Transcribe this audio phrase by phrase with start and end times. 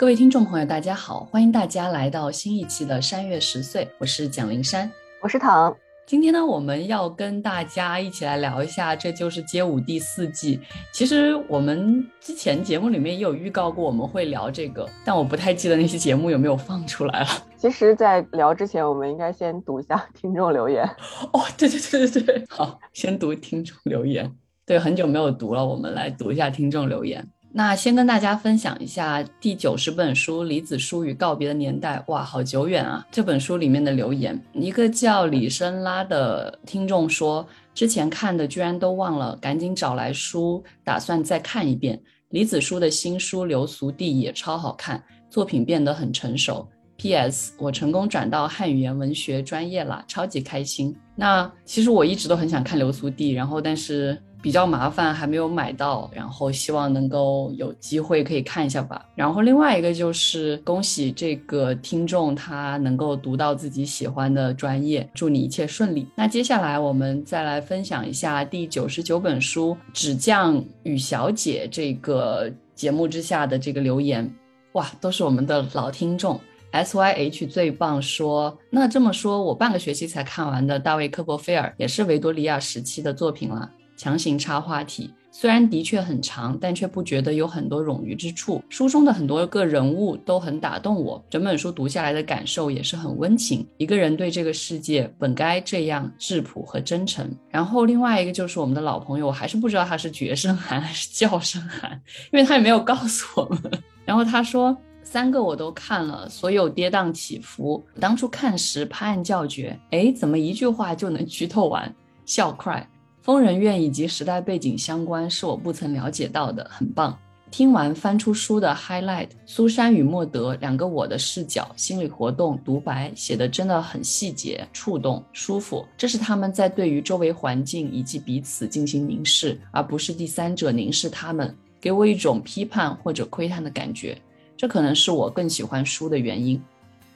[0.00, 1.28] 各位听众朋友，大家好！
[1.30, 4.90] 欢迎大家来到新一期的《山月十岁》，我是蒋灵山，
[5.20, 5.76] 我是唐。
[6.06, 10.58] 今天呢，我们要跟大家一起来聊一下《这就是街舞》第四季。
[10.90, 17.28] 其实我们之前节目里面也有预告过，我们会聊这个，但我不太记得那期节目有没有放出来了。
[17.58, 20.82] 其实，在聊之前，我们应该先读一下听众留言。
[21.34, 24.34] 哦，对对对对对，好，先读听众留言。
[24.64, 27.28] 对，很久没有读了，我们来读一下听众留言。
[27.52, 33.04] 那先跟大家分享一下第九十本书《李子书与告别的年代》，哇，好久远啊！
[33.10, 42.00] 这本书里面的留言，一个叫李生拉的听众说，之前看的居然都忘了，赶紧找来书，打算再看一遍。
[42.28, 46.68] 李子书的新书《流俗地》也超好看，作品变得很成熟。
[46.98, 47.54] P.S.
[47.58, 50.94] 我成功转到汉语言文学专业了，超级开心。
[51.16, 54.16] 那其实我一直都很想看《流俗地》，然后但是。
[54.42, 59.04] 比较麻烦，还没有买到，然后希望能够有机会可以看一下吧。
[59.14, 66.08] 然后另外一个就是恭喜这个听众他能够读到自己喜欢的专业，祝你一切顺利。
[66.14, 74.32] 那接下来我们再来分享一下第九十九本书《纸匠与小姐》这个节目之下的这个留言，
[74.72, 76.40] 哇，都是我们的老听众。
[76.72, 83.68] S Y H 最棒说，那这么说，我半个学期才看完的大卫科波菲尔也是维多利亚时期的作品了。
[84.00, 88.64] 强行插话题，虽然的确很长，但却不觉得有很多冗余之处。
[88.70, 93.66] 书中的很多个人物都很打动我，整本书读下来的感受也是很温情。
[93.76, 97.30] 一个人对这个世界本该这样质朴和真诚。
[97.50, 101.92] 然后另外一个就是我们的老朋友，我还是不知道他是绝声寒还是叫声寒，
[102.32, 103.70] 因为他也没有告诉我们。
[104.06, 107.84] 然后他说三个我都看了，所有跌宕起伏。
[108.00, 111.94] 当初看时拍案叫绝，哎，怎么一句话就能剧透完？
[112.24, 112.82] 笑 cry。
[113.30, 117.16] 疯人院以及时代背景相关是我不曾了解到的，很棒。
[117.48, 125.86] 听完翻出书的 highlight，苏珊与莫德两个我的视角、心理活动、独白写的真的很细节、触动、舒服。
[125.96, 134.20] 这是他们在对于周围环境以及彼此进行凝视，而不是第三者凝视他们，给我一种批判或者窥探的感觉。
[134.56, 136.60] 这可能是我更喜欢书的原因。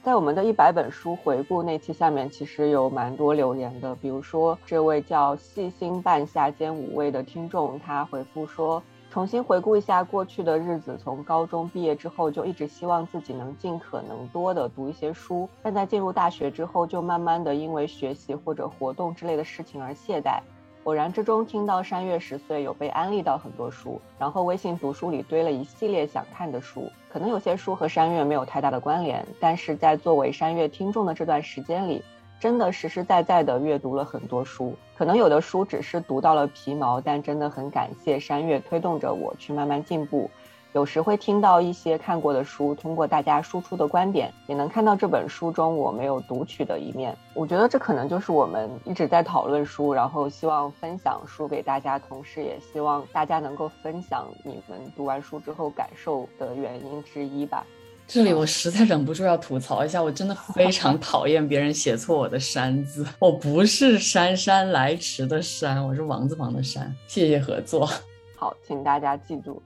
[0.05, 3.95] 在我们的一百本书回顾那期下面，其实有蛮多留言的。
[3.95, 20.39] 比如说，这位叫细心半夏兼五味的听众，他回复说：“重新回顾一下过去的日子，从高中毕业之后就一直希望自己能尽可能多的读一些书，但在进入大学之后，就慢慢的因为学习或者活动之类的事情而懈怠。”
[20.85, 26.87] 偶然之中听到山月十岁有被安利到很多书，然后微信读书里堆了一系列想看的书。
[27.09, 32.03] 可能有些书和山月没有太大的关联，但是在作为山月听众的这段时间里，
[32.39, 34.75] 真的实实在在的阅读了很多书。
[34.95, 40.29] 可能有的书只是读到了皮毛，但真的很感谢山月推动着我去慢慢进步。
[40.75, 47.15] 有时会听到一些看过的书，通过大家输出的观点，也能看到这本书中我没有读取的一面。
[47.33, 57.65] 我觉得这可能就是我们一直在讨论书，然后希望分享书给大家，同时也希望大家能够分享你们读完书之后感受的原因之一吧。
[58.05, 66.93] 这里我实在忍不住要吐槽一下，我真的非常 讨厌别人写错我的“山”字，我不是姗姗来迟的“姗”，我是王字旁的“山”。
[67.07, 67.89] 谢谢合作。
[68.35, 69.63] 好，请大家记住。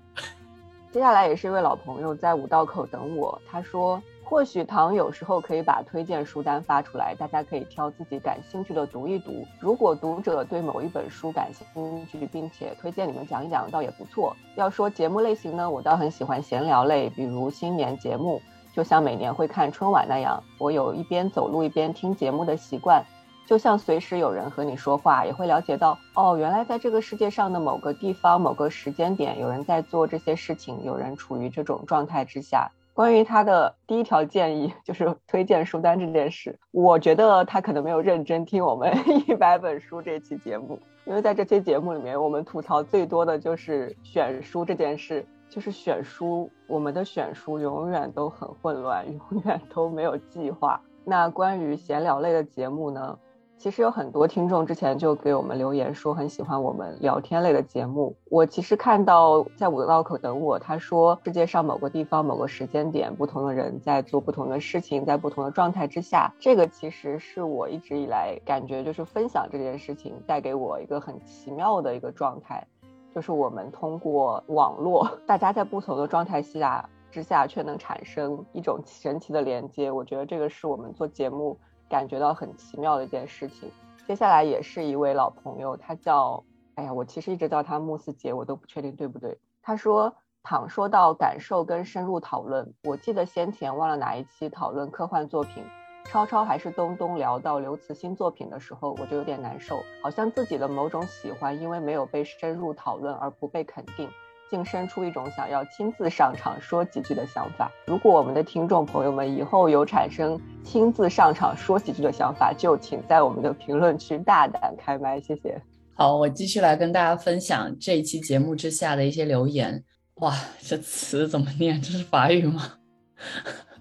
[0.91, 3.39] 接下来也是一位老朋友在五道口等我。
[3.47, 9.45] 他说，或许唐有时候可以把推荐书单发出来，大家可以挑自己感兴趣的读一读。
[9.59, 14.35] 如果读者对某一本书感兴趣，并且推荐你们讲一讲，倒也不错。
[14.55, 18.41] 要说节目类型呢，我倒很喜欢闲聊类，比如新年节目，
[18.73, 23.05] 就像每年会看春晚那样，我有一边走路一边听节目的习惯。
[23.49, 32.69] 就像随时有人和你说话，也会了解到哦，原来在这个世界上的某个地方、某个时间点，有人在做这些事情，有人处于这种状态之下。
[32.93, 38.93] 关于他的第一条建议，就是推荐书单这件事，我觉得他可能没有认真听我们
[39.27, 50.79] 一百本书这期节目，因为在这期节目里面，我们吐槽最多的就是选书这件事，就是选书，我们的选书永远都很混乱，永远都没有计划。
[51.03, 53.17] 那关于闲聊类的节目呢？
[53.59, 58.15] 其实有很多听众之前就给我们留言说很喜欢我们聊天类的节目。
[58.29, 72.65] 我其实看到在五道口等我，他说世界上某个地方某个时间点，不同的人在做不同的事情，在不同的状态之下，这个其实是我一直以来感觉就是分享这件事情带给我一个很奇妙的一个状态，
[73.13, 79.91] 就是我们通过网络，大家在不同的状态下之下却能产生一种神奇的连接。
[79.91, 81.57] 我觉得这个是我们做节目。
[81.89, 83.69] 感觉到很奇妙的一件事情。
[84.07, 86.43] 接下来也是一位老朋友，他叫，
[86.75, 89.37] 哎呀，我其实一直叫他慕斯杰，我都不确定对不对。
[89.61, 95.63] 他说，倘说到感受跟深入讨论，我记得先前忘了哪一期讨论科幻作品，
[96.05, 104.09] 超超还是东东聊到刘慈欣作品的时候，我就有点难受，好像自己的某种喜欢因为没有被深入讨论而不被肯定。
[104.49, 107.71] 竟生出一种想要亲自上场说几句的想法。
[107.85, 115.61] 如果我们的听众朋友们以后有产生亲自上场说几句的想法，就请在我们的评论区大胆开麦，谢谢。
[115.93, 119.83] 好，我继续来跟大家分享这一期节目之下的一些留言。
[120.15, 121.79] 哇，这词怎么念？
[121.81, 122.73] 这是法语吗？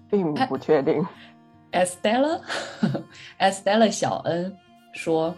[0.09, 1.05] 并不确定。
[1.71, 4.57] Estella，Estella 小恩
[4.93, 5.35] 说，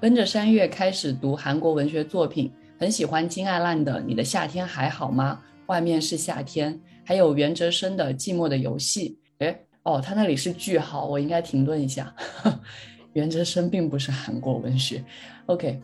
[0.00, 2.50] 跟着山月开始读韩国文学作品。
[2.78, 5.40] 很喜欢金爱烂的《你的夏天还好吗？
[5.66, 6.74] 外面是夏天》，
[7.04, 9.18] 还有袁哲生的《寂寞的游戏》。
[9.46, 12.14] 哎，哦，他那里是句号，我应该停顿一下。
[13.14, 15.02] 袁哲生并不是韩国文学。
[15.46, 15.80] OK，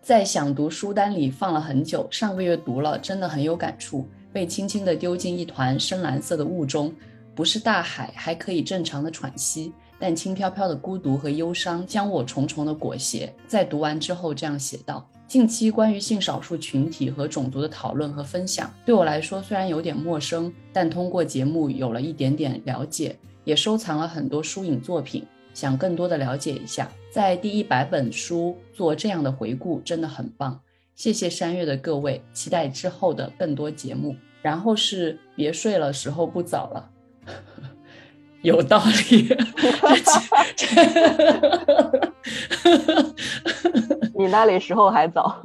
[0.00, 4.08] 在想读书单里放了很久，上个月读了，真的很有感触。
[4.32, 6.94] 被轻轻地丢进一团深蓝色的雾中，
[7.34, 13.34] 不是大海，还可以正常的喘息，但轻飘飘的孤独和忧伤将我重重的裹挟。
[13.48, 15.10] 在读完之后，这样写道。
[15.28, 26.88] 近期关于性少数群体和种族的讨论和分享，对我来说虽然有点陌生，但通过节目有了一点点了解，也收藏了很多书影作品，想更多的了解一下。
[27.10, 30.60] 在第一百本书做这样的回顾，真的很棒。
[30.94, 34.14] 谢谢山月的各位，期待之后的更多节目。
[34.42, 36.90] 然后是别睡了，时候不早了，
[38.46, 39.36] 有道理。
[44.14, 45.42] 你那里时候还早，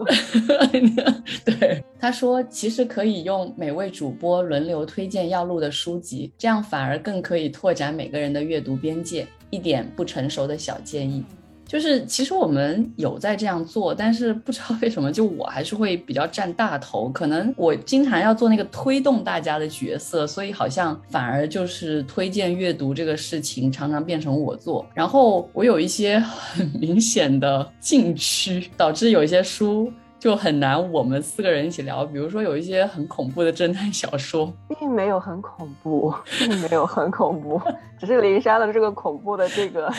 [1.44, 9.28] 对他说，其实可以用每位主播轮流推荐要录的书籍，这样反而更可以拓展每个人的阅读边界。
[9.50, 11.26] 一点不成熟的小建议。
[11.72, 17.08] 就是，其实我们有在这样做，但是不知道为什么，就我还是会比较占大头。
[17.08, 24.86] 可能我经常要做那个推动大家的角色，所以好像反而就是推荐阅读这个事情，常常变成我做。
[24.94, 29.90] 然后我有一些很明显的禁区，导致有一些书
[30.20, 32.06] 就很难我们四个人一起聊。
[32.06, 37.62] 比如说有一些很恐怖的侦探小说，并没有很恐怖，并没有很恐怖，
[37.98, 39.90] 只是灵山的这个恐怖的这个。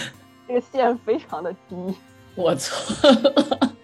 [0.53, 1.75] 这个线非常的低，
[2.37, 3.75] 我错了。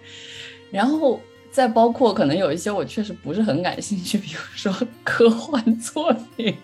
[0.71, 1.19] 然后
[1.51, 4.71] 再包括可能有一些我确实不是很感兴趣，比如说
[5.03, 6.55] 科幻作品，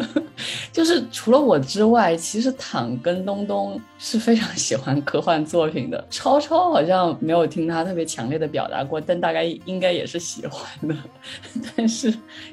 [0.70, 6.06] 就是除了我之外，其实躺跟东东是非常喜欢科幻作品的。
[6.10, 10.94] 超超好像没有听他特别强烈的表达过，但大概应该也是喜欢的。
[11.74, 12.08] 但是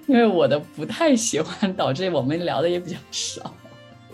[0.06, 3.54] 因为我的不太喜欢，导致我们聊的也比较少。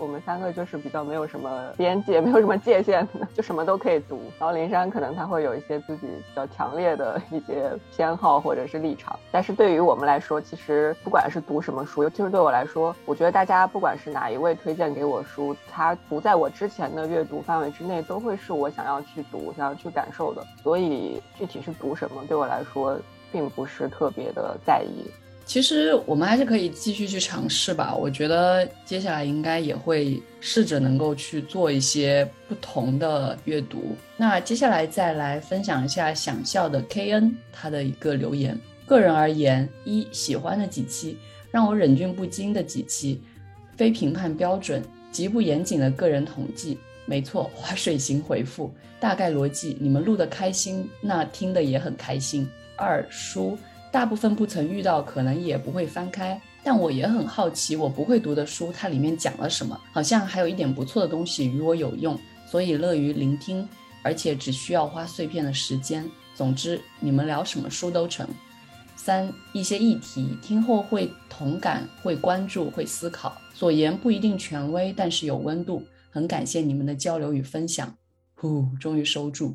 [0.04, 4.20] 我们三个就是比较没有什么边界， 没有什么界限的，就什么都可以读。
[4.38, 20.44] 然后林珊可能他会有一些自己比较强烈的一些偏好或者是立场，但是对于我们来说，其实不管是读什么书，尤其是对我来说，我觉得大家不管是哪一位推荐给我书，它不在我之前的阅读范围之内，都会是我想要去读、想要去感受的。
[20.62, 22.98] 所以具体是读什么，对我来说
[23.32, 25.10] 并不是特别的在意。
[25.46, 27.94] 其实我们还是可以继续去尝试吧。
[27.94, 33.94] 我觉得接下来应该也会试着能够去做一些不同的阅读。
[34.16, 38.58] 那接下来再来分享一下想笑的 K N 他的一个留言。
[38.86, 41.16] 个人而言，一喜欢的几期，
[41.50, 43.20] 让我忍俊不禁的几期，
[43.76, 46.78] 非评判标准，极不严谨的个人统计。
[47.06, 52.48] 没错，划水型回复，大概逻辑，你们录的开心，那听的也很开心。
[52.76, 53.58] 二书。
[53.94, 56.38] 大部分不曾遇到，可能也不会翻开。
[56.64, 59.80] 但我也很好奇，我不会读的书，它里面讲了什么？
[59.92, 63.68] 好像还有一点不错的东西与我有用，所以乐于聆听，
[64.02, 66.04] 而且只需要花碎片的时间。
[66.34, 68.28] 总之，你们聊什么书都成。
[68.96, 73.40] 三一些议题听后会同感，会关注，会思考。
[73.54, 75.80] 所言不一定权威，但是有温度。
[76.10, 77.94] 很感谢你们的交流与分享。
[78.34, 79.54] 呼，终于收住。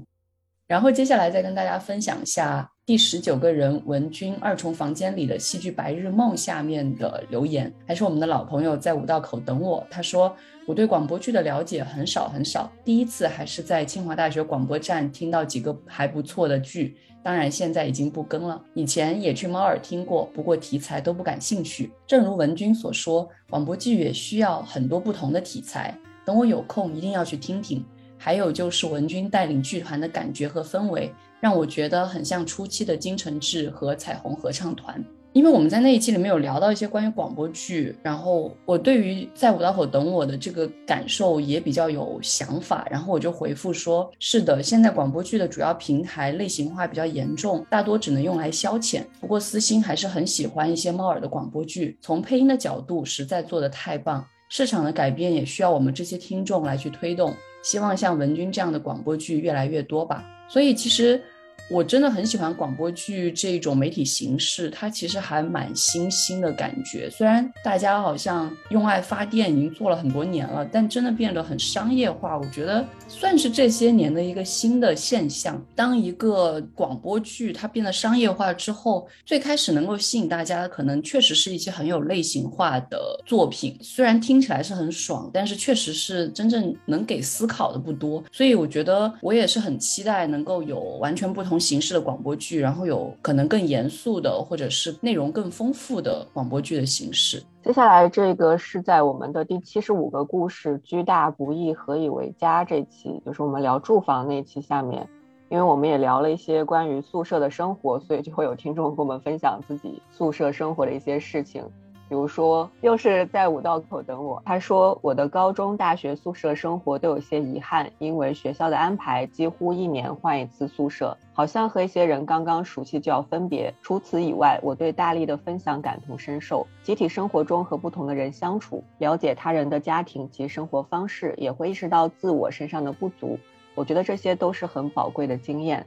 [0.70, 9.84] 然后接下来再跟大家分享一下第十九个人文君二重房间里的戏剧《白日梦》下面的留言，还是我们的老朋友在五道口等我。
[9.90, 10.32] 他说
[10.68, 18.62] 我对广播剧的了解很少很少，第一次还是在清华大学广播站听到几个还不错的剧，当然现在已经不更了。
[18.76, 21.92] 以前也去猫耳听过，不过题材都不感兴趣。
[22.06, 25.98] 正如文君所说，广播剧也需要很多不同的题材。
[26.24, 27.84] 等我有空一定要去听听。
[28.20, 35.04] 还有就是文君带领剧团的感觉和氛围，让我觉得很像初期的金承志和彩虹合唱团。
[35.32, 49.04] 因为我们在那一期里面有聊到一些关于广播剧，然后我对于在五道口等我的这个感受也比较有想法，然后我就回复说：是的，现在广播剧的主要平台类型化比较严重，大多只能用来消遣。
[49.22, 54.26] 不过私心还是很喜欢一些猫耳的广播剧，从配音的角度实在做得太棒。
[54.50, 57.32] 市场的改变也需要我们这些听众来去推动。
[57.62, 60.24] 希望像文君这样的广播剧越来越多吧。
[60.48, 61.22] 所以其实。
[61.70, 67.08] 我真的很喜欢广播剧这种媒体形式，它其实还蛮新兴的感觉。
[67.12, 75.64] 虽然大家好像用爱发电已经做了很多年了，但真的变得很商业化，我觉得算是这些年的一个新的现象。
[75.76, 83.78] 当一个广播剧它变得商业化之后，最开始能够吸引大家的，可能确实是一些很有类型化的作品。
[83.80, 88.24] 虽然听起来是很爽，但是确实是真正能给思考的不多。
[88.32, 91.59] 所以我觉得我也是很期待能够有完全不同。
[91.60, 97.44] 形式的广播剧，然后有可能更严肃的，或者是内容更丰富的广播剧的形式。
[97.62, 105.08] 接下来这个是在我们的第七十五个故事“居大不易，何以为家”这期，就是我们聊住房那期下面，
[105.50, 111.64] 因为我们也聊了一些关于宿舍的生活，所以就会有听众跟我们分享自己宿舍生活的一些事情。
[112.10, 114.42] 比如说，又是在五道口等我。
[114.44, 123.72] 他说，我的高中、大学宿舍生活都有些遗憾，因为学校的安排几乎一年换一次宿舍，好像和一些人刚刚熟悉就要分别。
[123.84, 126.66] 除此以外，我对大力的分享感同身受。
[126.82, 133.38] 集体生活中和不同的人相处，了解他人的家庭及生活方式，也会意识到自我身上的不足。
[133.76, 135.86] 我觉得这些都是很宝贵的经验，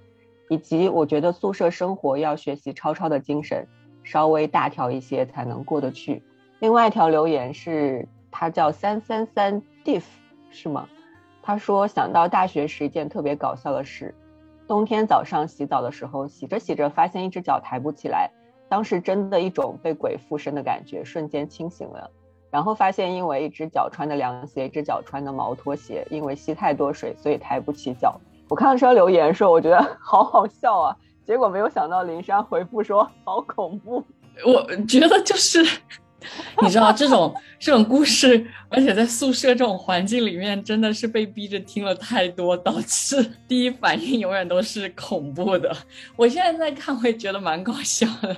[0.48, 3.66] 以及我觉得宿舍生活要学习超超的精神。
[4.04, 6.22] 稍微大条一些才能过得去。
[6.60, 10.04] 另外一条留言是，他叫三三三 diff
[10.50, 10.88] 是吗？
[11.42, 14.14] 他说想到大学时一件特别搞笑的事，
[14.68, 18.30] 冬天早上洗澡的时候，洗着洗着发现一只脚抬不起来，
[18.68, 22.10] 当时真的一种被鬼附身的感觉，瞬间清醒了。
[22.50, 28.20] 然后发现因为一只脚穿的凉鞋，一只脚穿的毛拖鞋，因为吸太多水，所以抬不起脚。
[28.48, 30.96] 我看到这条留言说，我觉得 好好笑啊。
[31.26, 34.04] 结果没有想到，林珊回复说：“好恐怖。”
[34.46, 35.62] 我觉得就是，
[36.62, 45.74] 你知道这种这种故事，而且在宿舍这种环境里面，真的是被逼着听了太多，导致 第一反应永远都是恐怖的。
[46.16, 48.36] 我现在在看，会觉得蛮搞笑的。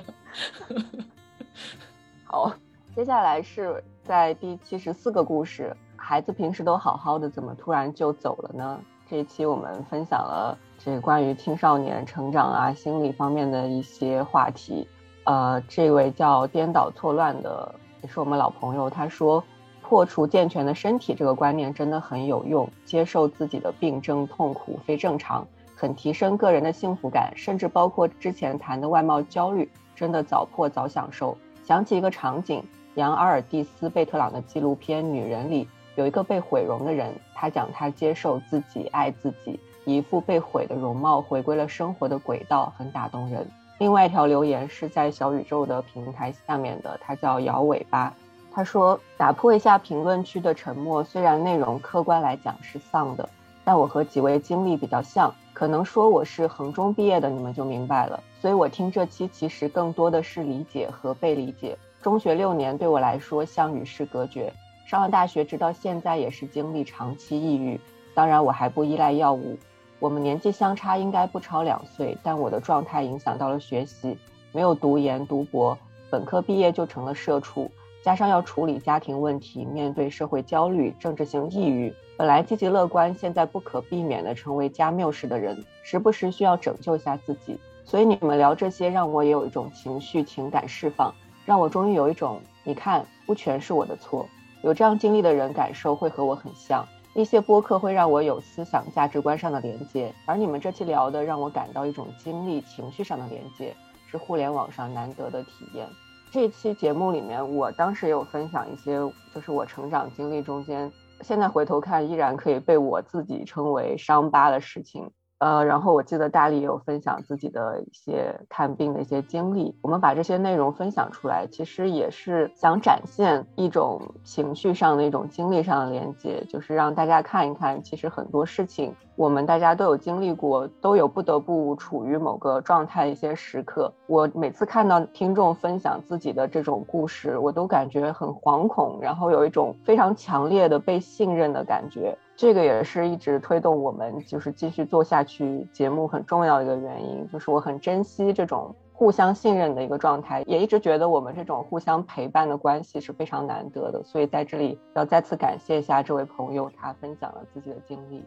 [2.25, 2.53] 好，
[2.95, 8.79] 接下来是在第七十四个故事，孩子平时都好好的，怎么突然就走了呢？
[9.09, 10.57] 这一期我们分享了。
[10.77, 14.87] 这关于青少年成长啊，心理方面的一些话题，
[15.23, 19.43] 呃，这位叫颠倒错乱的，也是我们老朋友，他说，
[19.81, 31.35] 破除健全的身体这个观念真的很有用，接受自己的病症痛苦非正常，很提升个人的幸福感，甚至包括之前谈的外貌焦虑，真的早破早享受。
[31.63, 32.63] 想起一个场景，
[32.93, 39.59] 杨阿尔蒂斯贝特朗的纪录片《女人》里，有一个被毁容的人，他讲他接受自己，爱自己。
[39.85, 43.47] 一副被毁的容貌回归了生活的轨道，很打动人。
[43.77, 48.13] 另外一条留言是在小宇宙的平台下面的，他叫摇尾巴。
[48.53, 53.27] 他说：“打破一下评论区的沉默，虽然内容客观来讲是丧的，
[53.65, 58.23] 但我和几位经历比较像，可能说我是衡中毕业的，你们就明白了。
[58.39, 61.77] 所以我听这期其实更多的是理解和被理解。
[62.01, 64.53] 中学六年对我来说像与世隔绝，
[64.85, 67.77] 上了大学直到现在也是经历长期抑郁。
[68.13, 69.57] 当然我还不依赖药物。”
[69.99, 74.17] 我们年纪相差应该不超两岁，但我的状态影响到了学习，
[74.51, 75.77] 没有读研读博，
[76.09, 77.71] 本科毕业就成了社畜，
[78.03, 87.59] 加上要处理家庭问题，面对社会焦虑、政治性抑郁，本来积极乐观，现在不可避免的成为加缪式的人，时不时需要拯救一下自己。
[87.83, 91.13] 所以你们聊这些，让我也有一种情绪情感释放，
[91.45, 94.27] 让我终于有一种，你看，不全是我的错，
[94.61, 96.85] 有这样经历的人感受会和我很像。
[97.15, 103.73] 一些播客会让我有思想价值观上的连接，而你们这期聊的让我感到一种经历情绪上的连接，
[104.05, 105.87] 是互联网上难得的体验。
[106.29, 108.97] 这期节目里面，我当时也有分享一些，
[109.33, 110.91] 就是我成长经历中间，
[111.21, 115.09] 现在回头看依然可以被我自己称为伤疤的事情。
[115.45, 119.75] 呃，然后我记得大力也有分享自己的一些看病的一些经历。
[119.83, 133.93] 我们把这些内容分享出来，其实也是想展现一种情绪上的一种经历上的连接，就是让大家看一看，其实很多事情我们大家都有经历过，都有不得不处于某个状态一些时刻。
[134.07, 142.17] 我每次看到听众分享自己的这种故事，我都感觉很惶恐，然后有一种非常强烈的被信任的感觉。
[142.37, 158.23] 这个也是一直推动我们就是继续做下去节目很重要的一个原因，就是我很珍惜这种互相信任的一个状态，也一直觉得我们这种互相陪伴的关系是非常难得的，所以在这里要再次感谢一下这位朋友，他分享了自己的经历。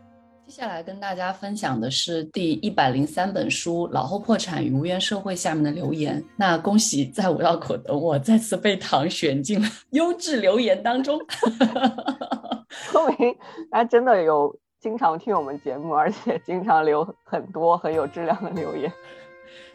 [0.49, 6.25] 接下来跟大家分享的是第一百零三本书《老后破产与无缘社会》下面的留言。
[6.37, 11.21] 那恭喜在五道口的我再次被唐选进了优质留言当中。
[12.71, 13.37] 说明
[13.71, 18.91] 他真的有经常听我们节目，而且经常留很多很有质量的留言。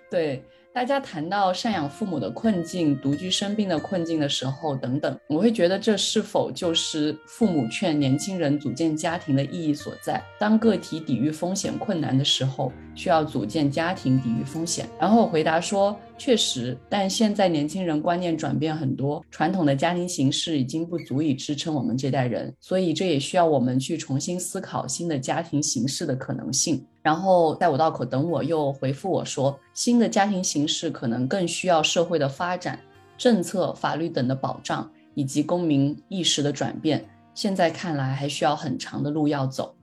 [0.10, 0.44] 对。
[0.74, 10.20] 大家谈到赡养父母的困境、独居生病的困境的时候，等等，我会觉得这是否就是父母劝年轻人组建家庭的意义所在？
[10.39, 14.89] 当个体抵御风险困难的时候，需要组建家庭抵御风险。
[15.00, 26.84] 然后我回答说，确实，但现在年轻人观念转变很多，传统的家庭形式已经不足以支撑我们这代人，所以这也需要我们去重新思考新的家庭形式的可能性。
[27.03, 32.79] 然后在五道口等我，又回复我说，新的家庭形式可能更需要社会的发展、
[33.17, 37.05] 政策、法律等的保障，以及公民意识的转变。
[37.36, 39.75] 现在看来还需要很长的路要走。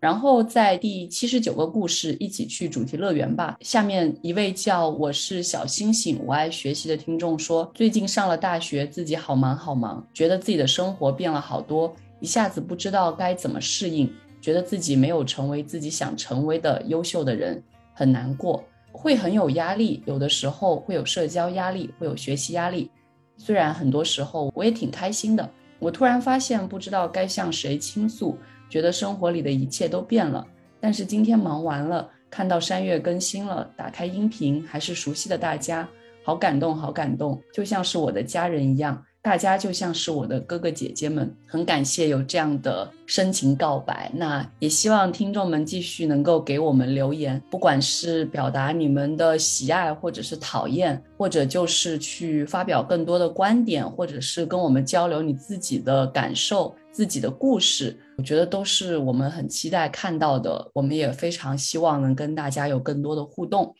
[0.00, 3.56] 然后在第七十九个故事，一起去主题乐园吧。
[3.60, 14.10] 下面一位叫我是小星星，我爱学习的听众说，最近上了大学，自己好忙好忙，觉得自己的生活变了好多，一下子不知道该怎么适应。
[14.44, 17.62] 觉得自己没有成为自己想成为的优秀的人，
[17.94, 20.02] 很难过，会很有压力。
[20.04, 22.90] 有的时候会有社交压力，会有学习压力。
[23.38, 25.50] 虽然很多时候我也挺开心的。
[25.78, 28.36] 我突然发现不知道该向谁倾诉，
[28.68, 30.46] 觉得生活里的一切都变了。
[30.78, 35.88] 但是今天忙完了，看到山月更新了，打开音频还是熟悉的大家，
[36.22, 39.02] 好感动，好感动，就像是我的家人一样。
[39.24, 44.10] 大家就像是我的哥哥姐姐们，很感谢有这样的深情告白。
[44.14, 60.70] 那也希望听众们继续能够给我们留言，不管是表达你们的喜爱，或者是讨厌，或者就是去发表更多的观点，或者是跟我们交流你自己的感受、自己的故事，我觉得都是我们很期待看到的。
[60.74, 63.74] 我们也非常希望能跟大家有更多的互动。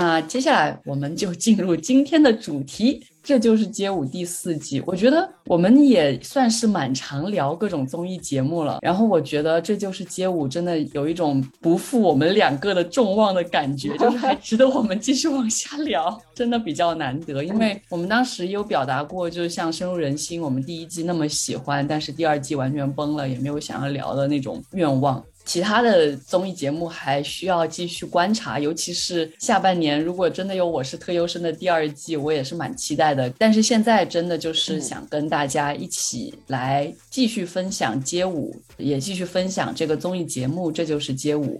[0.00, 4.80] 那接下来我们就进入今天的主题， 这就是街舞第四季。
[4.86, 17.42] 我觉得我们也算是蛮常聊各种综艺节目了，然后我觉得这就是街舞，真的有一种不负我们两个的众望的感觉， 就是还值得我们继续往下聊，真的比较难得。
[17.42, 25.20] 因为 我们当时有表达过，就是像深入人心，我们第一季那么喜欢，但是第二季完全崩了，也没有想要聊的那种愿望。
[25.48, 33.32] 其他的综艺节目还需要继续观察，尤其是下半年，如果真的有《我是特优生》的第二季，我也是蛮期待的。
[33.38, 41.58] 但是现在真的就是想跟大家一起来继续分享街舞，也继续分享这个综艺节目，这就是街舞。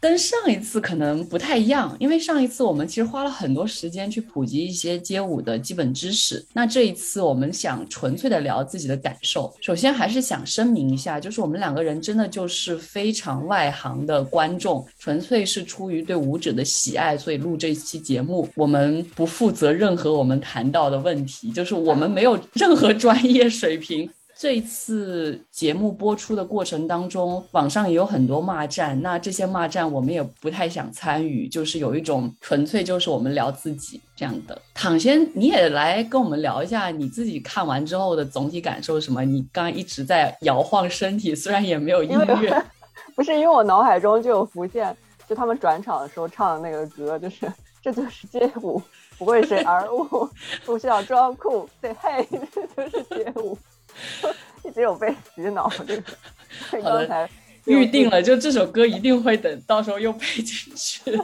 [0.00, 6.42] 跟上一次可能不太一样，因为上一次我们其实花了很多时间去普及一些街舞的基本知识。
[6.54, 9.54] 那这一次我们想纯粹的聊自己的感受。
[9.60, 18.48] 首先还是想声明一下，就是我们两个人真的就是非常外行的观众，纯粹是出于对舞者的喜爱，所以录这期节目。
[18.54, 24.08] 我们不负责任何我们谈到的问题，就是我们没有任何专业水平。
[24.40, 34.58] 这一次节目播出的过程当中，网上也有很多骂战，那这些骂战我们也不太想参与，就是有一种纯粹就是我们聊自己这样的。
[34.72, 39.22] 躺先，你也来跟我们聊一下你自己看完之后的总体感受是什么？
[39.22, 42.64] 你刚刚一直在摇晃身体，虽然也没有音乐，
[43.14, 44.96] 不是因为我脑海中就有浮现，
[45.28, 47.46] 就他们转场的时候唱的那个歌，就是
[47.82, 48.80] 这就是街舞，
[49.18, 50.26] 不会是 而物，
[50.64, 52.26] 不需要装酷，say 嘿，
[52.74, 53.58] 这就是街舞。
[54.64, 57.28] 一直有被洗脑，这个刚才
[57.64, 61.00] 预定了，就这首歌一定会等到时候又配进去。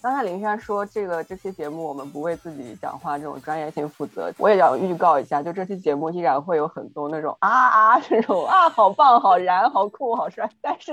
[0.00, 10.92] 刚才林珊说，这个这期节目我们不为自己讲话这种专业性负责，我也要预告一下，就这期节目依然会有很多那种啊啊这种啊好棒好燃好酷好帅，但是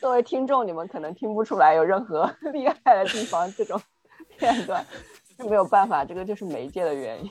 [0.00, 3.80] 作为听众，你们可能听不出来有任何 厉害的地方这种
[4.38, 4.86] 片段。
[5.38, 7.30] 没有办法，这个就是媒介的原因，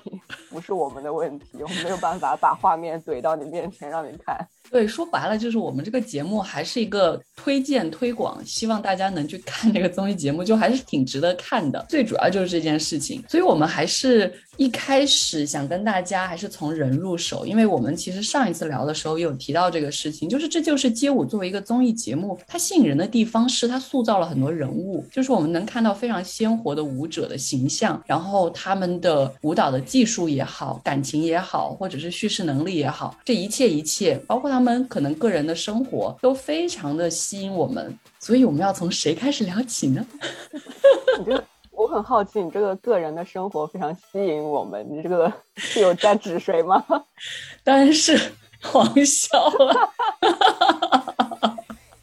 [0.49, 4.37] 不是我们的问题，我们没有办法把画面怼到你面前让你看。
[4.71, 11.85] 对，说白了就是我们这个节目还是一个推荐推广，希望大家能去看这个综艺节目，就还是挺值得看的。
[11.89, 34.73] 最主要就是这件事情，所以我们还是一开始想跟大家还是从人入手，因为我们其实上一次聊的时候有提到这个事情，就是这就是街舞作为一个综艺节目，它吸引人的地方是它塑造了很多人物，就是我们能看到非常鲜活的舞者的形象，然后他们的舞蹈的技术也好，感情也好，或者是叙事能力也好，这一切一切，包括他们。
[34.89, 40.05] 可能个人的生活都非常的吸引我们，所以我们要从谁开始聊起呢？
[41.17, 46.83] 你这个我很好奇，你这个个人的生活非常吸引我们，你这个是有在指谁吗？
[47.63, 48.19] 当然是
[48.61, 49.89] 黄潇了，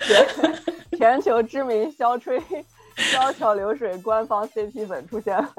[0.01, 2.43] 全全球知名肖吹
[3.17, 5.53] 高桥流水官方 CP 粉出现了。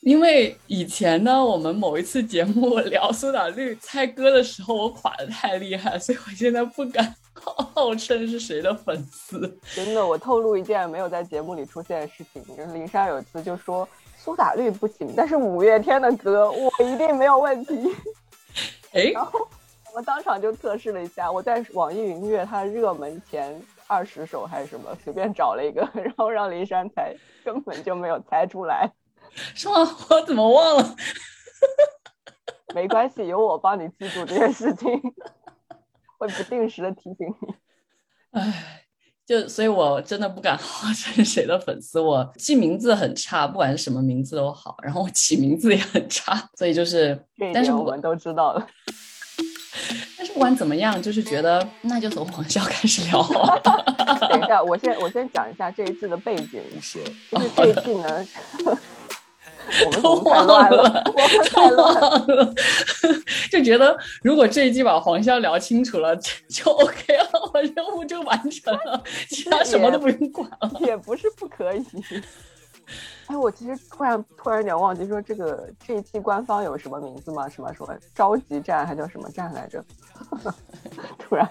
[0.00, 9.40] 因为以前呢，我们某一次节目聊苏打绿猜歌的时候，我垮的太厉害，所以我现在不敢号称是谁的粉丝。
[9.74, 17.74] 真的，我透露一件没有在节目里出现的事情，就是林珊有一次就说苏打绿不行，但是五月天的歌我一定没有问题。
[18.92, 19.46] 哎，然后
[19.90, 28.92] 我们当场就测试了一下，我在网易云音乐它热门前二十首还是什么，随便找了一个， 然后让林珊猜，根本就没有猜出来。
[29.54, 29.74] 是吗？
[30.10, 30.96] 我怎么忘了？
[32.74, 34.88] 没关系，有我帮你记住这件事情，
[36.18, 37.54] 会不定时的提醒你。
[38.32, 38.84] 唉，
[39.24, 41.98] 就所以，我真的不敢号称谁的粉丝。
[41.98, 44.76] 我记名字很差，不管是什么名字都好。
[44.82, 47.18] 然后我起名字也很差，所以就是，
[47.54, 48.68] 但是我们都知道了。
[50.38, 53.20] 不管怎么样，就是觉得 那就从黄潇开始聊。
[54.30, 58.24] 等一下，我先我先讲一下这一季的背景，是就是这一季呢。
[59.84, 61.04] 我们都忘了，
[61.52, 62.54] 都忘了，
[63.50, 70.70] 就觉得如果这一季把黄潇聊清楚了，就 OK 了，我任务就完成了，其他什么都不用管了。
[70.86, 71.84] 也不是不可以。
[73.26, 77.48] 哎，我其实突然突然有点忘记说这个这一季官方有什么名字吗？
[77.48, 79.84] 什么什么召集战还叫什么战来着？
[81.18, 81.48] 突然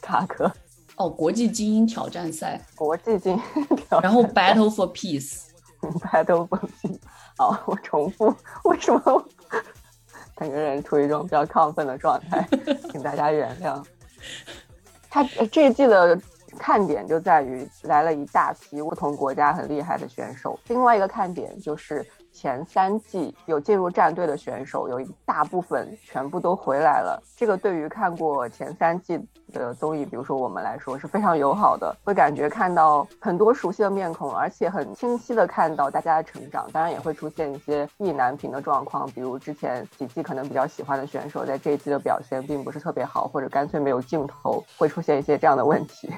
[0.00, 0.50] 卡壳。
[0.96, 6.98] 哦，国际精英挑战赛，国际精英挑战，然后 Battle for Peace，Battle for Peace，
[7.38, 8.32] 好，我重复，
[8.64, 9.28] 为什么
[10.36, 12.46] 整个人处于一种比较亢奋的状态，
[12.90, 13.82] 请大家原谅。
[15.08, 16.14] 他这一季的
[16.58, 22.06] 看点就在于来了一大批不同国家很厉害的选手，另外一个看点就是。
[22.34, 27.22] 前三季有进入战队的选手，有一大部分全部都回来了。
[27.36, 29.20] 这个对于看过前三季
[29.52, 36.66] 的综艺，比如说我们来说是非常友好的，会感觉看到很多熟悉的面孔，而且很清晰的看到大家的成长。
[36.72, 46.10] 当然也会出现一些意难平的状况，比如之前几季可能比较喜欢的选手，在这一季的表现并不是特别好，或者干脆没有镜头，会出现一些这样的问题。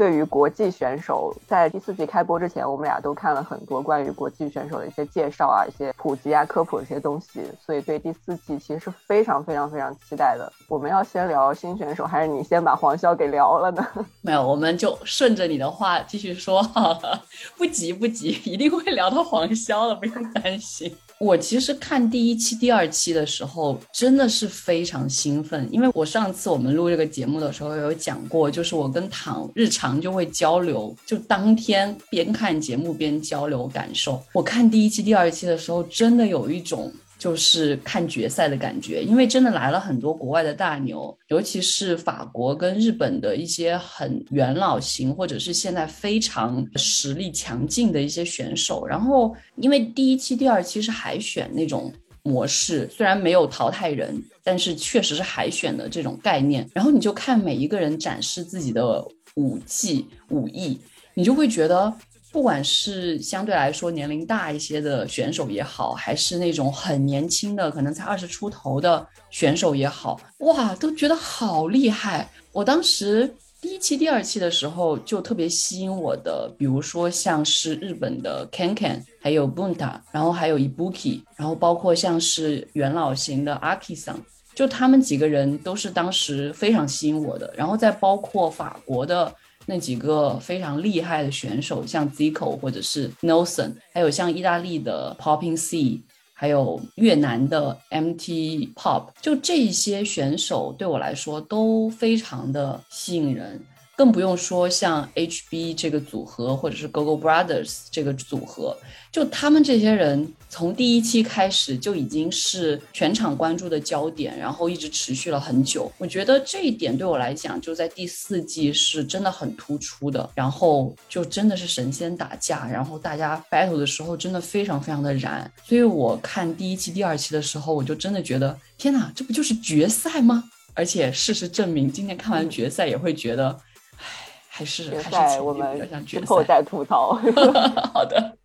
[0.00, 10.50] 对于国际选手，在第四季开播之前，我们俩都看了很多关于国际选手的一些介绍啊、一些普及啊、科普的一些东西，所以对第四季其实是非常非常非常期待的。
[10.68, 13.86] 我们要先聊新选手，还是你先把黄潇给聊了呢？
[14.22, 16.62] 没有，我们就顺着你的话继续说，
[17.58, 20.96] 不急不急，一定会聊到黄潇的，不用担心。
[21.20, 34.18] 我其实看第一期、第二期的时候，真的是非常兴奋，因为我上次我们录这个节目的时候有讲过，就是我跟唐日常就会交流，就当天边看节目边交流感受。
[34.32, 36.90] 我看第一期、第二期的时候，真的有一种。
[37.20, 48.86] 就是看决赛的感觉，因为真的来了很多国外的大牛，尤其是法国跟日本的一些很元老型，或者是现在非常实力强劲的一些选手。
[48.86, 56.66] 然后，因为第一期、第二期是海选那种模式，虽然没有淘汰人，但是确实是海选的这种概念。
[56.72, 60.80] 然后你就看每一个人展示自己的舞技、武艺，
[61.12, 61.92] 你就会觉得。
[62.32, 72.30] 不管是相对来说年龄大一些的选手也好，还是那种很年轻的，可能才二十出头的选手也好，哇，都觉得好厉害。
[72.52, 84.14] 我当时第一期、第二期的时候就特别吸引我的，比如说像是日本的 Ken Ken，还有 Bunta，然后还有 Ibuki，然后包括像是元老型的 Akisan，，
[84.54, 87.52] 就他们几个人都是当时非常吸引我的。
[87.56, 89.34] 然后再包括法国的。
[89.66, 96.00] 那几个非常厉害的选手，像 Zico 或者是 Nelson，还有像意大利的 Popping C，
[96.32, 103.60] 还有越南的 MT Pop，就这些选手对我来说都非常的吸引人。
[103.96, 108.74] 更不用说像 HB 这个组合，或者是 GoGo Brothers 这个组合，
[109.12, 115.90] 就他们这些人从第一期开始就已经是全场关注的焦点，然后一直持续了很久。
[115.96, 120.28] 我觉得这一点对我来讲，就在第四季是真的很突出的。
[120.34, 125.50] 然后就真的是神仙打架，然后大家 battle 的时候真的非常非常的燃。
[125.64, 130.44] 所以我看第一期、第二期的时候，我就真的觉得，天哪，这不就是决赛吗？
[130.74, 133.56] 而且事实证明，今天看完决赛也会觉得。
[133.96, 134.04] 唉
[134.48, 137.14] 还是决赛，我们之后再吐槽。
[137.94, 138.36] 好的。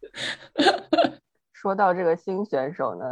[1.65, 3.03] 说到这个新选手呢，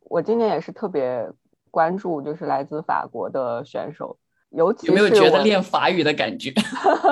[0.00, 1.28] 我今年也是特别
[1.70, 4.16] 关注，就是来自法国的选手，
[4.48, 6.50] 尤其有没有觉得练法语的感觉？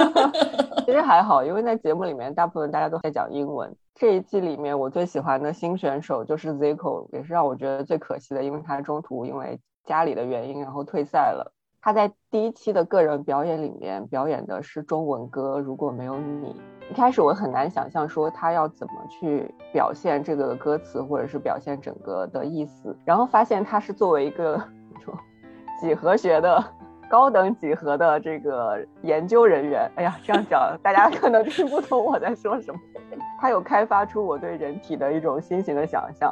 [0.87, 3.77] 其实还好，因为在节目里面大部分大家都在讲英文。
[3.95, 11.53] 这一季里面，我最喜欢的新选手就是 Zico，也是让我觉得最可惜的，因为他中途因为家里的原因，然后退赛了。
[11.87, 16.49] 他在第一期的个人表演里面表演的是中文歌《如果没有你》。
[16.91, 22.99] 一开始我很难想象说他要怎么去表现这个歌词，或者是表现整个的意思。
[23.05, 24.61] 然后发现他是作为一个
[24.99, 25.17] 说
[25.81, 26.61] 几何学的
[27.09, 29.89] 高等几何的这个研究人员。
[29.95, 32.81] 哎呀，这样讲大家可能听不懂我在说什么。
[33.41, 36.29] 他有开发出我对人体的一种新型的想象。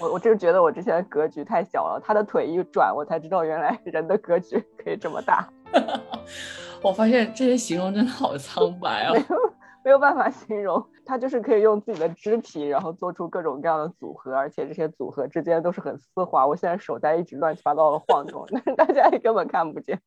[0.00, 5.48] 我我就是觉得我之前的格局太小了，他的腿一转，我才知道原来人的格局可以这么大。
[6.82, 9.26] 我发现这些形容真的好苍白啊，没有
[9.84, 16.46] 没有办法形容，他就是可以用自己的肢体，然后做出各种各样的组合，而且这些组合之间都是很丝滑。
[16.46, 20.00] 我现在手在一直乱七八糟的晃动，但 是大家也根本看不见。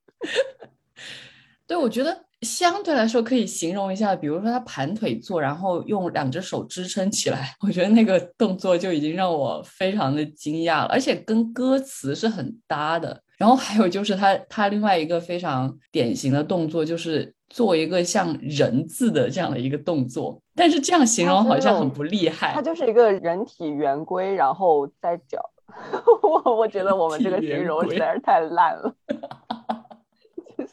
[1.67, 2.25] 对，我觉得。
[2.43, 13.21] 相对来说可以形容一下，比如说他盘腿坐，然后用两只手支撑起来，我觉得那个动作就已经让我非常的惊讶了，而且跟歌词是很搭的。
[13.37, 22.53] 然后还有就是他他另外一个非常典型的动作，就是做一个像人字的这样的一个动作，但是这样形容好像很不厉害。
[22.53, 25.39] 他就是一个人体圆规，然后在脚。
[26.21, 28.93] 我我觉得我们这个形容实在是太烂了。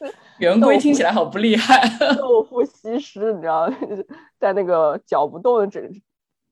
[0.38, 1.82] 圆规听起来好不厉害，
[2.16, 3.70] 豆腐西施，你知道，
[4.40, 5.82] 在那个脚不动的整，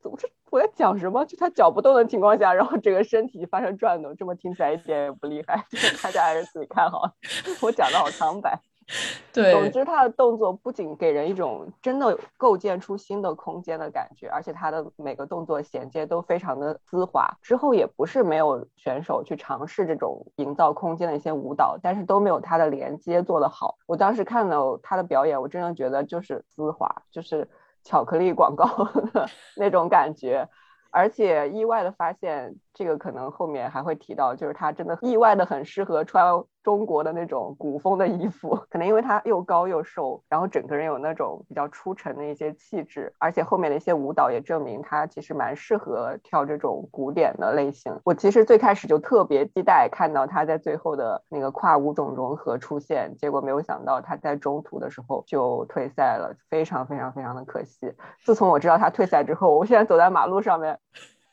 [0.03, 1.25] 怎么这我在讲什么？
[1.25, 5.65] 就他脚不动的情况下，然后整个身体发生转动，这么听起来一点也不厉害，
[6.03, 7.11] 大家还是自己看好。
[7.63, 8.59] 我讲的好苍白。
[9.35, 17.29] 对，总之他的动作不仅给人一种真的构建出新的空间的感觉，而且他的每个动作衔接都非常的丝滑。
[17.43, 23.77] 之后也不是没有选手去尝试这种营造空间的一些舞蹈，但是都没有他的连接做得好。
[23.87, 27.47] 我当时看到他的表演，我真的觉得就是丝滑，就是
[27.85, 28.65] 巧克力广告
[29.13, 30.49] 的 那种感觉。
[30.91, 36.25] 而且意外的发现，这个可能后面还会提到，就是他真的意外的很适合穿
[36.63, 43.13] 中国的那种古风的衣服，可能因为他又高又瘦，然后整个人有那种比较出尘的一些气质。
[43.19, 47.99] 而且后面的一些舞蹈也证明他其实蛮适合跳这种古典的类型。
[48.05, 57.93] 我其实最开始就特别期待看到他在最后的那个跨舞种融合出现，结果没有想到他在中途的时候就退赛了，非常非常非常的可惜。
[58.25, 60.79] 自从我知道他退赛之后，我现在走在马路上面。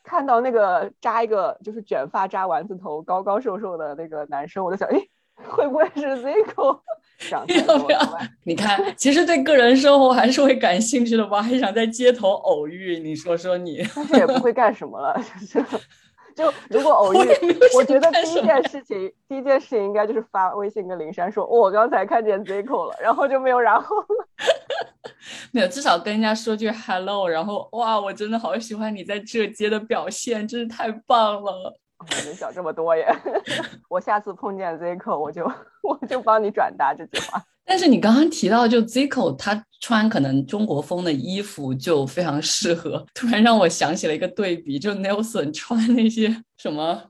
[0.06, 4.98] 看到那个扎一个就是卷发扎丸子头高高瘦瘦的那个男生，我就想，哎，
[5.48, 6.78] 会不会是 Zico？
[7.66, 7.98] 要不要
[8.44, 11.42] 你看，其实对个人生活还是会感兴趣的吧？
[11.42, 13.82] 还想在街头偶遇，你说说你？
[13.94, 15.76] 但是也不会干什么了，就是。
[16.36, 17.18] 就如果偶遇，
[17.74, 24.06] 我觉得第一件事情，第一件事情应该就是发微信跟林珊说，我刚才看见 Zico 了，然后就没有然后了。
[25.50, 31.74] 没有，至少跟人家说句 hello，然后哇，我真的好喜欢你在这街的表现，真是太棒了。
[32.26, 33.08] 没想这么多耶，
[33.88, 35.50] 我下次碰见 Zico，我就
[35.82, 37.42] 我就帮你转达这句话。
[37.68, 47.02] 但是你刚刚提到，就 Zico 他穿可能中国风的衣服就非常适合， 突然让我想起了一个对比，就 Nelson 穿那些什么，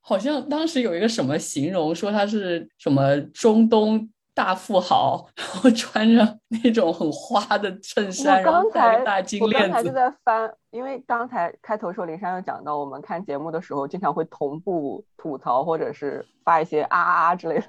[0.00, 9.68] 好像当时有一个什么形容说他是什么中东大富豪， 然后穿着那种很花的衬衫，然后戴大金链子。
[9.68, 17.64] 我刚才就在翻，因为刚才开头时候林珊又讲到，我们看节目的时候经常会同步吐槽或者是发一些啊啊之类的。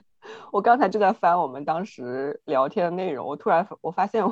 [0.52, 4.24] 我刚才就在翻我们当时聊天的内容，我突然我发现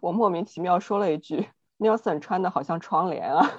[0.00, 1.48] 我莫名其妙说了一句
[1.78, 3.50] ，Nelson 穿的好像窗帘啊，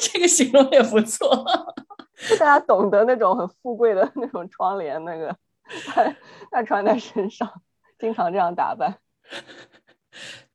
[0.00, 1.44] 这个形容也不错，
[2.38, 5.36] 大家懂得那种很富贵的那种窗帘，那个
[5.86, 6.14] 他
[6.50, 7.62] 他穿在身上，
[7.98, 8.98] 经常这样打扮。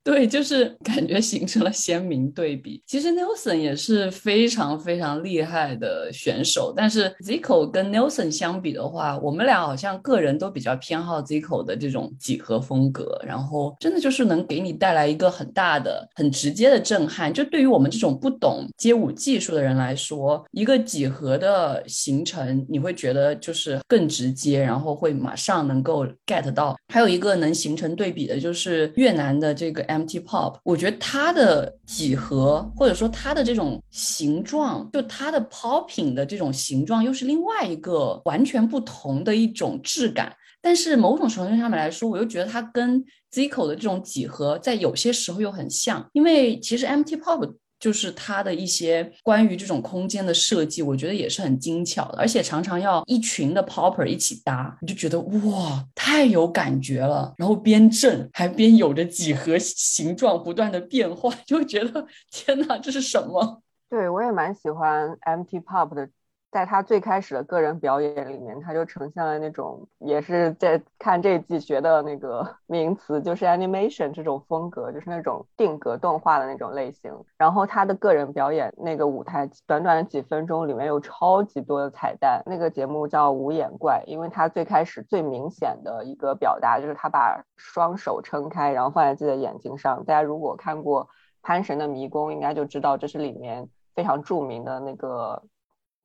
[0.05, 2.79] 对，就是感觉形成了鲜明对比。
[2.85, 17.33] 其实 Nelson 也是非常非常厉害的选手，但是 Zico 跟 Nelson 相比的话，我们俩好像个人都比较偏好 Zico 的这种几何风格，然后真的就是能给你带来一个很大的、很直接的震撼。
[17.33, 26.77] 就对于我们这种不懂街舞技术的人来说，一个几何的形成，你会觉得就是更直接，然后会马上能够 get 到。
[26.93, 29.83] 还有一个能形成对比的就是越南的这个。
[29.99, 40.35] Mt Pop，我觉得它的几何或者说它的这种形状，就它的 popping 的这种形状，又是另外一个完全不同的一种质感。
[40.61, 47.55] 但是某种程度上面来说，我又觉得它跟 Zico 的这种几何在有些时候又很像，因为其实 Mt Pop。
[47.79, 57.33] 就是它的一些关于这种空间的设计，我觉得也是很精巧的，而且常常要一群的 popper 一起搭，你就觉得哇，太有感觉了。
[57.37, 63.61] 然后边震还边有着几何形状不断的变化，就觉得 天哪，这是什么？
[63.89, 66.09] 对我也蛮喜欢 MT pop 的。
[66.55, 77.13] 在他最开始的个人表演里面，他就呈现了那种，也是在看这季学的那个 名词，就是 animation 这种风格，就是那种定格动画的那种类型。
[77.37, 82.41] 然后他的个人表演那个舞台，短短的几分钟里面有超级多的彩蛋。
[82.45, 90.05] 那个节目叫无眼怪，因为他最开始最明显的一个表达就是他把双手撑开，然后放在自己的眼睛上。
[90.05, 91.03] 大家如果看过
[91.41, 95.43] 《潘神的迷宫》，应该就知道这是里面非常著名的那个。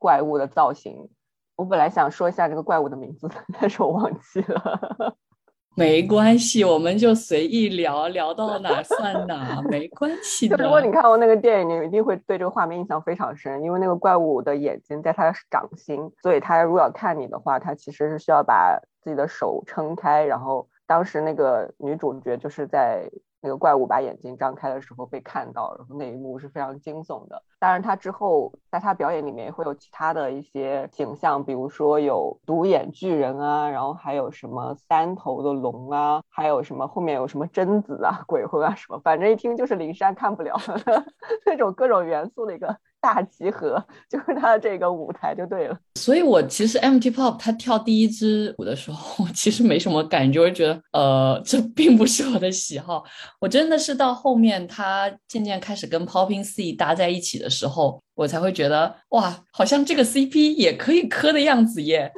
[0.00, 1.08] 怪物的造型，
[1.54, 3.28] 我本来想说一下这个怪物的名字，
[3.60, 5.14] 但是我忘记了。
[5.76, 10.56] 没关系，我们就随意聊聊到哪算哪，没关系的。
[10.56, 20.24] 如果你看过那个电影，你一定会对这个画面印象非常深，因为那个怪物的眼睛在它的掌心，所以它如果要看你的话，它其实是需要把自己的手撑开。
[20.24, 23.08] 然后当时那个女主角就是在。
[23.42, 27.42] 那个怪物把眼睛张开的时候被看到，然后那一幕是非常惊悚的。
[27.58, 40.56] 当然，他之后在他表演里面会有其他的一些形象，比如说有独眼巨人啊，然后还有什么三头的龙啊，还有什么后面有什么贞子啊、鬼魂啊什么，反正一听就是灵山看不了
[41.46, 42.76] 那种各种元素的一个。
[43.00, 53.02] 大集合 就是他的这个舞台就对了，所以我其实 MT Pop 他跳第一支舞的时候，我 其实没什么感觉，我就觉得呃这并不是我的喜好。
[53.40, 62.12] 我真的是到后面他渐渐开始跟 Popping C 搭在一起的时候，我才会觉得哇，好像这个 CP 也可以磕的样子耶。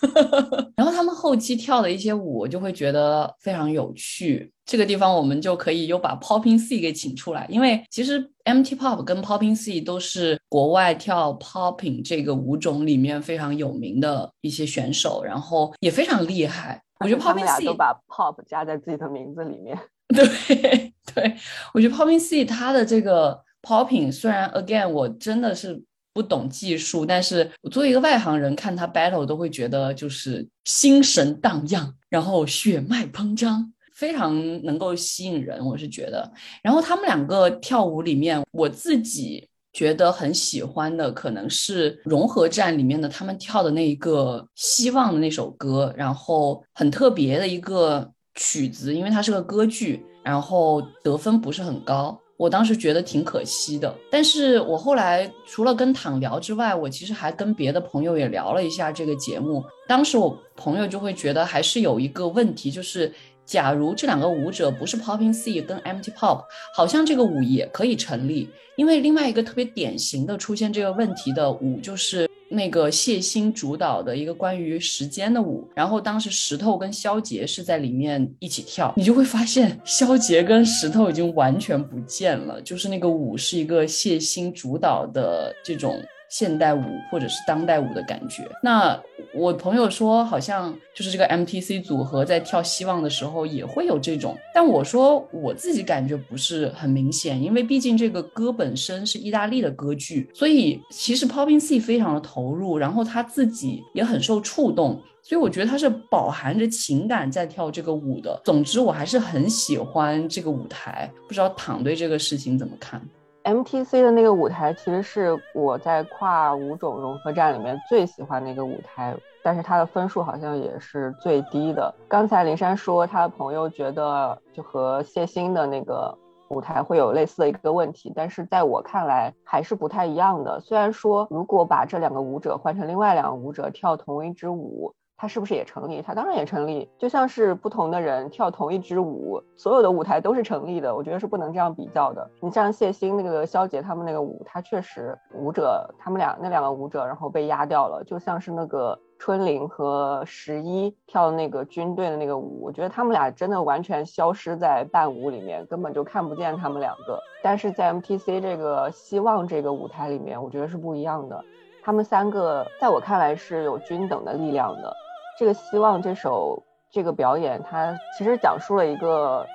[0.76, 4.52] 然后他们后期跳的一些舞，我就会觉得非常有趣。
[4.66, 16.82] 这个地方我们就可以又把 Popping C 给请出来，因为其实 MT Pop 跟 Popping C 都是国外跳 Popping 这个舞种里面非常有名的一些选手，然后也非常厉害。
[16.98, 19.78] 我觉得 Popping C 都把 Pop 加在自己的名字里面。
[20.12, 21.36] 对 对，
[21.72, 25.80] 我觉得 Popping C 它的这个 Popping 虽然 Again 我真的是
[26.12, 33.72] 不懂技术，但是我作为一个外行人看他 Battle 都会觉得就是心神荡漾，然后血脉膨胀。
[33.96, 36.30] 非常能够吸引人，我是觉得。
[36.62, 52.20] 然后他们两个跳舞里面，我自己觉得很喜欢的，可能是融合战里面的他们跳的那一个希望的那首歌，然后很特别的一个曲子，因为它是个歌剧，然后得分不是很高。
[52.36, 53.94] 我当时觉得挺可惜的。
[54.10, 59.64] 但是我后来除了跟躺聊之外，我其实还跟别的朋友也聊了一下这个节目。
[59.88, 63.10] 当时我朋友就会觉得还是有一个问题，就是。
[63.46, 68.50] 假如这两个舞者不是 Popping C 跟 Empty Pop，好像这个舞也可以成立。
[68.76, 75.66] 因为另外一个特别典型的出现这个问题的舞，就是那个谢欣主导的一个关于时间的舞。
[75.74, 85.98] 然后当时石头跟肖杰是在里面一起跳，你就会发现肖杰跟石头已经完全不见了，就是那个舞是一个谢欣主导的这种。
[86.28, 88.48] 现代舞或者是当代舞的感觉。
[88.62, 89.00] 那
[89.34, 94.36] 我朋友说，好像就是这个 MTC 组合在跳《希望》的时候也会有这种。
[94.54, 108.40] 但我说我自己感觉不是很明显，因为毕竟这个歌本身是意大利的歌剧，所以其实 Popping C 非常的投入，然后他自己也很受触动，所以我觉得他是饱含着情感在跳这个舞的。
[108.44, 111.10] 总之，我还是很喜欢这个舞台。
[111.28, 113.02] 不知道躺对这个事情怎么看
[113.46, 121.94] ？MTC 的那个舞台其实是我在跨舞种融合战里面最喜欢的一个舞台，但是它的分数好像也是最低的。
[122.08, 126.12] 刚才林珊说他的朋友觉得就和谢欣的那个
[126.48, 130.58] 舞台会有类似的一个问题，但是在我看来还是不太一样的。
[130.60, 136.02] 虽然说如果把这两个舞者换成另外两个舞者跳同一支舞，它是不是也成立？
[136.02, 140.94] 它当然也成立，就像是不同的人跳同一支舞，所有的舞台都是成立的。
[140.94, 142.30] 我觉得是不能这样比较的。
[142.40, 157.18] 你像谢欣那个肖杰他们那个舞，他确实舞者他们俩那两个舞者，然后被压掉了，就像是那个春玲和十一跳的那个军队的那个舞，我觉得他们俩真的完全消失在伴舞里面，根本就看不见他们两个。
[157.42, 161.42] 但是在 MTC 这个希望这个舞台里面，我觉得是不一样的。
[161.82, 164.94] 他们三个在我看来是有均等的力量的。
[165.38, 169.46] 这个希望这首这个表演，它其实讲述了一个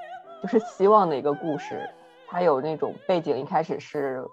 [0.42, 1.90] 就是希望的一个故事。
[2.28, 4.24] 它有那种背景，一开始是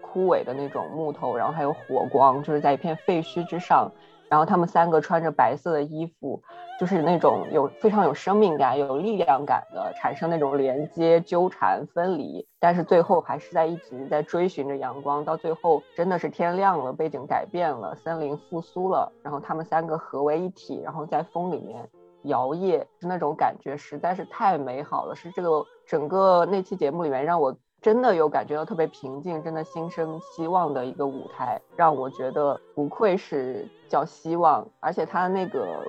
[0.00, 3.90] 枯萎的那种木头，然后还有火光，就是在一片废墟之上。
[4.30, 6.40] 然后他们三个穿着白色的衣服，
[6.78, 15.24] 就是那种有非常有生命感、有力量感的，产生那种连接、纠缠、分离，但是最后还是在一直在追寻着阳光。
[15.24, 21.90] 到最后真的是天亮了，背景改变了，森林复苏了，然后他们三个合为一体，然后在风里面
[22.22, 25.16] 摇曳，那种感觉实在是太美好了。
[25.16, 27.56] 是这个整个那期节目里面让我。
[27.80, 35.82] 真的有感觉到特别平静，真的心生希望的一个舞台，让我觉得不愧是叫希望，而且他那个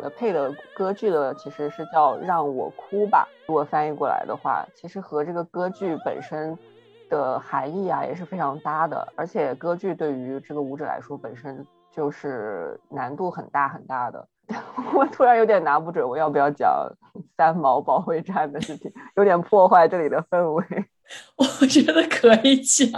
[0.00, 6.56] 呃配的歌剧的其实是叫让我哭吧，如果翻译过来的话，其实和这个歌剧本身
[7.10, 14.28] 的含义啊也是非常搭的，而且歌剧对于这个舞者来说本身就是难度很大很大的。
[14.94, 16.70] 我突然有点拿不准我要不要讲
[17.36, 20.64] 三毛保卫战的事情，有点破坏这里的氛围。
[21.36, 22.88] 我觉得可以讲，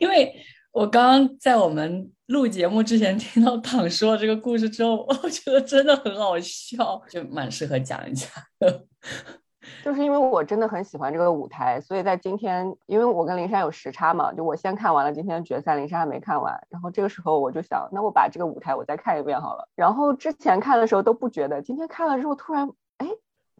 [0.00, 0.34] 因为
[0.72, 8.28] 我刚刚在我们录节目之前听到躺说这个故事之后，我觉得真的很好笑，就蛮适合讲一讲。
[9.84, 16.56] 就是因为我真的很喜欢这个舞台，所以在今天，因为我跟林珊有时差嘛，就我先看完了今天的决赛，林珊还没看完。
[16.70, 19.68] 然后这个时候我就想，那我把这个舞台我再看一遍好了。
[19.74, 22.68] 然后之前看的时候都不觉得，今天看了之后突然，
[22.98, 23.08] 哎，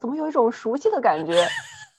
[0.01, 1.45] 怎么有一种熟悉的感觉？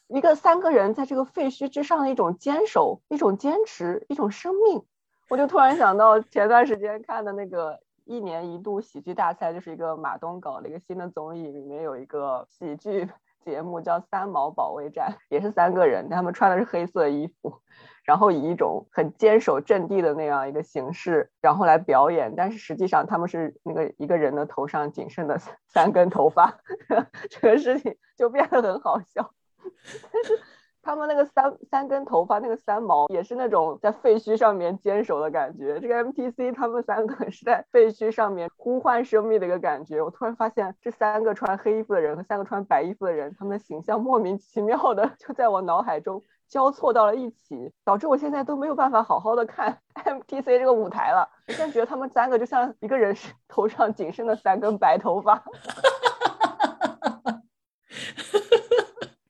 [0.07, 4.83] 一个三个人在这个废墟之上的一种坚守，一种坚持，一种生命。
[5.29, 13.09] 我就突然想到前段时间看的那个一年一度喜剧大赛，就是一个马东搞的一个新的综艺，里面有一个喜剧。
[13.45, 17.61] 节目叫《三毛保卫战》，也是三个人，他们穿的是黑色衣服，
[18.03, 22.33] 然后以一种很坚守阵地的那样一个形式，然后来表演。
[22.35, 26.59] 但是实际上他们是那个一个人的头上仅剩的三根头发，
[27.31, 29.31] 这个事情就变得很好笑。
[30.11, 30.39] 但是。
[30.83, 35.77] 他们那个三三根头发，那个三毛也是那种在废墟上面坚守的感觉。
[35.81, 40.01] 这个 MTC 他们三个是在废墟上面呼唤生命的一个感觉。
[40.01, 51.27] 我突然发现，这三个穿黑衣服的人和三个穿白衣服的人，他们的形象莫名其妙的 就在我脑海中交错到了一起，导致我现在都没有办法好好的看 MTC 这个舞台了。
[51.49, 53.13] 我现在觉得他们三个就像一个人
[53.49, 55.43] 头上仅剩的三根白头发。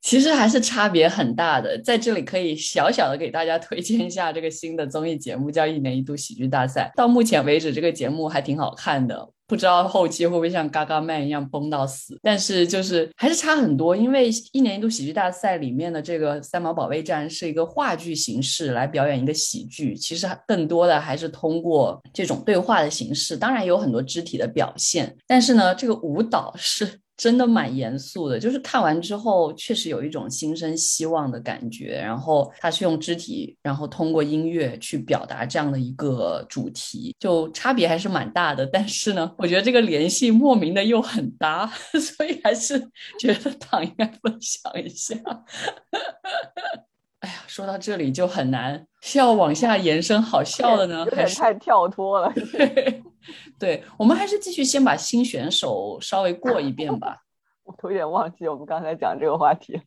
[0.08, 6.90] 其实还是差别很大的，在这里可以小小的给大家推荐一下这个新的综艺节目，叫《一年一度喜剧大赛》。
[6.98, 12.18] 到目前为止，这个节目还挺好看的，不知道后期会不会像《嘎嘎曼》一样崩到死。
[12.24, 27.02] 但是就是还是差很多，因为《一年一度喜剧大赛》里面的这个三毛保卫战是一个话剧形式来表演一个喜剧，其实更多的还是通过这种对话的形式，当然有很多肢体的表现，但是呢，这个舞蹈是。
[27.18, 32.00] 真的蛮严肃的，就是看完之后确实有一种心生希望的感觉。
[32.00, 38.66] 然后他是用肢体，然后通过音乐去表达这样的一个主题，就差别还是蛮大的。
[38.68, 41.66] 但是呢，我觉得这个联系莫名的又很搭，
[42.00, 42.80] 所以还是
[43.20, 45.16] 觉得党应该分享一下。
[47.22, 52.32] 哎呀，说到这里就很难，是要往下延伸好笑的呢，还是太跳脱了？
[53.60, 57.18] 对，我们还是继续先把新选手稍微过一遍吧。
[57.64, 59.82] 我有点忘记我们刚才讲这个话题。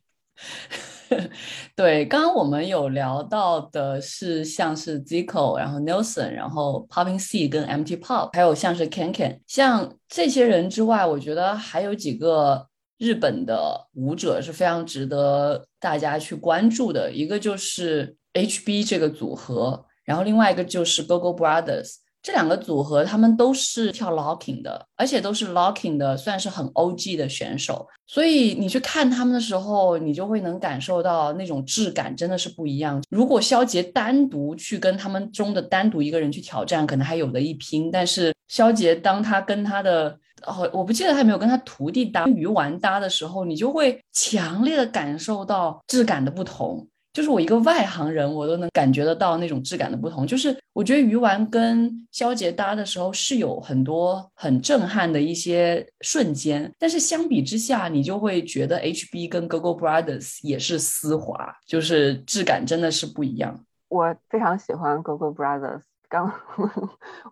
[1.75, 12.67] 对，刚刚我们有聊到的是像是 Zico，然后 Nelson，然后 Popping C 跟 Empty Pop，还有像是 Ken Ken，像这些人之外，我觉得还有几个
[12.97, 17.11] 日本的舞者是非常值得大家去关注的。
[17.11, 21.95] 一个就是 HB 这个组合，然后另外一个就是 GoGo Brothers。
[22.23, 27.87] 这两个组合，他们都是跳 locking 的，而且都是 locking 的，算是很 OG 的选手。
[28.05, 33.01] 所以你去看他们的时候，你就会能感受到那种质感真的是不一样。
[33.09, 37.89] 如果肖杰单独去跟他们中的单独一个人去挑战，可能还有的一拼。
[37.89, 40.15] 但是肖杰当他跟他的
[40.45, 46.87] 哦，我不记得他有没有跟他徒弟搭鱼丸搭的时候，你就会强烈的感受到质感的不同。
[47.13, 50.25] 就是我一个外行人，我都能感觉得到那种质感的不同。
[50.25, 63.59] 就是我觉得鱼丸跟肖杰搭的时候是有很多很震撼的一些瞬间，但是相比之下，你就会觉得 HB 跟 GoGo Brothers 也是丝滑，就是质感真的是不一样。
[63.89, 65.81] 我非常喜欢 GoGo Brothers。
[66.11, 66.29] 刚，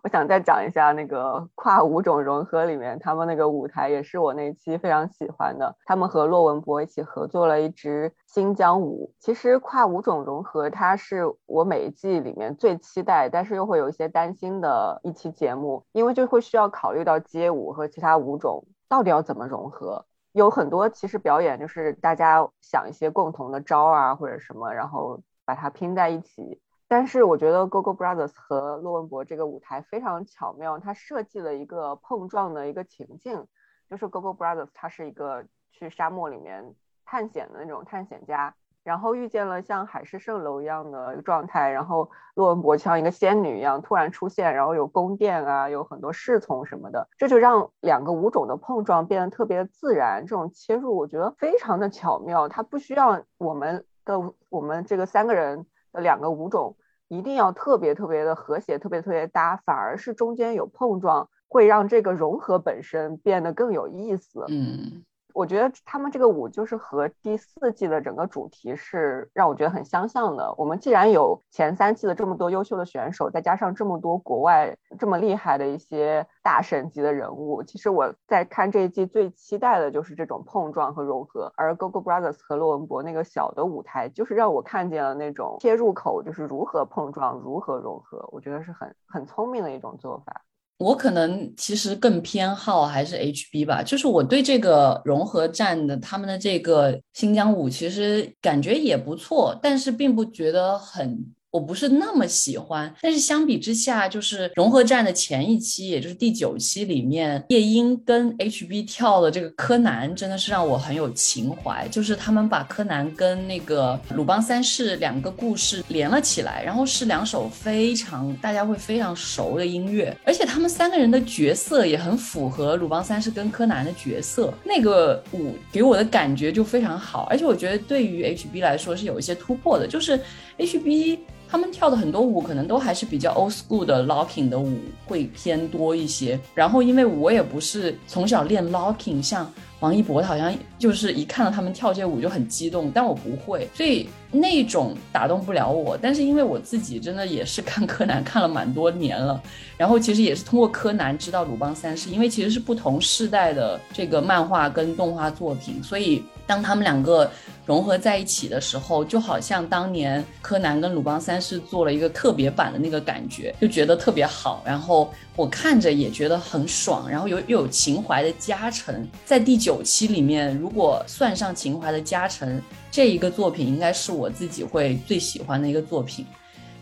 [0.02, 5.76] 我想再讲一下那个跨舞种融合里面，他们那个舞台也是我那期非常喜欢的。
[5.84, 9.12] 他们和骆文博一起合作了一支新疆舞。
[9.20, 20.06] 其实跨舞种融合，它是我每一季里面最期待，但是又会有一些担心的一期节目，因为就会需要考虑到街舞和其他舞种到底要怎么融合。
[20.32, 26.58] 有很多其实表演就是大家想一些共同的招啊或者什么，然后把它拼在一起。
[26.90, 33.46] 但是我觉得 GoGo Brothers 和骆文博这个舞台非常巧妙，它设计了一个碰撞的一个情境，
[33.88, 36.74] 就是 GoGo Brothers 它是一个去沙漠里面
[37.04, 56.76] 探险的那种探险家，然后遇见了像海市蜃楼一样的一个状态，然后骆文博像一个仙女一样突然出现，然后有宫殿啊，有很多侍从什么的，这就让两个舞种的碰撞变得特别自然，这种切入我觉得非常的巧妙，它不需要我们的我们这个三个人的两个舞种。
[57.10, 64.48] 一定要特别特别的和谐，特别特别搭，反而是中间有碰撞，会让这个融合本身变得更有意思。
[64.48, 65.04] 嗯。
[65.34, 70.54] 我觉得他们这个舞就是和第四季的整个主题是让我觉得很相像的。
[70.56, 81.52] 我们既然有前三季的这么多优秀的选手，再加上这么多国外这么厉害的一些大神级的人物，其实我在看这一季最期待的就是这种碰撞和融合。
[81.56, 88.28] 而 GoGo Brothers 和洛文博那个小的舞台，就是让我看见了那种切入口，就是如何碰撞、如何融合。
[88.32, 90.42] 我觉得是很很聪明的一种做法。
[90.80, 101.32] 我可能其实更偏好还是 HB 吧，就是我对这个融合站的他们的这个新疆舞其实感觉也不错，但是并不觉得很。
[101.50, 111.88] 我不是那么喜欢，但是相比之下，就是融合战的前一期，也就是第九期里面，夜莺跟 HB 跳的这个柯南，真的是让我很有情怀。
[111.88, 124.54] 就是他们把柯南跟那个鲁邦三世两个故事连了起来，然后是两首非常大家会非常熟的音乐，而且他们三个人的角色也很符合鲁邦三世跟柯南的角色。
[124.64, 130.16] 那个舞给我的感觉就非常好，而且我觉得对于 HB 来说是有一些突破的，就是
[130.56, 131.18] HB。
[131.50, 136.38] 他们跳的很多舞可能都还是比较 old school 的 locking 的舞会偏多一些。
[136.54, 145.98] 然后因为我也不是从小练 locking，像王一博好像就是一看到他们跳这舞就很激动，但我不会，所以那种打动不了我。
[146.00, 149.42] 但是因为我自己真的也是看柯南看了蛮多年了，
[149.76, 157.30] 然后其实也是通过柯南知道鲁邦三世，因为其实是不同世代的这个漫画跟动画作品，所以当他们两个。
[157.66, 164.60] 融合在一起的时候，就好像当年柯南跟鲁邦三世做了一个特别版的那个感觉，就觉得特别好。
[164.66, 169.06] 然后我看着也觉得很爽，然后有又有情怀的加成。
[169.24, 176.26] 在第九期里面，如果算上情怀的加成，这一个作品应该是我自己会最喜欢的一个作品。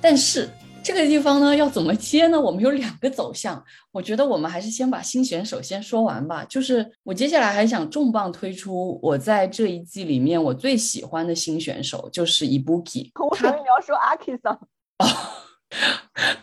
[0.01, 0.49] 但是。
[0.83, 2.41] 这个地方呢，要怎么接呢？
[2.41, 3.63] 我们有两个走向，
[3.93, 6.45] 我觉得我们还是先把新选手先说完吧。
[6.49, 13.11] 就是我接下来还想重磅推出我在这一季里面我最喜欢的新选手，就是 Ibuki。
[13.21, 14.59] 我以为你要说阿 K 桑。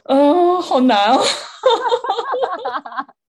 [0.03, 1.21] 嗯， 好难哦。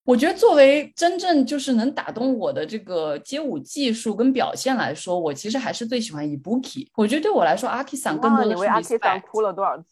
[0.05, 6.87] 我觉得作为真正就是能打动我的这个街舞技术跟表现来说，我其实还是最喜欢 Ibuki。
[6.95, 8.55] 我觉得对我来说，阿 K 桑更多的是。
[8.55, 9.87] 你为阿 K 桑哭了多少次？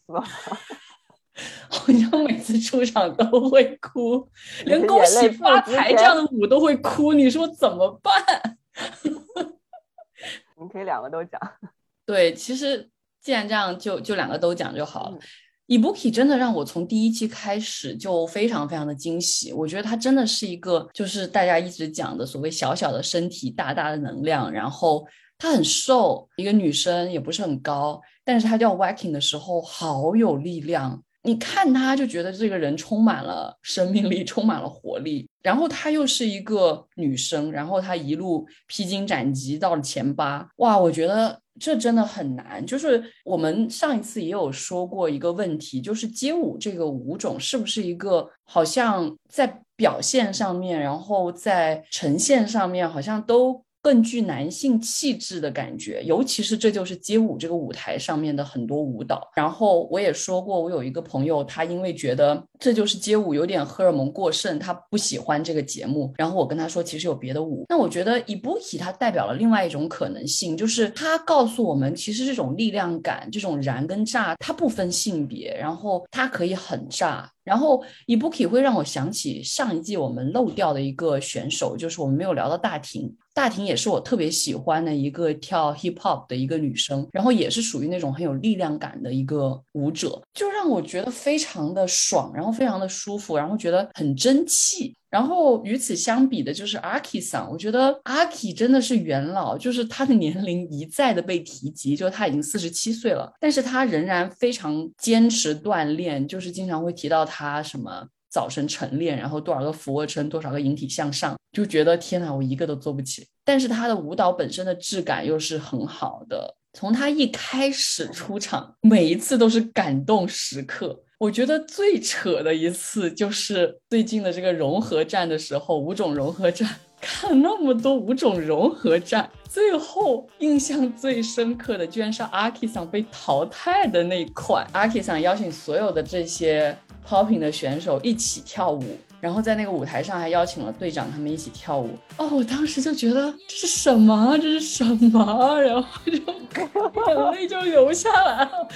[1.69, 4.29] 好像每次出场都会哭，
[4.67, 8.57] 连恭喜发财这样的舞都会哭，你说怎么办？
[10.61, 11.41] 你可以两个都讲。
[12.07, 12.89] 对，其实
[13.21, 15.19] 既然这样，就就两个都讲就好了。
[15.67, 25.05] Ibuki 真的让我从第一期开始就非常非常的惊喜，我觉得他真的是一个就是大家一直讲的所谓小小的身体，大大的能量，然后
[25.39, 31.03] 她很瘦，一个女生也不是很高，但是她叫 Waking 的时候好有力量。
[31.27, 35.27] 你看他，就觉得这个人充满了生命力，充满了活力。
[35.43, 40.47] 然后她又是一个女生，然后她一路披荆斩棘到了前八。
[40.57, 42.65] 哇，我觉得这真的很难。
[42.65, 59.31] 就是我们上一次也有说过一个问题，就是街舞这个舞种是不是一个好像在表现上面，然后在呈现上面，好像都更具男性气质的感觉，尤其是这就是街舞这个舞台上面的很多舞蹈。
[59.37, 66.11] 然后我也说过，我有一个朋友，他因为觉得这就是街舞有点荷尔蒙过剩，他不喜欢这个节目。
[66.17, 67.67] 然后我跟他说，其实有别的舞。
[67.69, 77.31] 那我觉得 Ibuki 它代表了另外一种可能性，就是它告诉我们，其实这种力量感、这种燃跟炸，它不分性别，然后它可以很炸。
[77.45, 83.15] 然后 Ibuki 会让我想起上一季我们漏掉的一个选手，就是我们没有聊到大婷。
[83.35, 94.95] 大婷也是我特别喜欢的一个跳 hip hop 的一个女生，然后也是属于那种很有力量感的一个舞者，就让我觉得非常的爽，然后非常的舒服，然后觉得很争气。
[95.15, 113.25] 然后与此相比的就是 Aki 桑，我觉得 Aki 真的是元老，就是他的年龄一再的被提及，就他已经四十七岁了，但是他仍然非常坚持锻炼，就是经常会提到他什么早晨晨练，然后多少个俯卧撑，多少个引体向上，就觉得天哪，我一个都做不起。
[113.45, 121.05] 但是他的舞蹈本身的质感又是很好的，从他一开始出场，每一次都是感动时刻。
[121.25, 126.69] 我觉得最扯的一次就是最近的这个融合战的时候，五种融合战，
[127.01, 134.67] 看那么多五种融合战，最后印象最深刻的居然是阿 K 桑被淘汰的那一款。
[134.73, 136.77] 阿 K 桑邀请所有的这些
[137.09, 138.85] popping 的选手一起跳舞。
[139.25, 144.37] 然后在那个舞台上还邀请了队长他们一起跳舞哦，我当时就觉得这是什么？
[144.37, 145.59] 这是什么？
[145.63, 148.69] 然后就 眼泪就流下来了。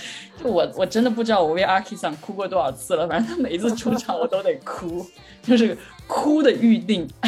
[0.42, 5.04] 就我我真的不知道我为阿 K 桑哭过多少次了，反正他每一次出场我都得哭，
[5.42, 5.76] 就是
[6.06, 7.06] 哭的预定。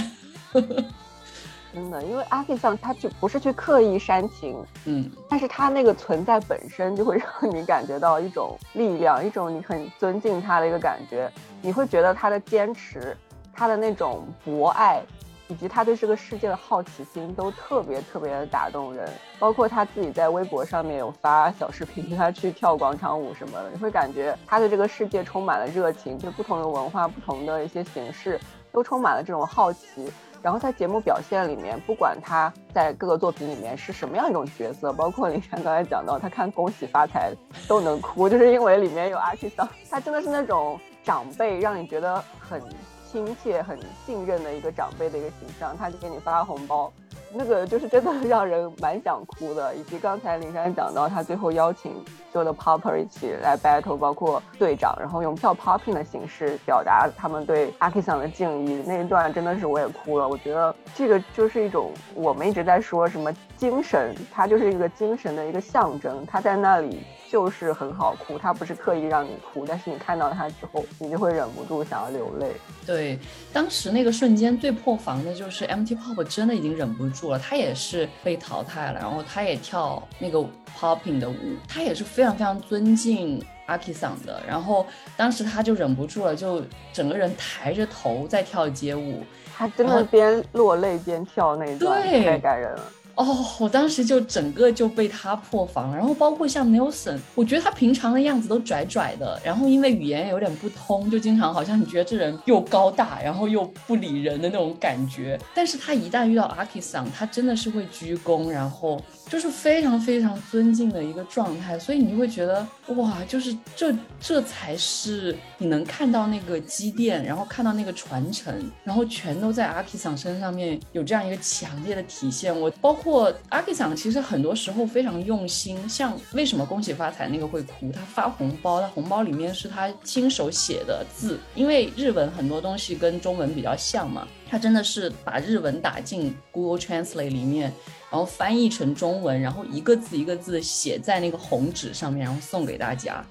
[1.73, 4.57] 真的，因为阿 K 桑他就不是去刻意煽情，
[4.87, 11.31] 嗯，但是他那个存在本身就会让你感觉到一种力量，一种你很尊敬他的一个感觉。
[11.63, 13.17] 你会觉得他的坚持，
[13.53, 15.03] 他的那种博爱，
[15.49, 19.09] 以及他对这个世界的好奇心，都特别特别的打动人。
[19.39, 28.41] 包括他自己在微博上面有发小视频，他去跳广场舞什么的，你会感觉他对这个世界充满了热情，对不同的文化、不同的一些形式
[28.73, 30.11] 都充满了这种好奇。
[30.43, 37.35] 然后在节目表现里面，不管他在各个作品里面是什么样一种角色，包括林珊刚才讲到，他看《恭喜发财》
[37.69, 42.63] 都能哭，就是因为里面有阿 K 桑，他真的是那种长辈，让你觉得很
[43.11, 46.93] 亲切、很信任的一个长辈的一个形象，他就给你发红包。
[47.33, 51.93] 那个就是真的让人蛮想哭的，以及刚才林珊讲到他最后邀请
[52.33, 60.29] 所有的 popper 一起来 battle，包括队长，然后用票 popping 的形式表达他们对阿 K 桑的敬意，那一段真的是我也哭了。
[60.29, 67.05] 我觉得这个就是一种我们一直在说什么精神，它就是一个精神的一个象征，他在那里。
[67.31, 72.51] 就是很好哭，他不是刻意让你哭，但是你看到他之后，你就会忍不住想要流泪。
[72.85, 73.17] 对，
[73.53, 80.45] 当时那个瞬间最破防的就是 MT Pop 真的已经忍不住了，他也是被淘汰了，然后他也跳那个
[80.77, 81.37] popping 的舞，
[81.69, 84.85] 他也是非常非常尊敬阿 K 桑的，然后
[85.17, 86.61] 当时他就忍不住了，就
[86.93, 89.23] 整个人抬着头在跳街舞，
[89.57, 92.83] 他真的边落泪边跳那段，太感人了。
[93.21, 105.39] 哦，我当时就整个就被他破防，然后包括像 Nelson，我觉得他平常的样子都拽拽的，然后因为语言也有点不通，就经常好像你觉得这人又高大，然后又不理人的那种感觉。
[105.55, 108.99] 但是他一旦遇到 arkisan，他真的是会鞠躬，然后
[109.31, 118.53] 就是非常非常尊敬的一个状态，所以你就会觉得哇，就是这这才是你能看到那个积淀，然后看到那个传承，
[118.85, 122.55] 然后全都在阿 K 桑身上面有这样一个强烈的体现。
[122.61, 123.33] 我包括。
[123.51, 127.93] 阿 K 桑其实很多时候非常用心，像为什么恭喜发财那个会哭？
[127.93, 137.73] 他发红包，他红包里面是他亲手写的字，因为日文很多东西跟中文比较像嘛，他真的是把日文打进 Google Translate 里面，
[138.11, 143.25] 然后翻译成中文，然后一个字一个字写在那个红纸上面，然后送给大家。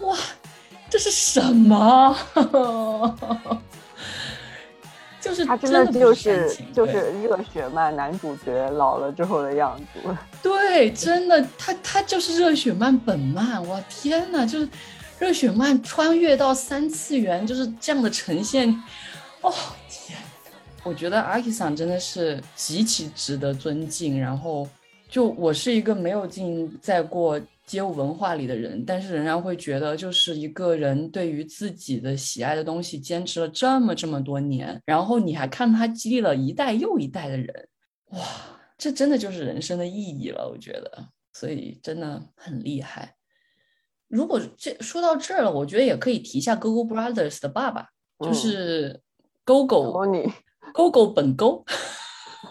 [0.00, 0.16] 哇，
[0.88, 2.16] 这是什么？
[5.20, 10.16] 就是他真的就是就是热血漫男主角老了之后的样子。
[10.40, 13.62] 对，真的，他他就是热血漫本漫。
[13.66, 14.68] 我天哪，就是
[15.18, 18.70] 热血漫穿越到三次元，就是这样的呈现。
[19.40, 19.52] 哦
[19.88, 20.18] 天，
[20.84, 24.20] 我觉得阿 K 桑真的是极其值得尊敬。
[24.20, 24.68] 然后，
[25.08, 27.40] 就我是一个没有进在过。
[27.68, 37.68] 街舞文化里的人，但是仍然会觉得，就是一个人对于自己的喜爱的东西坚持了这么这么多年，然后你还看他激励了一代又一代的人，
[38.12, 38.20] 哇，
[38.78, 43.16] 这真的就是人生的意义了，我觉得，所以真的很厉害。
[44.08, 48.98] 如果这说到这儿了，我觉得也可以提一下 Gogo Brothers 的爸爸，就是
[50.72, 51.64] 勾勾本勾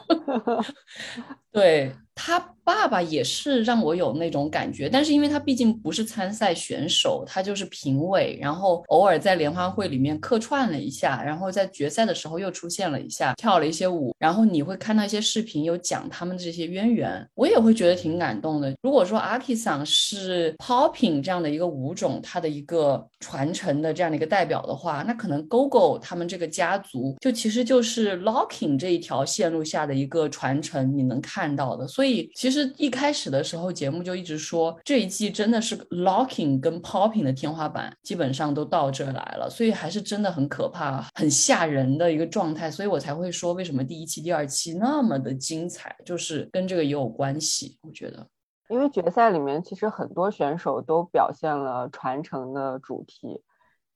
[1.52, 18.76] 对他爸爸也是让我有那种感觉，但是因为他毕竟不是参赛选手，他就是评委，然后偶尔在联欢会里面客串了一下，然后在决赛的时候又出现了一下，跳了一些舞，然后你会看到一些视频有讲他们的这些渊源，我也会觉得挺感动的。
[18.82, 31.88] 如果说 Akisan 是 popping 这样的一个舞种，它的一个传承的这样的一个代表的话，那可能 GoGo 他们这个家族就其实就是 locking 这一条线路下的一个传承，你能看到的。
[31.88, 42.70] 所以其实一开始的时候，节目就一直说这一季真的是 locking 跟 popping 的天花板，基本上都到这来了，所以还是真的很可怕、很吓人的一个状态。
[42.70, 47.78] 所以我才会说，为什么第一期、第二期那么的精彩，就是跟这个也有关系。
[47.82, 48.28] 我觉得。
[48.70, 53.42] 因为决赛里面其实很多选手都表现了传承的主题，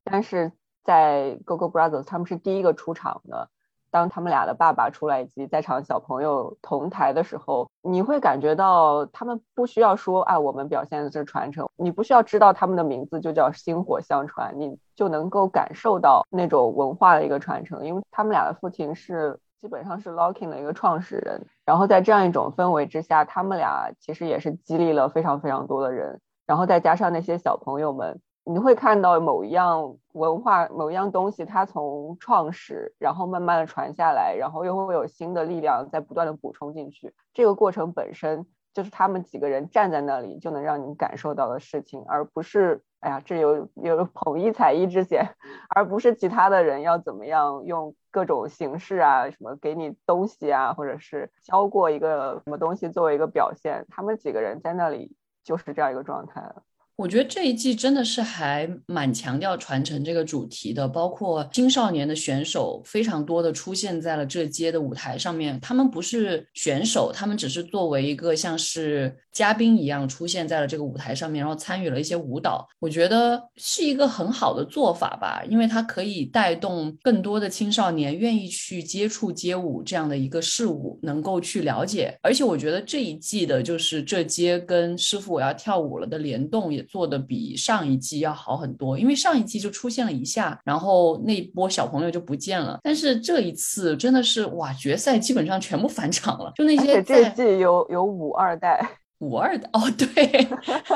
[0.04, 0.52] 但是
[0.84, 3.50] 在 GoGo Brothers 他们是第一个出场的。
[3.92, 19.38] 当他们俩的爸爸出来以及在场小朋友同台的时候，你会感觉到他们不需要说啊，我们表现的是传承，你不需要知道他们的名字就叫薪火相传，你就能够感受到那种文化的一个传承，因为他们俩的父亲是。
[19.62, 42.82] 基本上是 Locking 的一个创始人，然后在这样一种氛围之下，他们俩其实也是激励了非常非常多的人，然后再加上那些小朋友们，你会看到某一样文化、某一样东西，它从创始，然后慢慢的传下来，然后又会有新的力量在不断的补充进去，这个过程本身就是他们几个人站在那里就能让你感受到的事情，而不是。
[43.02, 45.28] 哎呀，这有有捧一踩一之嫌，
[45.76, 56.54] 而不是其他的人要怎么样用各种形式啊，什么给你东西啊，或者是教过一个什么东西作为一个表现，他们几个人在那里就是这样一个状态。
[57.02, 65.60] 我觉得这一季真的是还蛮强调传承这个主题的，包括青少年的选手非常多的出现在了这届的舞台上面。
[65.62, 72.68] 他们不是选手，他们只是作为一个像是嘉宾一样出现在了这个舞台上面，然后参与了一些舞蹈。
[72.78, 82.16] 我觉得是一个很好的做法吧，因为它可以带动更多的青少年愿意去接触街舞这样的一个事物，能够去了解。
[82.22, 86.86] 而且我觉得这一季的就是这街跟师傅我要跳舞了的联动也。
[86.92, 92.78] 做的比上一季要好很多，因为上一季就出现了一下，然后那一波小朋友就不见了。
[92.84, 97.02] 但是这一次真的是哇，决赛基本上全部返场了，就那些。
[97.02, 98.86] 这季有有五二代，
[99.20, 100.50] 五二代哦，对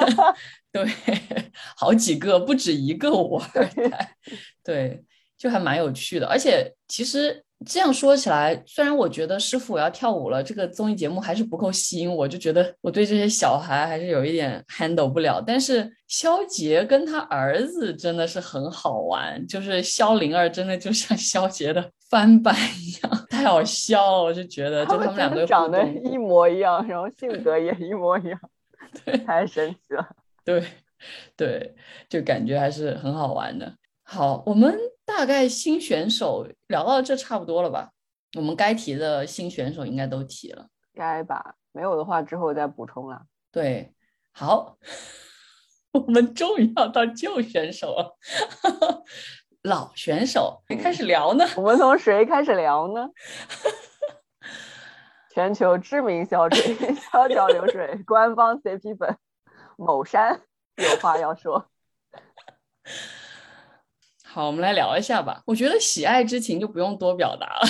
[0.74, 0.86] 对，
[1.78, 4.18] 好几个，不止一个五二代，
[4.62, 5.02] 对，
[5.38, 6.28] 就还蛮有趣的。
[6.28, 7.45] 而且其实。
[7.66, 15.42] 这样说起来，虽然我觉得师傅我要跳舞了这个综艺节目还是不够吸引我，就觉得我对这些小孩还是有一点 handle 不了。
[15.42, 24.24] 但是肖杰跟他儿子真的是很好玩，就是肖灵儿真的就像肖杰的翻版一样，太好笑了。
[24.24, 28.40] 我就觉得就他们两个长得一模一样，然后性格也一模一样，
[29.06, 30.08] 对，太神奇了。
[30.44, 30.64] 对，
[31.36, 31.76] 对，
[32.08, 33.74] 就感觉还是很好玩的。
[34.06, 34.80] 好，我们。
[35.08, 37.92] 大概新选手聊到这差不多了吧？
[38.36, 41.54] 我们该提的新选手应该都提了，该吧？
[41.72, 43.22] 没有的话之后再补充了。
[43.52, 43.94] 对，
[44.32, 44.78] 好，
[45.94, 48.18] 我们终于要到旧选手了，
[49.62, 51.46] 老选手开始聊呢。
[51.56, 53.08] 我们从谁开始聊呢？
[55.30, 59.16] 全球知名小水小脚流水官方 CP 粉
[59.78, 60.42] 某山
[60.78, 61.70] 有话要说。
[64.36, 65.42] 好，我们来聊一下吧。
[65.46, 67.62] 我觉得喜爱之情就不用多表达了。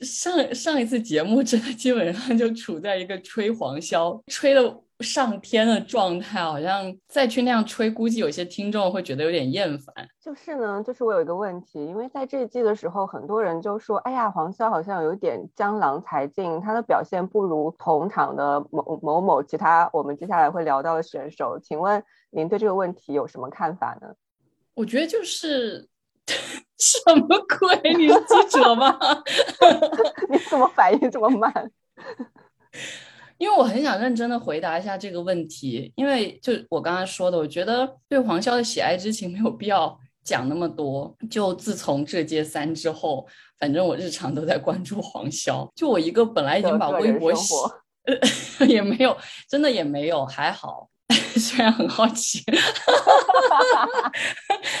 [0.00, 9.94] 上上一次节目真的基本上就处在一个吹黄箫，吹的上天的状态，好像再去那样吹，估计有些听众会觉得有点厌烦。
[10.20, 22.02] 就是呢，就是我有一个问题，因为在这一季的时候，很多人就说：“哎呀，黄潇好像有点江郎才尽，他的表现不如同场的某某某其他我们接下来会聊到的选手。”请问？
[22.30, 24.08] 您对这个问题有什么看法呢？
[24.74, 25.88] 我觉得就是
[26.76, 27.94] 什么鬼？
[27.94, 28.98] 你是记者吗？
[30.28, 31.70] 你怎么反应这么慢？
[33.38, 41.14] 因为我很想认真的回答一下这个问题，因为就我刚刚说的，我觉得对黄潇的喜爱之情没有必要讲那么多。
[41.30, 43.26] 就自从这届三之后，
[43.58, 45.68] 反正我日常都在关注黄潇。
[45.74, 47.54] 就我一个本来已经把微博洗，
[48.66, 49.16] 也没有，
[49.48, 50.88] 真的也没有，还好。
[51.38, 52.42] 虽然很好奇，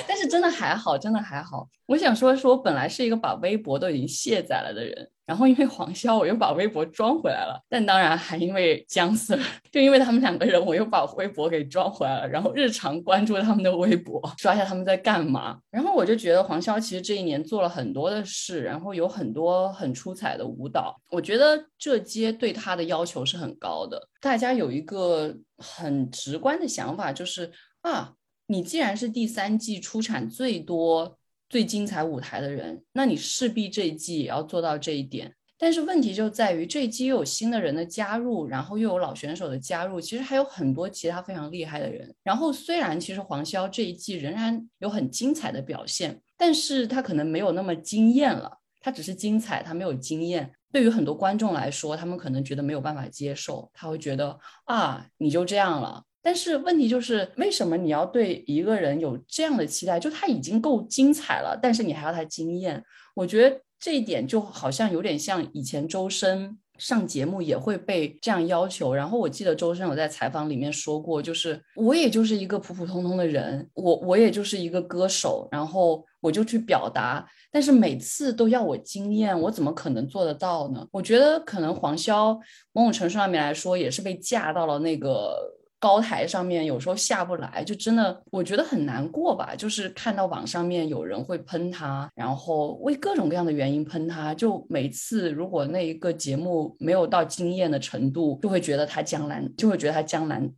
[0.06, 1.68] 但是真的还好，真的还好。
[1.86, 5.08] 我想说，说我本来是一个把微博都已经卸载了的人。
[5.26, 7.60] 然后因为黄潇，我又把微博装回来了。
[7.68, 9.36] 但当然还因为姜 Sir，
[9.72, 12.28] 就因为他们两个人，我又把微博给装回来了。
[12.28, 15.58] 然后日常关注他们的微博，刷一下他们在干嘛。
[15.68, 20.94] 然后我就觉得黄潇其实这一年做了很多的事，然后有很多很出彩的舞蹈。
[21.10, 24.00] 我觉得这街对他的要求是很高的。
[24.20, 28.14] 大家有一个很直观观的想法，就是啊，
[28.46, 31.18] 你既然是第三季出产最多。
[31.48, 35.32] 最精彩舞台的人，那你势必这一季也要做到这一点。
[35.56, 42.12] 但是问题就在于这一季又有新的人的加入，然后又有老选手的加入，其实还有很多其他非常厉害的人。
[42.24, 48.58] 然后虽然其实黄潇这一季仍然有很精彩的表现，但是他可能没有那么惊艳了。
[48.80, 50.52] 他只是精彩，他没有惊艳。
[50.72, 56.02] 对于很多观众来说，他们可能觉得没有办法接受，他会觉得啊，你就这样了。
[56.26, 60.00] 但是问题就是，为什么你要对一个人有这样的期待？
[60.00, 62.82] 就他已经够精彩了，但是你还要他惊艳？
[63.14, 68.92] 我觉得这一点就好像有点像以前周深上节目也会被这样要求。
[68.92, 80.84] 然后我记得周深有在采访里面说过，就是我也就是一个普普通通的人，我我也就是一个歌手，然后我就去表达，但是每次都要我惊艳，我怎么可能做得到呢？
[80.90, 82.36] 我觉得可能黄潇
[82.72, 85.54] 某种程度上面来说也是被架到了那个。
[85.78, 89.54] 高台上面有时候下不来，就真的我觉得很难过吧。
[89.54, 100.50] 就是看到网上面有人会喷他，然后为各种各样的原因喷他，就每次如果那一个节目没有到惊艳的程度，就会觉得他江南，就会觉得他江南。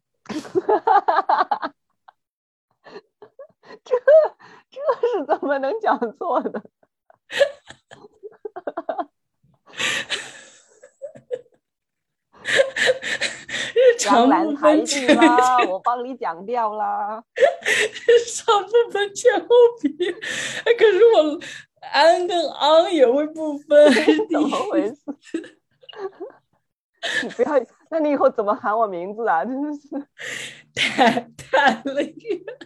[3.85, 3.95] 这
[4.71, 6.62] 这是怎么能讲错的？
[13.99, 17.22] 长蓝台地啦， 我帮你讲掉啦。
[18.26, 19.46] 上不分前后
[19.82, 21.38] 鼻，可是我
[21.80, 23.92] 安跟昂也会不分，
[24.30, 24.96] 怎么回事？
[27.22, 27.51] 你不要，
[27.90, 29.44] 那你以后怎么喊我名字啊？
[29.44, 29.80] 真的是
[30.74, 32.14] 太太累
[32.46, 32.59] 了。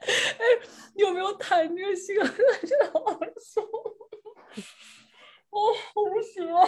[0.00, 0.44] 哎，
[0.96, 2.24] 有没有谈这个心啊？
[2.66, 3.00] 真的好
[3.40, 3.64] 爽。
[5.50, 5.58] 哦，
[5.94, 6.60] 不行了，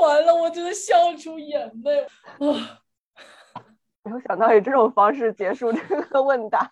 [0.00, 2.82] 完了，我真的笑出眼泪啊！
[4.02, 6.70] 没有想到以这种方式结束这个问答，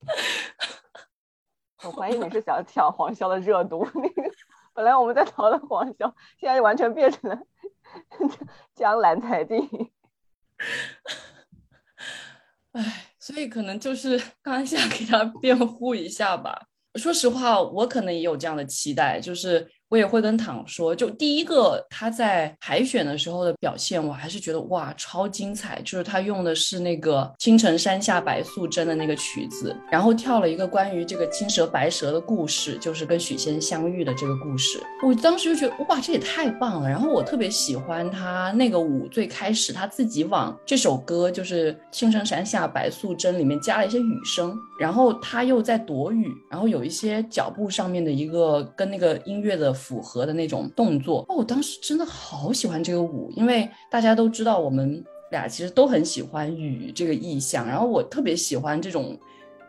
[1.84, 3.86] 我怀疑你是想抢黄潇的热度。
[3.94, 4.30] 那个
[4.72, 7.38] 本来我们在讨论黄潇，现在完全变成了
[8.74, 9.92] 江南彩地。
[12.72, 13.09] 唉。
[13.30, 16.66] 所以可能就是刚想给他辩护一下吧。
[16.96, 19.70] 说实话，我可能也有这样的期待，就是。
[19.90, 25.82] 我也会跟躺说，就第一个他在海选的时候的表现，我还是觉得哇超精彩。
[25.82, 34.80] 就是他用的是那个《青城山下白素贞》的那个曲子，然后跳了一个关于这个青蛇白蛇的故事，就是跟许仙相遇的这个故事。
[35.04, 36.88] 我当时就觉得哇这也太棒了。
[36.88, 49.74] 然后我特别喜欢他那个舞，最开始他自己往这首歌就是《青城山下白素贞》里面加了一些雨声，然后他又在躲雨，然后有一些脚步上面的一个跟那个音乐的。
[49.80, 59.18] 符合的那种动作哦，我当时真的好喜欢这个舞，因为大家都知道我们俩其实都很喜欢雨这个意象，然后我特别喜欢这种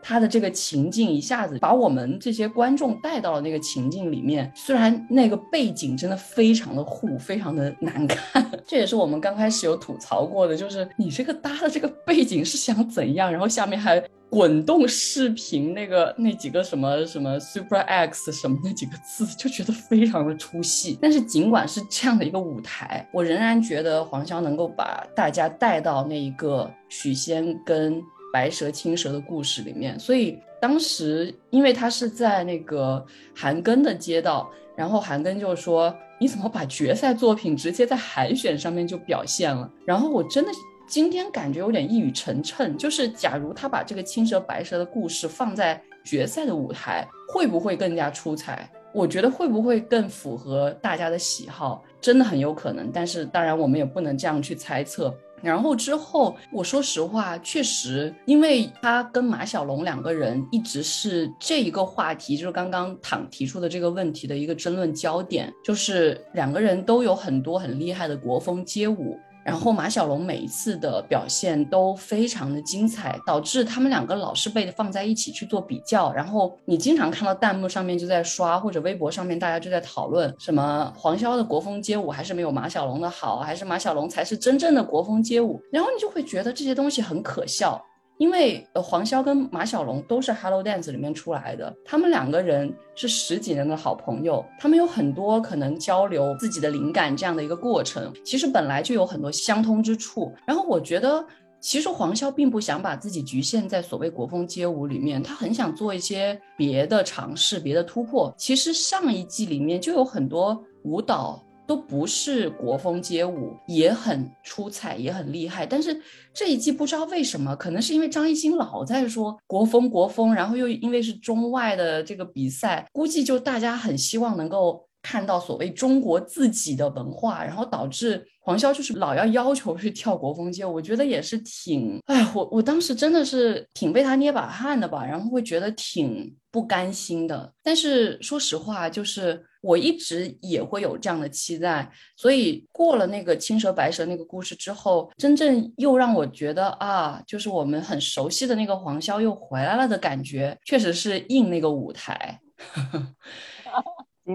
[0.02, 4.52] 他的这个情境，一下子把我们这些观众带到了那个情境里面。
[4.54, 14.02] 虽然那个背景真的非常的糊，非常的难看， 这也是我们刚开始有吐槽过的，就是你这个搭的这个背景是想怎样，然后下面还。
[14.32, 20.98] 滚动视频那个那几个什么什么 Super X 什么那几个字，就觉得非常的出戏。
[21.02, 28.02] 但是尽管是这样的一个舞台，我仍然觉得黄潇能够把大家带到那一个许仙跟
[28.32, 30.00] 白蛇青蛇的故事里面。
[30.00, 33.04] 所以当时因为他是在那个
[33.36, 40.50] 韩庚的街道，然后韩庚就说：“你怎么把决赛作品直接在海选上面就表现了？”然后我真的。
[40.86, 48.70] 今天感觉有点一语成谶，就是假如他把这个青蛇白蛇的故事放在决赛的舞台，会不会更加出彩？
[48.92, 52.90] 我觉得会不会更符合大家的喜好，真的很有可能。
[52.92, 55.14] 但是当然我们也不能这样去猜测。
[55.40, 69.18] 然后之后，我说实话，确实，因为他跟马小龙两个人一直是这一个话题，就是刚刚躺提出的这个问题的一个争论焦点，就是两个人都有很多很厉害的国风街舞。
[69.44, 76.12] 然后马小龙每一次的表现都非常的精彩，导致他们两个老是被放在一起去做比较。
[76.12, 85.60] 然后你经常看到弹幕上面就在刷，或者微博上面大家就在讨论什么黄潇的国风街舞还是没有马小龙的好，还是马小龙才是真正的国风街舞。
[85.70, 87.84] 然后你就会觉得这些东西很可笑。
[88.18, 100.32] 因为呃，黄潇跟马小龙都是《Hello Dance》里面出来的，他们两个人是十几年的好朋友，他们有很多可能交流自己的灵感这样的一个过程，其实本来就有很多相通之处。
[100.46, 101.24] 然后我觉得，
[101.58, 108.32] 其实黄潇并不想把自己局限在所谓国风街舞里面，他很想做一些别的尝试、别的突破。
[108.36, 111.42] 其实上一季里面就有很多舞蹈。
[111.66, 115.64] 都不是国风街舞，也很出彩，也很厉害。
[115.64, 115.98] 但是
[116.34, 130.74] 这一季不知道为什么，可能是因为张艺兴老在说国风国风，然后又因为是中外的这个比赛，估计就大家很希望能够看到所谓中国自己的文化，然后导致黄潇就是老要要求去跳国风街舞。
[130.74, 137.52] 我觉得也是挺，哎，我我当时真的是挺为他捏把汗的吧，然后会觉得挺不甘心的。
[137.62, 139.46] 但是说实话，就是。
[139.62, 152.38] 我一直也会有这样的期待，所以过了那个青蛇白蛇那个故事之后，真正又让我觉得啊，就是我们很熟悉的那个黄潇又回来了的感觉，确实是应那个舞台。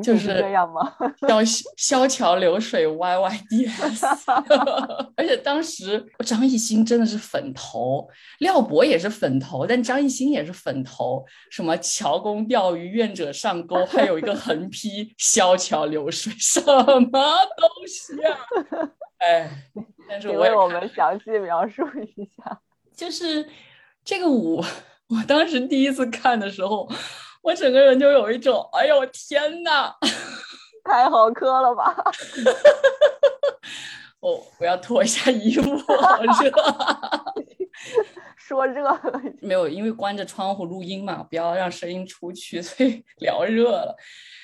[0.02, 0.94] 就是这样吗？
[1.28, 1.44] 小
[1.76, 4.06] 萧桥流水 Y Y D S，
[5.16, 8.08] 而且当时张艺兴真的是粉头，
[8.40, 11.26] 廖博也是粉头，但张艺兴也是粉头。
[11.50, 16.72] 什么桥公钓鱼，愿者上钩，还有一个横批萧桥流水，什么
[17.12, 18.38] 东西啊？
[19.20, 19.50] 哎，
[20.08, 21.84] 但是我为我们详细描述
[22.18, 22.60] 一下，
[22.96, 23.48] 就是
[24.04, 24.64] 这个舞，
[25.10, 26.90] 我当时第一次看的时候。
[27.42, 29.96] 我整个人就有一种，哎呦天哪，
[30.84, 31.96] 太好磕了吧！
[34.20, 36.52] 我我要脱一下衣服，好热。
[38.36, 39.00] 说热了
[39.42, 43.96] 没有，因为关着窗户录音嘛，不要让声音出去，所以聊热了。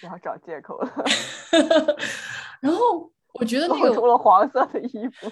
[0.01, 0.93] 不要找借口了。
[2.59, 5.31] 然后我觉得那个出了黄色的衣服。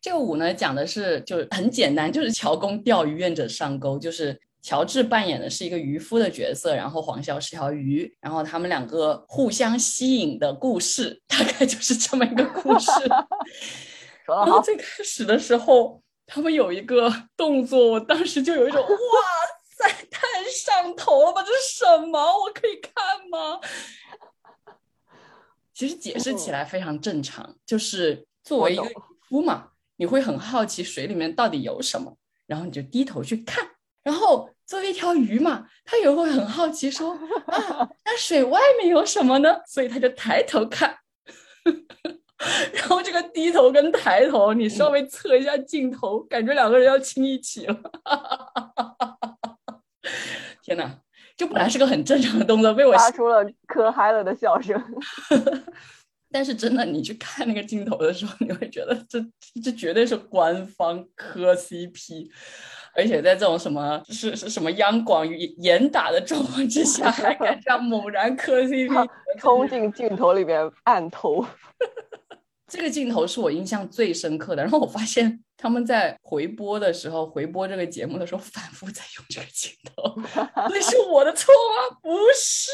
[0.00, 4.40] 这个舞呢，讲的是就很简单，就是乔公钓鱼，愿者上钩，就是。
[4.64, 12.90] 乔治扮演的是一个渔夫的角色，然后黄潇是条鱼，然后他们两个互相吸引的故事，大概就是这么一个故事。
[14.26, 18.88] 然后最开始的时候，他们有一个动作，我当时就有一种 哇
[19.76, 21.42] 塞，太上头了吧！
[21.42, 22.18] 这是什么？
[22.18, 22.94] 我可以看
[23.28, 23.60] 吗？
[25.74, 28.94] 其实解释起来非常正常，就是作为一个渔
[29.28, 33.62] 夫嘛，你会很好奇水里面到底有什么，然后你就低头去看，
[34.02, 34.48] 然后。
[34.66, 37.12] 作为一条鱼嘛，他也会很好奇，说
[37.46, 39.56] 啊，那水外面有什么呢？
[39.68, 40.96] 所以他就抬头看，
[42.72, 47.76] 然后这个低头跟抬头，你稍微侧一下镜头，感觉两个人要亲一起了。
[50.62, 50.98] 天哪，
[51.36, 54.82] 这本来是个很正常的动作，被我发出了磕嗨了的笑声。
[56.32, 59.24] 但是真的，你去看那个镜头的时候，你会觉得这
[59.62, 62.28] 这绝对是官方磕 CP。
[62.96, 65.26] 而且在这种什么是是什么央广
[65.58, 71.44] 严打的状况之下，还敢这样猛然磕 CP，冲进镜头里边按头。
[72.66, 74.62] 这个镜头是我印象最深刻的。
[74.62, 80.14] 然后我发现他们在回播的时候，回播这个节目的时候，反复在用这个镜头。
[80.70, 81.98] 那是我的错吗？
[82.02, 82.70] 不是。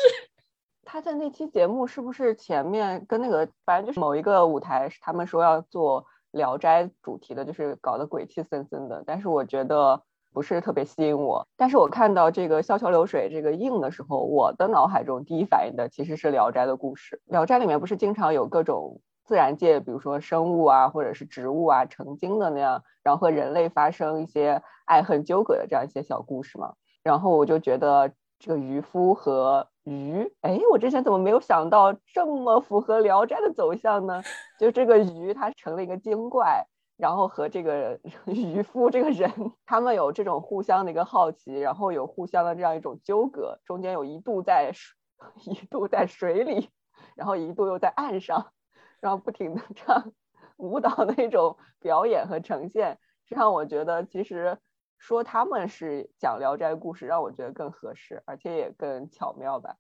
[0.84, 9.02] 他在那期节目是不是前面跟那个反正就是某一个舞台，他们说要做《聊斋》主题的，就是搞得鬼气森森的。
[9.06, 10.02] 但是我觉得。
[10.32, 17.20] 不是特别吸引我，但是我看到这个“萧桥流水”这个印的时候，我的脑海中第一反应的其实是《聊斋》的故事。
[17.32, 26.74] 《聊斋》里面不是经常有各种自然界，比如说生物啊，或者是植物啊成精的那样，然后和人类发生一些爱恨纠葛的这样一些小故事嘛。
[27.02, 34.22] 然后我就觉得这个渔夫和鱼，哎，我之前怎么没有想到这么符合《聊斋》的走向呢？
[34.58, 36.66] 就这个鱼，它成了一个精怪。
[37.00, 39.32] 然后和这个 渔夫这个人，
[39.64, 44.94] 他们有这种互相的一个好奇，然后有互相的这样一种纠葛，中间有一度在水，
[45.50, 46.68] 一度在水里，
[47.16, 48.52] 然后一度又在岸上，
[49.00, 50.12] 然后不停的这样
[50.58, 54.58] 舞蹈的一种表演和呈现，这让我觉得其实
[54.98, 59.74] 说他们是讲聊斋故事，让我觉得更合适，而且也更巧妙吧。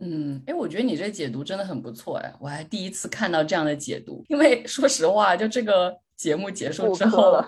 [0.00, 5.96] 嗯，哎，我觉得你这解读真的很不错哎，我还第一次看到这样的解读，因为说实话，就这个。
[6.16, 7.44] 节目结束之后，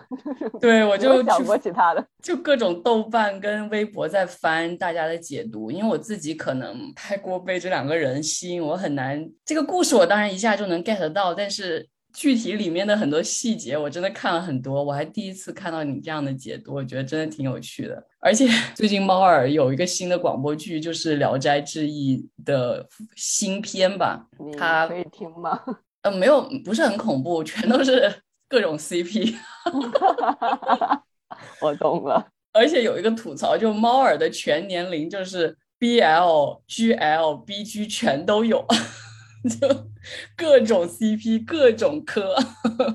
[0.61, 18.03] 对我 就想过其他的，就各种豆瓣跟微博在翻大家的解读，因为我自己可能太过被这两个人吸引，我很难这个故事我当然一下就能 get 到，但是具体里面的很多细节，我真的看了很多，我还第一次看到你这样的解读，我觉得真的挺有趣的。
[18.21, 24.27] 而且 最近猫耳有一个新的广播剧，就是《聊斋志异》的新篇吧？
[24.59, 25.59] 它可以听吗？
[26.03, 28.13] 呃，没有，不是很恐怖，全都是
[28.49, 29.37] 各种 CP。
[31.61, 32.27] 我懂了。
[32.53, 38.67] 而且有一个吐槽，就猫耳的全年龄就是 BL、GL、BG 全都有。
[39.61, 39.91] 就
[40.37, 42.35] 各种 CP，各种磕，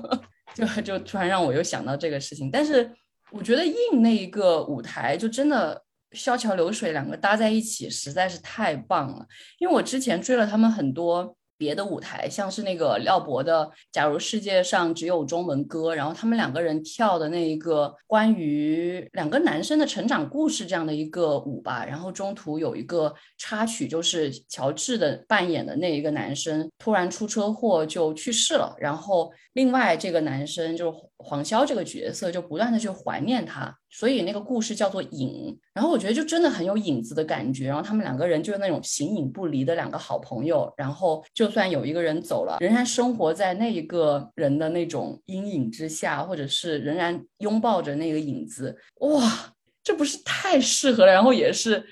[0.54, 2.50] 就就突然让我又想到这个事情。
[2.50, 2.90] 但是
[3.30, 5.82] 我觉得印那一个舞台就真的
[6.12, 9.26] 萧桥流水两个搭在一起实在是太棒了，
[9.58, 11.34] 因为我之前追了他们很多。
[11.56, 33.74] 别的舞台，像是那个廖博的《假如世界上只有中文歌》，然后他们两个人跳的那一个关于两个男生的成长故事这样的一个舞吧，然后中途有一个插曲，就是乔治的扮演的那一个男生突然出车祸就去世了，然后另外这个男生就黄潇这个角色就不断的去怀念他。
[33.90, 37.68] 所以那个故事叫做影，然后我觉得就真的很有影子的感觉。
[37.68, 40.72] 然后他们两个人就是那种形影不离的两个好朋友。
[40.76, 48.76] 然后就算有一个人走了，仍然生活在那一个人的那种阴影之下，或者是仍然拥抱着那个影子。
[49.00, 49.52] 哇，
[49.84, 51.12] 这不是太适合了？
[51.12, 51.86] 然后也是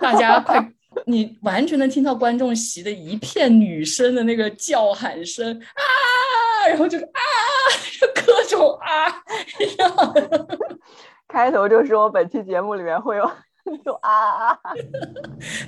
[0.00, 0.72] 大家快，
[1.06, 5.82] 你完全能听到观众席的一片女生的那个叫喊声啊，
[6.68, 7.20] 然后就是啊，
[8.00, 9.08] 就各种啊
[9.60, 10.14] 一样。
[11.26, 13.30] 开头就说本期节目里面会有
[13.84, 14.58] 就啊，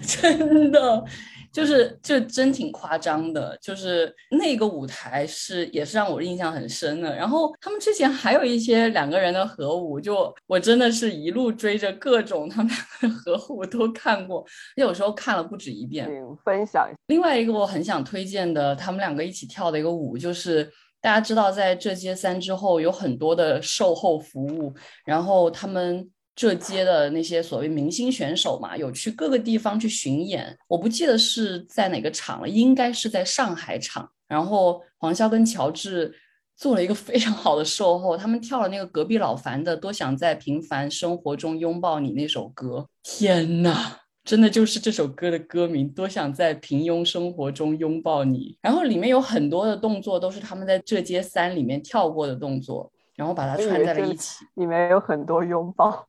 [0.00, 1.04] 真的
[1.52, 7.14] 就是就真挺夸张的，就是那个舞台是也是让我印象很深的。
[7.14, 12.72] 然后他们之前还有一些两个人的合舞，就我真的是一路追着各种他们
[13.02, 14.42] 两个合舞都看过，
[14.76, 16.08] 有时候看了不止一遍。
[16.42, 16.88] 分享。
[17.08, 20.72] 另外一个我很想推荐的，他们两个一起跳的一个舞就是。
[21.00, 24.74] 大家知道，在这街三之后有很多的售后服务，
[25.04, 30.56] 然后他们这街的那些所谓明星选手嘛，有去各个地方去巡演。
[30.68, 34.08] 我不记得是在哪个场了，应该是在上海场。
[34.28, 36.14] 然后黄潇跟乔治
[36.56, 42.86] 做了一个非常好的售后，他们跳了那个隔壁老樊的《多想在平凡生活中拥抱你》那首歌。
[43.02, 43.96] 天呐！
[44.24, 48.56] 真的就是这首歌的歌名，多想在平庸生活中拥抱你。
[48.60, 54.44] 然后里面有很多的动作都是他们在这街三里面跳过的动作，然后把它串在了一起。
[54.54, 56.06] 里面有很多拥抱，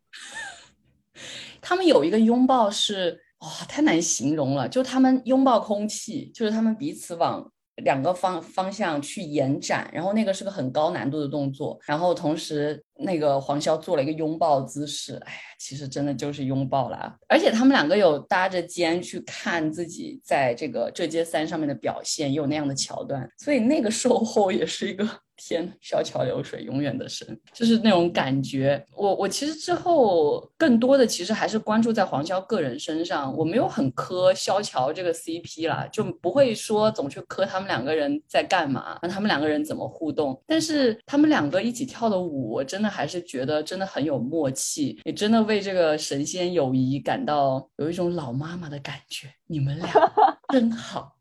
[1.62, 7.51] 他们有一个拥抱是哇，太难形容了，就他们拥抱空气，就是他们彼此往。
[7.86, 17.16] 两个方方向去延展，然后那个是个很高难度的动作，然后同时那个黄潇做了一个拥抱姿势，哎呀，其实真的就是拥抱啦。
[17.28, 25.08] 而且他们两个有搭着肩去看自己在这个这街三上面的表现，也有那样的桥段，所以那个售后 也是一个。
[25.43, 28.86] 天，小桥流水永远的神，就是那种感觉。
[28.95, 40.39] 我我其实之后更多的其实还是关注在黄潇个人身上，我没有很磕萧乔这个 CP 啦，就不会说总去磕他们两个人在干嘛，他们两个人怎么互动。
[40.45, 49.34] 但是他们两个一起跳的舞，我真的还是觉得真的很有默契，也真的为这个神仙友谊感到有一种老妈妈的感觉。
[49.48, 49.89] 你们俩
[50.54, 51.16] 真好，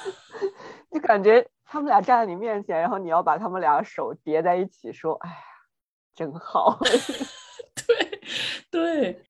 [0.90, 1.46] 就感觉。
[1.64, 5.36] 他们俩站在你面前，然后你要把他们俩手叠在一起，说：“哎呀，
[6.14, 6.78] 真好。”
[7.74, 8.20] 对
[8.70, 9.24] 对。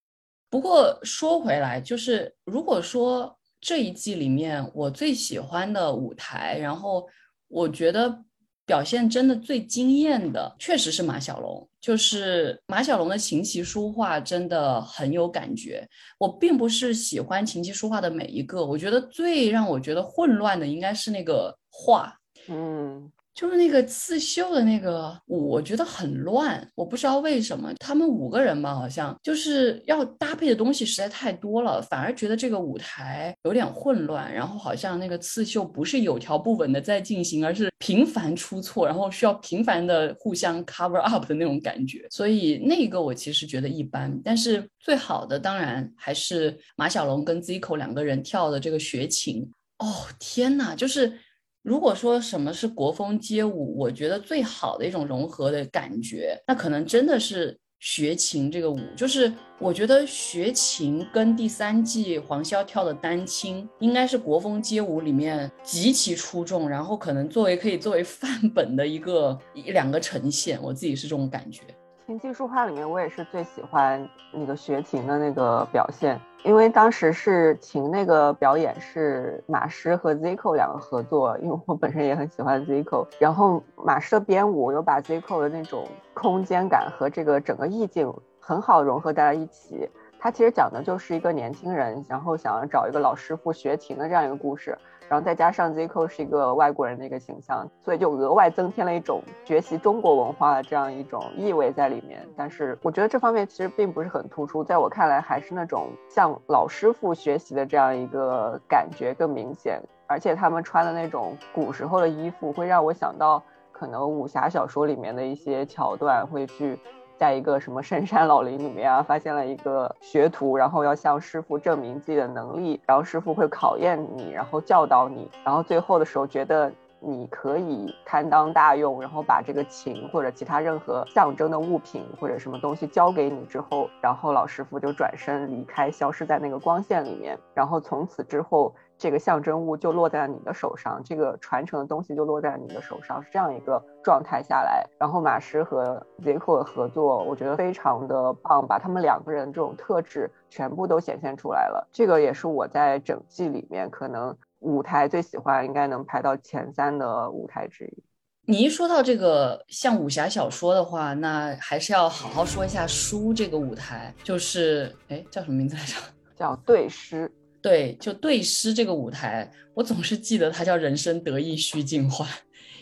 [0.50, 7.08] 不过说回来，就是如果说这一季里面我最喜欢的舞台，然后
[7.46, 8.24] 我觉得
[8.64, 11.68] 表现真的最惊艳的，确实是马小龙。
[11.80, 15.84] 就是马小龙的琴棋书画真的很有感觉。
[16.16, 22.16] 我并不是喜欢琴棋书画的每一个，我觉得最让我觉得混乱的应该是那个画。
[22.46, 27.72] 嗯，就是那个刺绣的那个舞，我觉得很乱，我不知道为什么。
[27.78, 34.32] 他们五个人吧，好像就是要搭配的东西实在太多了，反而觉得这个舞台有点混乱。
[34.32, 42.06] 然后好像那个刺绣不是有条不紊的在进行，而是频繁出错，然后需要频繁的互相 cover up 的那种感觉。
[42.10, 44.20] 所以那个我其实觉得一般。
[44.22, 49.50] 但是最好的当然还是马小龙跟 Zico 两个人跳的这个学琴。
[49.78, 51.18] 哦天呐，就是。
[51.62, 58.80] 如果说什么是国风街舞，我觉得最好的一种融合的感觉，那可能真的是学琴这个舞。
[58.96, 70.60] 就是我觉得学琴跟第三季黄潇跳的丹青，应该是国风街舞里面极其出众，然后可能作为可以作为范本的一个一两个呈现。
[70.60, 71.62] 我自己是这种感觉。
[72.08, 74.04] 琴技术化里面，我也是最喜欢
[74.34, 89.88] 那个学琴的那个表现，因为当时是停那个表演是马师和 Zico 两个合作，因为我本身也很喜欢 Zico，然后马师的编舞又把 Zico 的那种空间感和这个整个意境很好融合在了一起。
[90.18, 94.76] 他其实讲的就是一个年轻人，然后想要找一个老师傅学琴的这样一个故事。
[95.12, 102.26] 然后再加上 Zico 是一个外国人的一个形象，所以就额外增添了一种学习中国文化的这样一种意味在里面。
[102.34, 109.78] 但是我觉得这方面其实并不是很突出，在我看来还是那种向老师傅学习的这样一个感觉更明显。
[110.06, 116.80] 而且他们穿的那种古时候的衣服，会让我想到可能武侠小说里面的一些桥段，会去。
[117.22, 138.74] 在一个什么深山老林里面啊，发现了一个学徒，然后要向师傅证明自己的能力，然后师傅会考验你，然后教导你，然后最后的时候觉得你可以堪当大用，然后把这个琴或者其他任何象征的物品或者什么东西交给你之后，然后老师傅就转身离开，消失在那个光线里面，然后从此之后。
[139.02, 144.88] 这个象征物就落在了你的手上，这个传承的东西就落在了你的手上，是这样一个状态下来。
[144.96, 151.84] 然后马师和 Zico 的合作，我觉得非常的棒，把他们两个人这种特质全部都显现出来了。
[151.92, 158.04] 这个也是我在整季里面可能舞台最喜欢，应该能排到前三的舞台之一。
[158.46, 165.96] 你一说到这个像武侠小说的话，那还是要好好说一下书这个舞台，就是哎叫什么名字来着？
[166.36, 167.28] 叫对诗。
[167.62, 172.28] 对，就对诗这个舞台，我总是记得它叫“人生得意须尽欢”，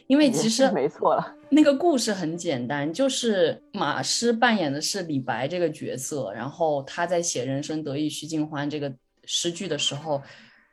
[0.09, 1.37] 因为其实没错了。
[1.51, 8.93] 那个故事很简单，就是马诗扮演的是李白这个角色，然后他在写“人生得意须尽欢”这个
[9.27, 10.23] 诗句的时候。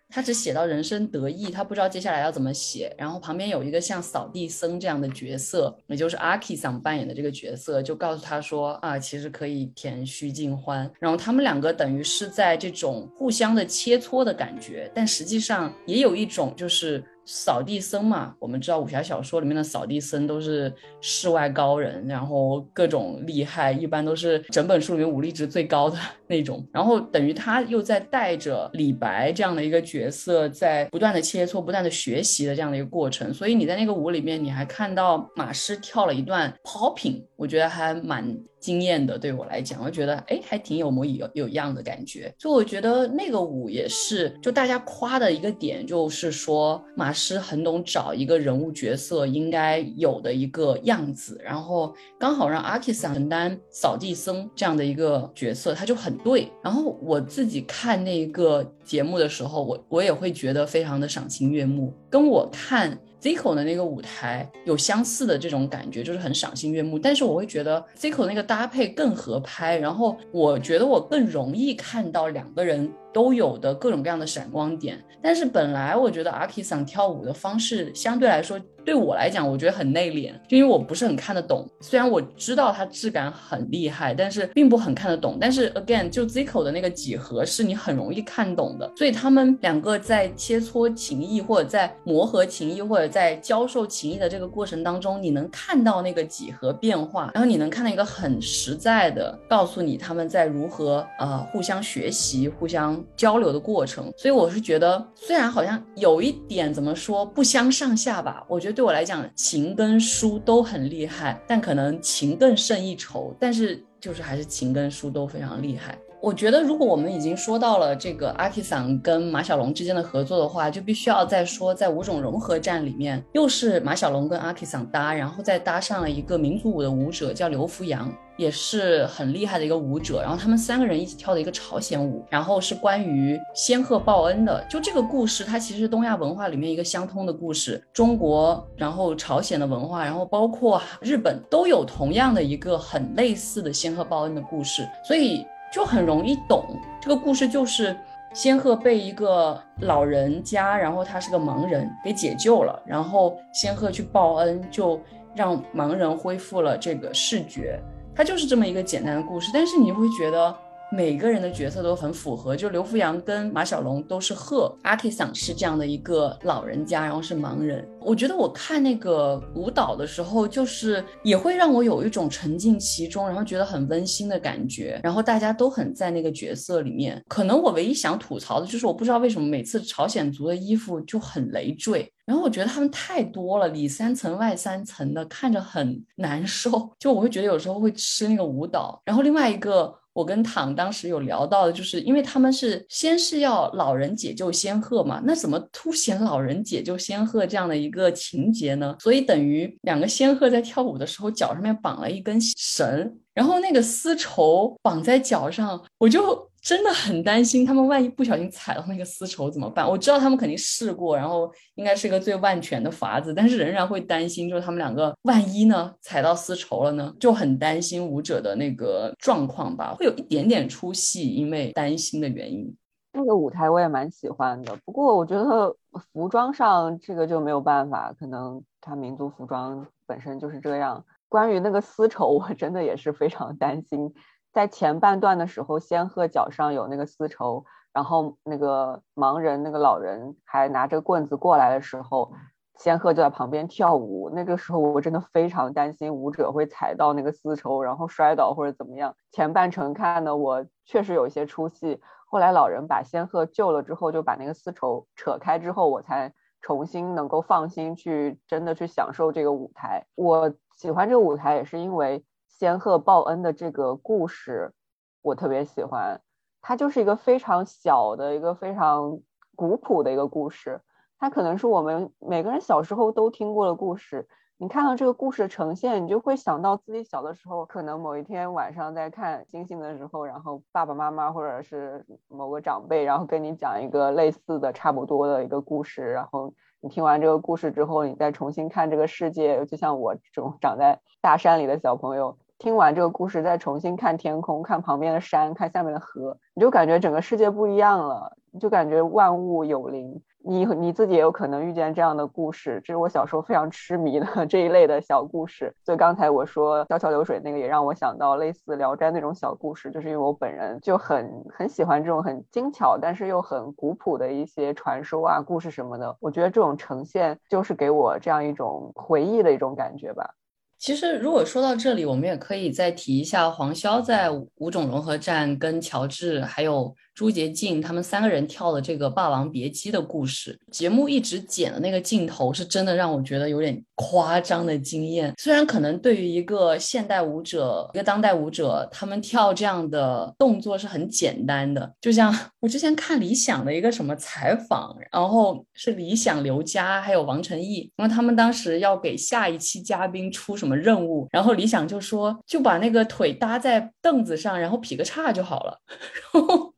[0.10, 2.94] 他只写到人生得意，他不知道接下来要怎么写。
[2.98, 10.90] 然后旁边有一个像扫地僧这样的角色，也就是阿 K 桑扮演的这个角色，就告诉他说啊，其实可以填虚尽欢。
[11.00, 17.04] 然后他们两个等于是在这种互相的切磋的感觉，但实际上也有一种就是。
[17.30, 26.66] 扫地僧嘛，我们知道武侠小说里面的扫地僧都是世外高人，然后各种厉害，一般都是整本书里面武力值最高的那种。
[26.72, 33.34] 然后等于他又在带着李白这样的一个角色，在不断的切磋、不断的学习的这样的一个过程。
[33.34, 38.38] 所以你在那个舞里面，你还看到马师跳了一段 popping，我觉得还蛮。
[38.60, 42.34] 惊艳的，对我来讲，我觉得哎，还挺有模有有样的感觉。
[42.40, 56.52] 就我觉得那个舞也是，就大家夸的一个点，就是说马师很懂找一个人物角色应该有的一个样子，然后刚好让阿 K 桑承担扫地僧这样的一个角色，他就很对。
[56.64, 62.98] 然后我自己看那一个节目的时候，我我也会觉得非常的赏心悦目，跟我看。
[63.20, 67.00] Zico 的那个舞台有相似的这种感觉，就是很赏心悦目。
[67.00, 72.90] 但是我会觉得 Zico 那个搭配更合拍，然后我觉得我更容易看到两个人。
[73.18, 81.68] 都有的各种各样的闪光点，但是本来我觉得阿 K 桑跳舞的方式相对来说对我来讲，我觉得很内敛，就因为我不是很看得懂。
[81.82, 85.40] 虽然我知道他质感很厉害，但是并不很看得懂。
[85.42, 103.04] 但是 again，就 Zico 的那个几何是你很容易看懂的，所以他们两个在切磋情谊，或者在磨合情谊，或者在教授情谊的这个过程当中，你能看到那个几何变化，然后你能看到一个很实在的告诉你他们在如何呃互相学习，互相。
[103.16, 115.98] 交流的过程，所以我是觉得，虽然好像有一点怎么说不相上下吧，我觉得对我来讲，情跟书都很厉害，但可能情更胜一筹，但是就是还是情跟书都非常厉害。
[116.20, 130.22] 我觉得，如果我们已经说到了这个阿 K 桑跟马小龙之间的合作的话，就必须要再说，在五种融合战里面，又是马小龙跟阿 K 桑搭，然后再搭上了一个民族舞的舞者，叫刘福阳，也是很厉害的一个舞者。
[130.22, 134.66] 然后他们三个人一起跳的一个朝鲜舞，然后是关于仙鹤报恩的。
[134.68, 145.46] 就这个故事，它其实是东亚文化里面一个相通的故事，中国，然后朝鲜的文化，然后包括日本都有同样的一个很类似的仙鹤报恩的故事，所以。
[145.72, 146.66] 就很容易懂
[147.00, 147.96] 这个故事，就是
[148.34, 155.00] 仙鹤被一个老人家，然后他是个盲人，给解救了，然后仙鹤去报恩，就
[155.36, 157.80] 让盲人恢复了这个视觉。
[158.16, 160.56] 它就是这么一个简单的故事，但是你会觉得
[160.90, 162.56] 每个人的角色都很符合。
[162.56, 167.86] 就刘福阳跟马小龙都是鹤，阿 K 桑是这样的一个老人家，然后是盲人。
[168.00, 175.00] 我觉得我看那个舞蹈的时候，就是也会让我有一种沉浸其中，然后觉得很温馨的感觉。
[175.04, 177.22] 然后大家都很在那个角色里面。
[177.28, 182.10] 可能我唯一想吐槽的就是，我不知道为什么每次朝鲜族的衣服就很累赘。
[182.26, 186.90] 然后我觉得他们太多了，里三层外三层的，看着很难受。
[187.00, 189.02] 就我会觉得有时候会吃那个舞蹈。
[189.06, 198.96] 然后另外一个，我跟唐当时有聊到的，就是因为他们是先是要老人解救仙鹤嘛，那怎么凸显老人解救仙鹤这样的一个情节呢？
[199.00, 206.47] 所以等于两个仙鹤在跳舞的时候，脚上面绑了一根绳，然后那个丝绸绑在脚上，我就。
[206.68, 209.90] 真的很担心他们万一不小心踩到那个丝绸怎么办？
[209.90, 222.76] 我知道他们肯定试过，然后应该是一个最万全的法子，但是仍然会担心，就是他们两个万一呢踩到丝绸了呢，就很担心舞者的那个状况吧，会有一点点出戏，因为担心的原因。
[223.14, 225.74] 那个舞台我也蛮喜欢的，不过我觉得
[226.12, 231.06] 服装上这个就没有办法，可能他民族服装本身就是这样。
[231.30, 234.14] 关于那个丝绸，我真的也是非常担心。
[234.58, 237.64] 在前半段的时候，仙鹤脚上有那个丝绸，
[237.94, 242.34] 然后那个盲人那个老人还拿着棍子过来的时候，
[242.80, 244.32] 仙鹤就在旁边跳舞。
[244.34, 249.16] 那个时候我真的非常担心舞者会踩到那个丝绸，然后摔倒或者怎么样。
[249.32, 260.08] 前半程看的我确实有一些出戏，后来老人把仙鹤救了之后，就把那个丝绸扯开之后，我才重新能够放心去真的去享受这个舞台。
[260.16, 262.26] 我喜欢这个舞台也是因为。
[262.60, 264.74] 仙鹤报恩的这个故事，
[265.22, 266.20] 我特别喜欢。
[266.60, 269.20] 它就是一个非常小的一个非常
[269.56, 270.82] 古朴的一个故事。
[271.20, 274.28] 它可能是我们每个人小时候都听过的故事。
[274.58, 286.54] 你看到这个故事的呈现，你就会想到自己小的时候，可能某一天晚上在看星星的时候，然后爸爸妈妈或者是某个长辈，然后跟你讲一个类似的、差不多的一个故事，然后。
[286.80, 300.22] 你听完这个故事之后，你再重新看这个世界，就像我这种长在大山里的小朋友，听完这个故事再重新看天空，看旁边的山，看下面的河，你就感觉整个世界不一样了，你就感觉万物有灵。
[300.44, 305.76] 你你自己也有可能遇见这样的故事，这是我小时候非常痴迷的 这一类的小故事。
[305.84, 316.16] 所以刚才我说《小桥流水》那个，也让我想到类似《聊斋》那种小故事，就是因为我本人就很很喜欢这种很精巧，但是又很古朴的一些传说啊、故事什么的。
[316.22, 320.34] 我觉得这种呈现就是给我这样一种回忆的一种感觉吧。
[320.78, 326.96] 其实，如果说到这里，我们也可以再提一下黄潇在五种融合战跟乔治还有。
[327.18, 335.34] 朱洁静他们三个人跳的这个《霸王别姬》的故事，节目一直剪的那个镜头，是真的让我觉得有点夸张的惊艳。
[335.36, 341.92] 虽然可能对于一个现代舞者、一个当代舞者，他们跳这样的动作是很简单的。
[342.00, 355.80] 就像我之前看理想的一个什么采访，然后是理想、刘佳还有王晨毅，因为他们当时要给下一期嘉宾出什么任务，然后理想就说就把那个腿搭在凳子上，然后劈个叉就好了，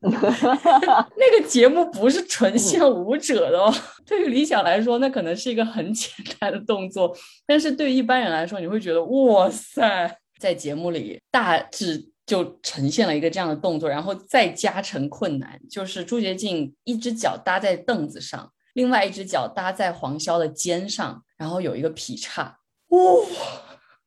[0.00, 0.29] 然后。
[1.16, 3.72] 那个节目不是纯像舞者的哦。
[4.06, 7.16] 对于理想来说，那可能是一个很简单的动作，
[7.46, 22.58] 但是对于一般人来说，你会觉得哇塞，在节目里大致就呈现了一个这样的动作，然后再加成困难，就是朱洁静一只脚搭在凳子上，另外一只脚搭在黄潇的肩上，然后有一个劈叉，
[22.88, 22.98] 哇。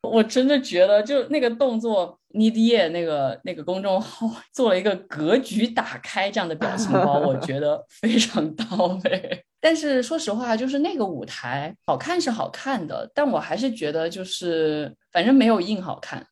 [0.03, 8.65] 我真的觉得，就那个动作，妮迪叶那个那个公众号做了一个格局打开这样的表情包，我觉得非常到
[9.05, 9.45] 位。
[9.61, 16.27] 但是说实话，就是那个舞台好看是好看的，但我还是觉得就是反正没有硬好看。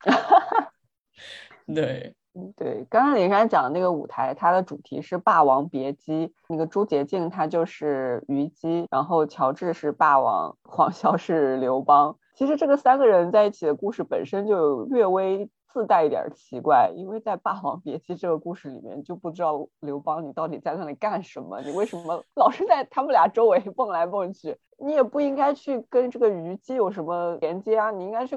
[1.74, 2.14] 对，
[2.56, 12.16] 对，刚刚林珊讲的那个舞台，它的主题是《霸王别姬》，那个朱洁静她就是虞姬，然后乔治是霸王，黄潇是刘邦。
[12.36, 24.54] 其实这个三个人在一起的故事本身就略微自带一点奇怪，因为在《霸王别姬》这个故事里面就不知道刘邦你到底在那里干什么，你为什么 老是在他们俩周围蹦来蹦去？
[24.78, 28.36] 你也不应该去跟这个虞姬有什么连接啊，你应该去，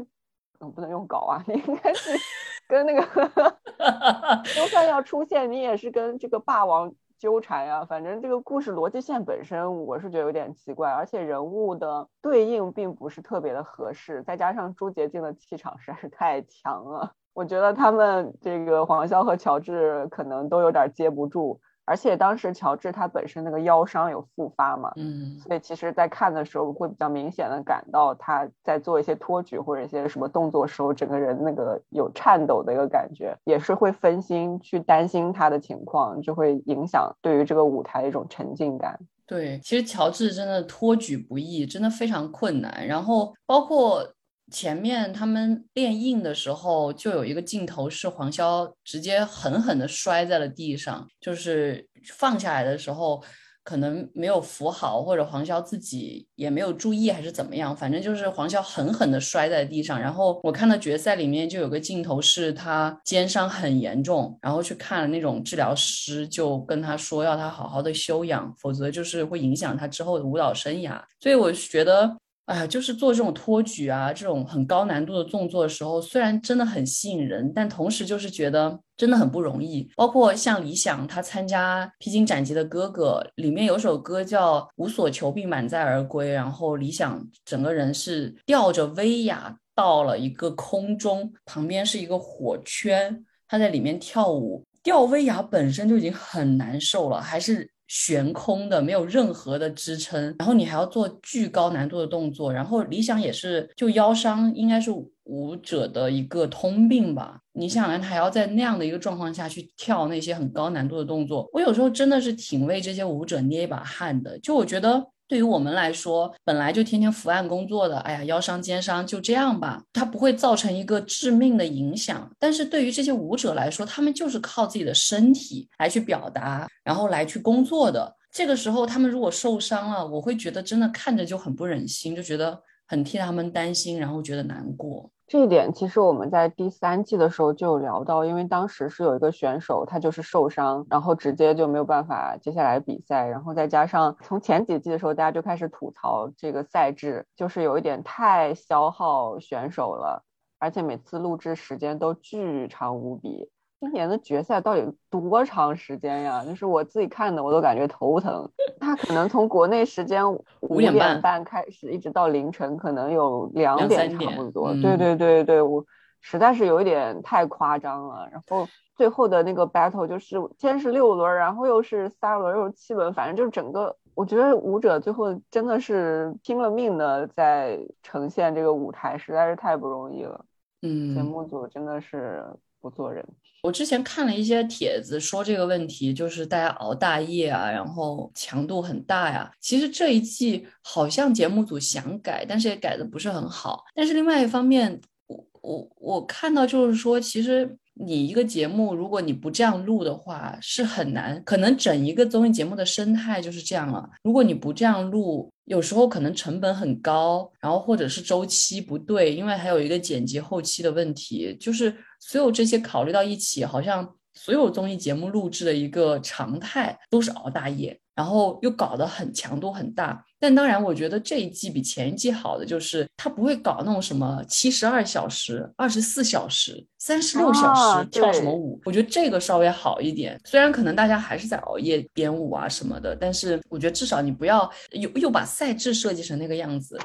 [0.62, 2.12] 嗯，不能用搞啊，你应该是
[2.70, 3.02] 跟那个，
[4.56, 6.94] 就算要出现，你也是跟这个霸王。
[7.20, 21.60] 纠缠呀，反正这个故事逻辑线本身我是觉得有点奇怪，而且人物的对应并不是特别的合适，再加上朱洁静的气场实在是太强了，我觉得他们这个黄潇和乔治可能都有点接不住，
[21.90, 39.00] 而且当时乔治他本身那个腰伤有复发嘛，嗯，所以其实，在看的时候会比较明显的感到他在做一些托举或者一些什么动作时候，整个人那个有颤抖的一个感觉，也是会分心去担心他的情况，就会影响对于这个舞台的一种沉浸感。
[39.26, 42.86] 对，其实乔治真的托举不易，真的非常困难。
[42.86, 44.08] 然后包括
[44.52, 53.24] 前面他们练硬的时候，就有一个镜头是黄潇直接狠狠的摔在了地上，就是放下来的时候
[53.64, 60.00] 可能没有扶好，或者黄潇自己也没有注意，还是怎么样，反正就是黄潇狠狠的摔在地上。
[60.00, 71.00] 然后我看到决赛里面就有个镜头是他肩伤很严重，然后去看了那种治疗师，就跟他说要他好好的休养，否则就是会影响他之后的舞蹈生涯。
[71.20, 72.18] 所以我觉得。
[72.50, 79.88] 哎呀，就是做这种托举啊，这种很高难度的动作的时候，虽然真的很吸引人，但同时就是觉得真的很不容易。
[79.96, 97.70] 包括像李想，他参加《披荆斩棘的哥哥》里面有首歌叫《无所求必满载而归》，然后李想整个人是吊着威亚到了一个空中，旁边是一个火圈，他在里面跳舞，吊威亚本身就已经很难受了，还是。
[97.90, 104.90] 悬空的，没有任何的支撑，然后你还要做巨高难度的动作，然后理想也是，就腰伤应该是
[105.26, 107.40] 舞者的一个通病吧。
[107.52, 114.40] 你想，他还要在那样的一个状况下去跳那些很高难度的动作，我有时候真的是挺为这些舞者捏一把汗的。
[114.40, 115.06] 就我觉得。
[115.30, 122.30] 对于我们来说，本来就天天伏案工作的，哎呀，腰伤肩伤就这样吧，它不会造成一个致命的影响。
[122.40, 128.12] 但是对于这些舞者来说，他们就是靠自己的身体来去表达，然后来去工作的。
[128.32, 135.12] 这个时候，他们如果受伤了，我会觉得真的看着就很不忍心，就觉得很替他们担心，然后觉得难过。
[135.30, 150.24] 这一点其实我们在第三季的时候就有聊到，因为当时是有一个选手他就是受伤，然后直接就没有办法接下来比赛，然后再加上从前几季的时候大家就开始吐槽这个赛制，就是有一点太消耗选手了，
[150.58, 153.52] 而且每次录制时间都巨长无比。
[153.80, 156.44] 今年的决赛到底多长时间呀？
[156.44, 158.50] 就是我自己看的，我都感觉头疼。
[158.78, 160.22] 他可能从国内时间
[160.60, 164.74] 五点半开始，一直到凌晨，可能有两点差不多。
[164.82, 165.86] 对对对对，我
[166.20, 168.28] 实在是有一点太夸张了。
[168.30, 180.44] 然后最后的那个 battle 就是先是六轮，然后又是三轮，又是七轮，反正就是整个，我觉得舞者最后真的是拼了命的在呈现这个舞台，实在是太不容易了。
[180.82, 182.46] 嗯，节目组真的是
[182.82, 183.26] 不做人。
[183.62, 189.52] 我之前看了一些帖子，说这个问题就是大家熬大夜啊，然后强度很大呀。
[189.60, 193.84] 其实这一季好像节目组想改，但是也改的不是很好。
[193.94, 201.42] 但是另外一方面，我我我看到就是说，其实你一个节目如果你不这样录的话，是很难。
[201.44, 204.10] 可能整一个综艺节目的生态就是这样了。
[204.24, 211.94] 如果你不这样录，有时候可能成本很高，然后或者是周期不对，因为还有一个剪辑后期的问题，就是。
[212.22, 220.22] 所有这些考虑到一起，好像所有综艺节目录制的一个常态都是熬大夜，然后又搞得很强度很大。
[220.38, 228.78] 但当然，我觉得这一季比前一季好的就是他不会搞那种什么七十二小时、二十四小时、三十六小时跳什么舞。
[228.84, 230.38] 我觉得这个稍微好一点。
[230.44, 237.00] 虽然可能大家还是在熬夜编舞啊什么的，但是我觉得至少你不要又又把赛制设计成那个样子。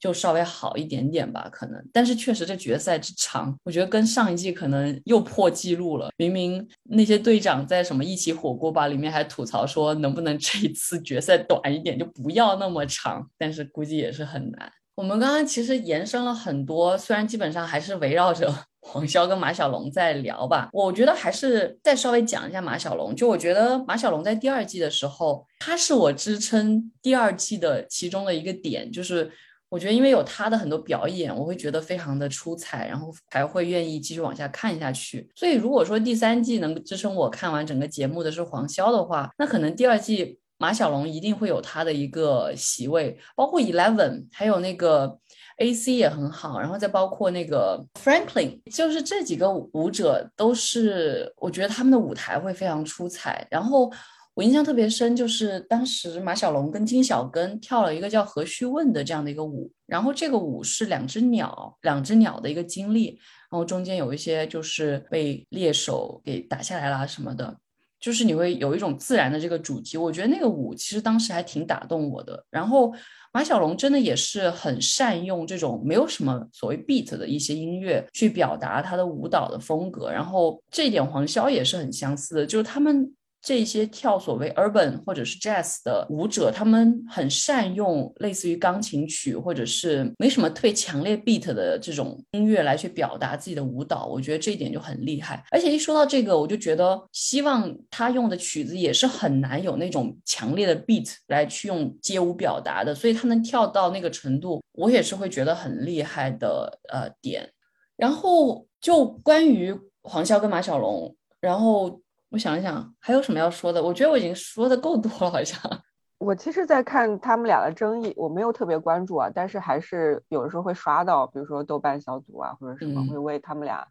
[0.00, 6.10] 就稍微好一点点吧，可能，但是确实这决赛之长，我觉得跟上一季可能又破纪录了。
[6.18, 13.26] 明明那些队长在什么一起火锅吧里面还吐槽说，能不能这一次决赛短一点，就不要那么长。
[13.38, 14.70] 但是估计也是很难。
[14.94, 23.16] 我们刚刚其实延伸了很多，虽然基本上还是围绕着 黄潇跟马小龙在聊吧，我觉得还是再稍微讲一下马小龙。
[23.16, 29.32] 就我觉得马小龙在第二季的时候，他是我支撑第二季的其中的一个点，就是。
[29.74, 35.28] 我觉得，因为有他的很多表演，我会觉得非常的出彩，然后才会愿意继续往下看下去。
[35.34, 45.18] 所以，如果说第三季能支撑我看完整个节目的是黄潇的话，那可能第二季马小龙一定会有他的一个席位，包括 Eleven，还有那个
[45.58, 53.90] AC 也很好，然后再包括那个 Franklin，就是这几个舞者都是，我觉得他们的舞台会非常出彩，然后。
[54.34, 63.10] 我印象特别深，就是当时马小龙跟金小根跳了一个叫《何须问》的这样的一个舞，然后这个舞是两只鸟，两只鸟的一个经历，
[63.48, 67.56] 然后中间有一些就是被猎手给打下来啦什么的，
[68.00, 69.96] 就是你会有一种自然的这个主题。
[69.96, 72.44] 我觉得那个舞其实当时还挺打动我的。
[72.50, 72.92] 然后
[73.32, 83.14] 马小龙真的也是很善用这种没有什么所谓 beat 的一些音乐去表达他的舞蹈的风格，然后这一点黄潇也是很相似的，就是他们。
[83.44, 95.44] 这些跳所谓 urban 或者是 jazz 的舞者，他们很善用类似于钢琴曲或者是没什么特别强烈 beat 的这种音乐来去表达自己的舞蹈，我觉得这一点就很厉害。
[95.50, 107.46] 而且一说到这个，我就觉得希望他用的曲子也是很难有那种强烈的 beat 来去用街舞表达的，所以他能跳到那个程度，我也是会觉得很厉害的呃点。
[107.94, 112.00] 然后就关于黄潇跟马小龙，然后。
[112.34, 113.80] 我想一想，还有什么要说的？
[113.80, 115.56] 我觉得我已经说的够多了，好像。
[116.18, 123.86] 我其实，在看他们俩的争议，我没有特别关注啊，但是还是有的时候会刷到，比如说豆瓣小组啊，或者什么，会为他们俩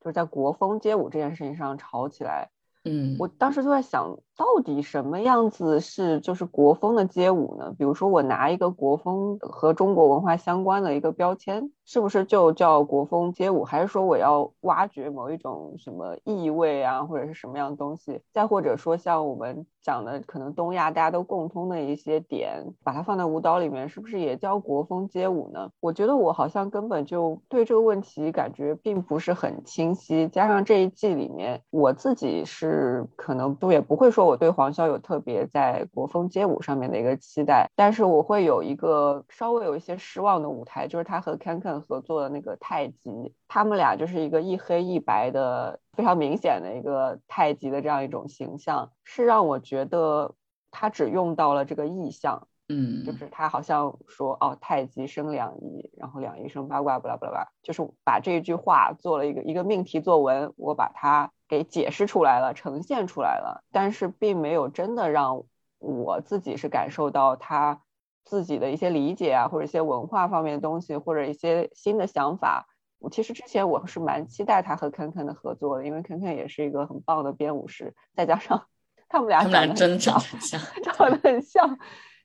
[0.00, 2.48] 就是在国风街舞这件事情上吵起来。
[2.84, 4.16] 嗯，我当时就在想。
[4.38, 7.74] 到底什么样子是就是国风的街舞呢？
[7.76, 13.64] 比如说我拿一个国风和中国文化相关的一个标签，是不是就叫国风街舞？
[13.64, 18.20] 还是说我要挖掘某一种什么意味啊，或者是什么样的东西？
[18.32, 25.68] 再或者说像我们讲的可能东亚大家都共通的一些点，把它放在舞蹈里面，是不是也叫国风街舞呢？
[25.80, 30.28] 我觉得我好像根本就对这个问题感觉并不是很清晰。
[30.28, 34.27] 加上这一季里面我自己是可能都也不会说。
[34.28, 50.34] 我对黄潇有特别在国风街舞上面的一个期待，但是我会有一个稍微有一些失望的舞台，就是他和 Kankan 合作的那个太极，他们俩就是一个一黑一白的非常明显的一个太极的这样一种形象，是让我觉得
[50.70, 61.32] 他只用到了这个意象，嗯，就是他好像说哦太极生两仪，然后两仪生八卦，巴拉巴拉巴拉，就是把这句话做了一个一个命题作文，我把它。
[61.48, 65.42] 给解释出来了，呈现出来了，但是并没有真的让
[65.78, 67.80] 我自己是感受到他
[68.24, 72.66] 自己的一些理解啊，或者一些文化方面的东西，或者一些新的想法。
[73.00, 78.66] 我其实之前我是蛮期待他和肯肯的合作的，因为肯肯也是一个很棒的编舞师，再加上
[79.08, 80.20] 他们俩长得真长
[80.82, 81.78] 长得很像。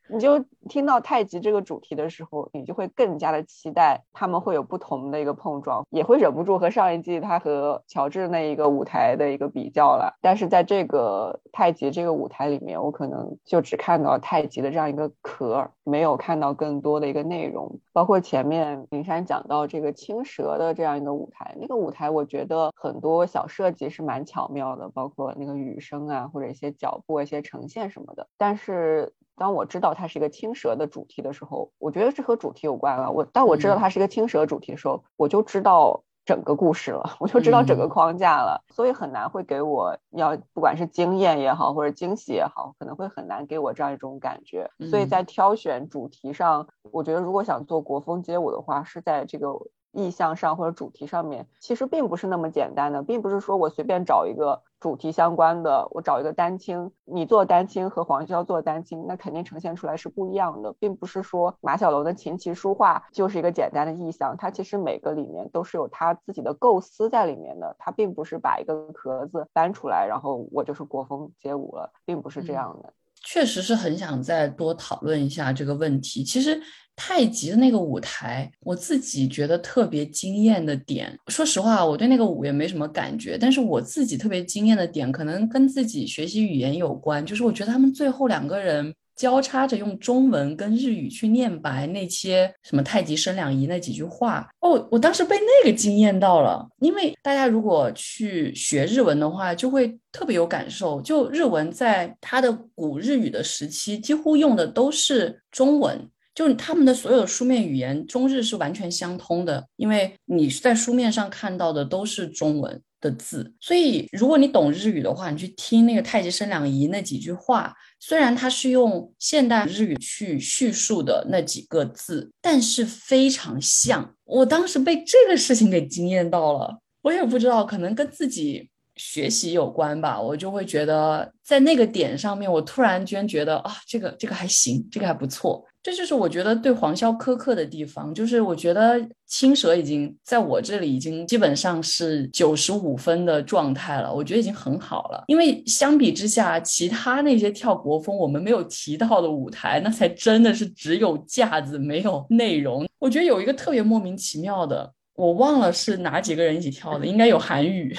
[0.10, 10.18] 你就听到太极这个主题的时候，你就会更加的期待他们会有不同的一个碰撞，也会忍不住和上一季他和乔治那一个舞台的一个比较了。
[10.22, 17.80] 但是在这个太极这个舞台里面，我可能就只看到太极的这样一个壳，没有看到更多的一个内容。
[17.92, 28.28] 包括前面林珊讲到这个青蛇的这样一个舞台，那个舞台我觉得很多小设计是蛮巧妙的，包括那个雨声啊，或者一些脚步、一些呈现什么的。
[28.38, 33.12] 但是当我知道它是一个青蛇的主题的时候，我觉得这和主题有关了。
[33.12, 38.64] 我当我知道它是一个青蛇主题的时候，我就知道整个故事了，我就知道整个框架了。
[38.70, 44.70] 所以很难会给我要不管是惊艳也好，或者惊喜也好，可能会很难给我这样一种感觉。
[44.90, 49.48] 所以在挑选主题上，我觉得如果想做国风街舞的话，是在这个。
[49.94, 72.92] 意向上或者主题上面，其实并不是那么简单的，并不是说我随便找一个主题相关的，我找一个丹青，你做丹青和黄潇做丹青，那肯定呈现出来是不一样的，并不是说马小龙的琴棋书画就是一个简单的意象，它其实每个里面都是有他自己的构思在里面的，他并不是把一个壳子搬出来，然后我就是国风街舞了，并不是这样的。
[73.26, 76.60] 确实是很想再多讨论一下这个问题，其实。
[76.96, 83.38] 太极的那个舞台，我自己觉得特别惊艳的点，说实话，我对那个舞也没什么感觉。
[83.38, 96.68] 但是我自己特别惊艳的点，可能跟自己学习语言有关，就是我觉得他们最后两个人交叉着用中文跟日语去念白那些什么太极生两仪那几句话，哦，我当时被那个惊艳到了。
[96.80, 101.02] 因为大家如果去学日文的话，就会特别有感受。
[101.02, 106.08] 就日文在它的古日语的时期，几乎用的都是中文。
[106.34, 124.16] 就是他们的所有书面语言，中日是完全相通的，因为你在书面上看到的都是中文的字，所以如果你懂日语的话，你去听那个太极生两仪那几句话，虽然它是用现代日语去叙述的那几个字，但是非常像。
[124.26, 135.66] 我当时被这个事情给惊艳到了，我也不知道，可能跟自己学习有关吧，我就会觉得在那个点上面，我突然间觉得啊，这个这个还行，这个还不错。
[135.82, 145.26] 这就是我觉得对黄潇苛刻的地方，就是我觉得青蛇已经在我这里已经基本上是九十五分的状态了，我觉得已经很好了。
[145.28, 152.88] 因为相比之下，其他那些跳国风我们没有提到的舞台，那才真的是只有架子没有内容。
[152.98, 157.94] 我觉得有一个特别莫名其妙的，我忘了是哪几个人一起跳的，应该有韩语，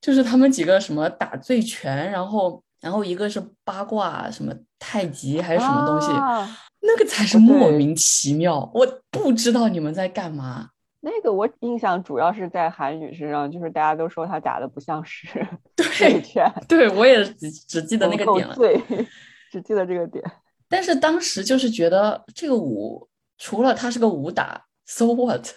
[0.00, 2.62] 就是他们几个什么打醉拳，然后。
[2.80, 6.06] 然后一个是八卦什么太极还是什么东西，
[6.82, 10.70] 那个才是莫名其妙，我不知道你们在干嘛。
[11.00, 15.26] 那个我印象主要是在韩语身上，就是大家都说他打的不像是
[15.74, 18.80] 对拳，对我也只只记得那个点了，对，
[19.50, 20.24] 只记得这个点。
[20.70, 23.08] 但是当时就是觉得这个舞
[23.38, 25.48] 除了它是个武打，so what，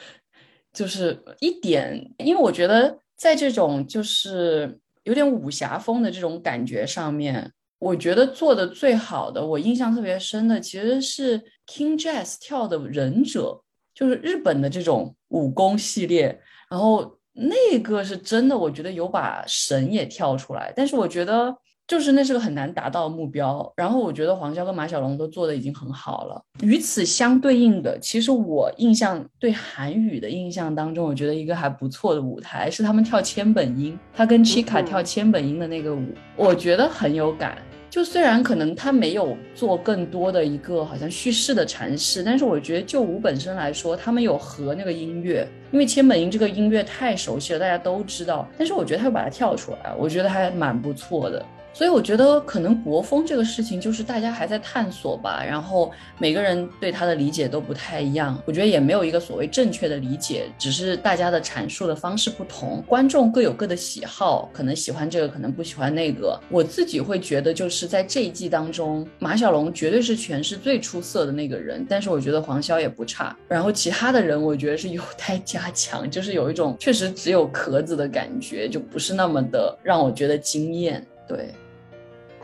[0.72, 13.62] 就是一点，因为我觉得在这种就是有点武侠风的这种感觉上面，我觉得做的最好的，我印象特别深的其实是 King Jazz 跳的忍者。
[13.94, 16.38] 就是日本的这种武功系列，
[16.68, 21.56] 然后那个是真的，我觉得有把神也跳出来，但是我觉得
[21.86, 23.72] 就是那是个很难达到的目标。
[23.76, 26.42] 然后我觉得黄潇跟马小龙都做的已经很好了。
[26.62, 36.06] 与此相对应的，其实我印象对韩语的印象当中，我觉得一个还不错的舞台是他们跳千本樱，他跟 Chika 跳千本樱的那个舞，
[36.36, 37.56] 我觉得很有感。
[37.88, 48.46] 就虽然可能他没有做更多的一个好像叙事的阐释，但是我觉得就舞本身来说，他们有和那个音乐，因为千本樱这个音乐太熟悉了，大家都知道。
[48.58, 51.42] 但是我觉得他又把它跳出来，我觉得还蛮不错的。
[51.76, 58.42] 所以我觉得可能国风这个事情就是大家还在探索吧，然后每个人对他的理解都不太一样。
[58.46, 66.40] 我觉得也没有一个所谓正确的理解，只是大家的阐述的方式不同，观众各有各的喜好，可能喜欢这个，可能不喜欢那个。
[66.48, 73.36] 我自己会觉得就是在这一季当中，马小龙绝对是全市最出色的那个人，但是我觉得黄潇也不差。
[73.46, 81.06] 然后其他的人我觉得是有待加强，就是有一种确实只有壳子的感觉，就不是那么的让我觉得惊艳。
[81.28, 81.50] 对。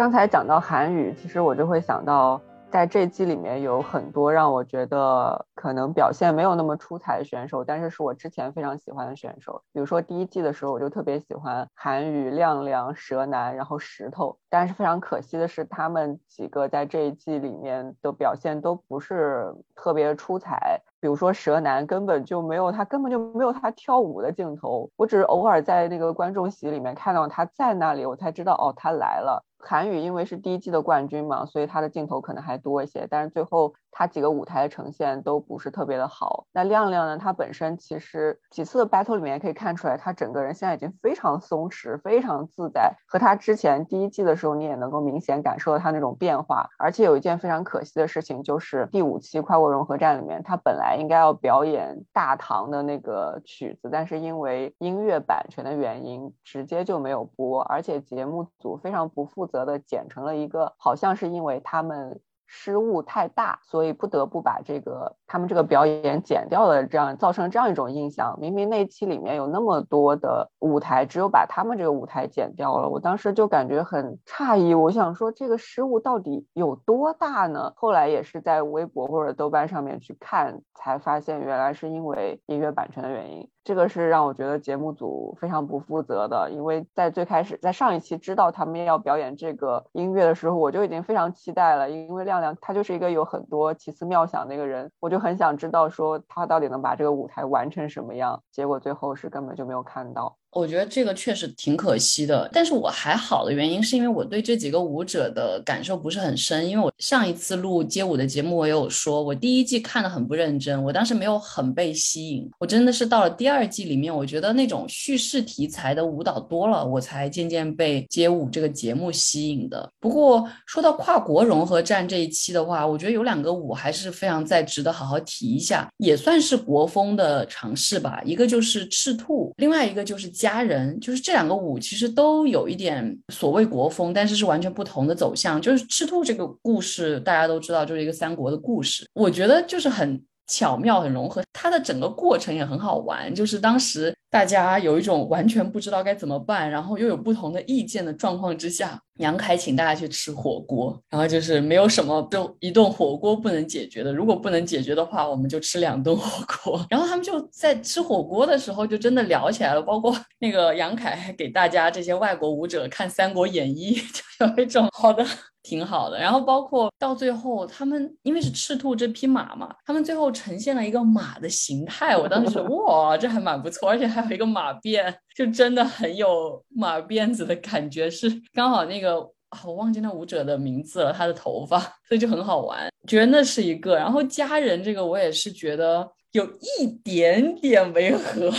[0.02, 2.40] 刚才讲到韩语，其实我就会想到，
[2.72, 9.62] 在这季里面有很多让我觉得可能表现没有那么出彩的选手，但是是我之前非常喜欢的选手。
[9.72, 14.36] 比如说第一季的时候，我就特别喜欢韩语、亮亮、蛇男，然后石头。
[14.50, 20.80] 但是非常可惜的是，他们几个在这一季里面的表现都不是特别出彩。
[21.00, 29.44] 比如说蛇男根本就没有他根本就没有他跳舞的镜头，我只是偶尔在那个观众席里面看到他在那里，我才知道哦，他来了。
[29.62, 36.46] 韩语因为是第一季的冠军嘛，所以他的镜头可能还多一些，但是最后他几个舞台的呈现都不是特别的好。
[36.50, 42.96] 那亮亮呢，他本身其实几次的 battle 里面可以看出来，他整个人现在已经非常松弛，非常自在。
[43.06, 46.68] 和他之前第一季的时候，你也能够明显感受到他那种变化。
[46.78, 59.42] 而且有一件非常可惜的事情，就是第五期跨国融合战里面，他本来应该要表演大唐的那个曲子，但是因为音乐版权的原因，直接就没有播，而且节目组非常不负。
[59.52, 62.20] 责的剪成了一个，好像是因为他们
[62.54, 68.38] 失误太大，所以不得不把这个他们这个表演剪掉了，这样造成这样一种印象。
[68.38, 74.74] 明明那期里面有那么多的舞台，只有把他们这个舞台剪掉了，我当时就感觉很诧异。
[74.74, 77.72] 我想说这个失误到底有多大呢？
[77.74, 83.48] 后来也是在微博或者豆瓣上面去看，才发现原来是因为音乐版权的原因。
[83.64, 100.36] 这个是让我觉得节目组非常不负责的，因为在最开始，在上一期知道他们要表演这个音乐的时候，我就已经非常期待了，因为亮亮他就是一个有很多奇思妙想的一个人，我就很想知道说他到底能把这个舞台完成什么样，结果最后是根本就没有看到。
[100.52, 119.90] 我觉得这个确实挺可惜的，但是我还好的原因是因为我对这几个舞者的感受不是很深，因为我上一次录街舞的节目，我也有说，我第一季看的很不认真，我当时没有很被吸引，我真的是到了第二季里面，我觉得那种叙事题材的舞蹈多了，我才渐渐被街舞这个节目吸引的。
[120.00, 130.30] 不过说到跨国融合战这一期的话，我觉得有两个舞还是非常在值得好好提一下，也算是国风的尝试吧，一个就是赤兔，另外一个就是。
[130.42, 135.62] 家人就是这两个舞，其实都有一点所谓国风，但是是完全不同的走向。
[135.62, 139.06] 就是赤兔这个故事，大家都知道，就是一个三国的故事。
[139.14, 140.20] 我觉得就是很。
[140.52, 143.34] 巧妙很融合，它的整个过程也很好玩。
[143.34, 156.84] 就是当时大家有一种完全不知道该怎么办，然后又有不同的意见的状况之下，杨凯请大家去吃火锅，然后就是没有什么就一顿火锅不能解决的，如果不能解决的话，我们就吃两顿火锅。
[156.90, 165.24] 然后他们就在吃火锅的时候就真的聊起来了，包括 那个杨凯给大家这些外国舞者看《三国演义》，就有一种好的。
[165.62, 179.20] 挺好的，然后包括到最后，他们因为是赤兔这匹马嘛，他们最后呈现了一个马的形态，我当时 哇，这还蛮不错，而且还有一个马辫，就真的很有马辫子的感觉，是刚好那个
[179.64, 181.78] 我忘记那舞者的名字了，他的头发，
[182.08, 183.94] 所以就很好玩，觉得那是一个。
[183.94, 186.44] 然后家人这个我也是觉得有
[186.78, 188.50] 一点点违和。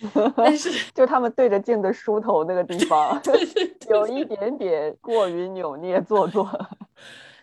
[0.36, 3.20] 但是，就他们对着镜子梳头那个地方，
[3.88, 6.48] 有一点点过于扭捏做作。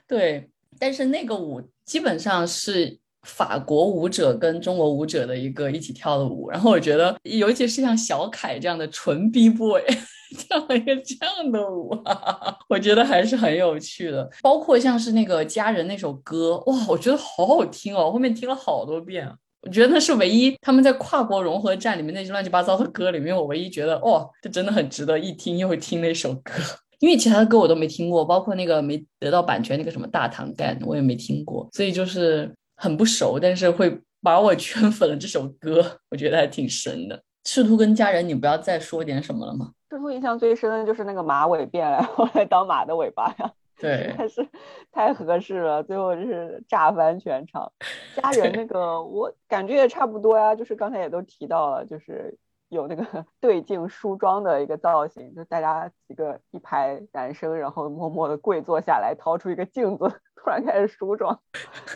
[0.08, 0.50] 对，
[0.80, 9.82] 但是那个舞基本上是法国舞者跟中国舞者的一个一起跳的舞，然后我觉得，尤其是像小凯这样的纯 B boy
[10.38, 14.30] 跳一个这样的舞，啊，我觉得还是很有趣的。
[14.42, 19.28] 包括像是那个家人那首歌，哇，我觉得好好听哦，后面听了好多遍。
[19.64, 26.54] 我觉得那是唯一他们在跨国融合战里面那些乱七八糟的歌里面，我唯一觉得，哇，这真的很值得一听又听那首歌。
[27.00, 33.40] 因为其他的歌我都没听过，包括那个没得到版权那个什么大唐干，我也没听过，所以就是很不熟。
[33.40, 37.22] 但是会把我 圈粉了这首歌，我觉得还挺神的。
[37.46, 39.72] 赤兔跟家人，你不要再说点什么了吗？
[39.90, 44.48] 赤兔印象最深的就是那个马尾辫，然后来当马的尾巴呀，对，但是
[44.92, 47.72] 太合适了，最后就是炸翻全场。
[48.16, 52.38] 家人那个我感觉也差不多呀，就是刚才也都提到了，就是。
[52.70, 53.06] 有那个
[53.40, 60.06] 对镜梳妆的一个造型，就大家几个一排男生，然后默默的跪坐下来，掏出一个镜子，
[60.44, 61.38] 突然开始梳妆，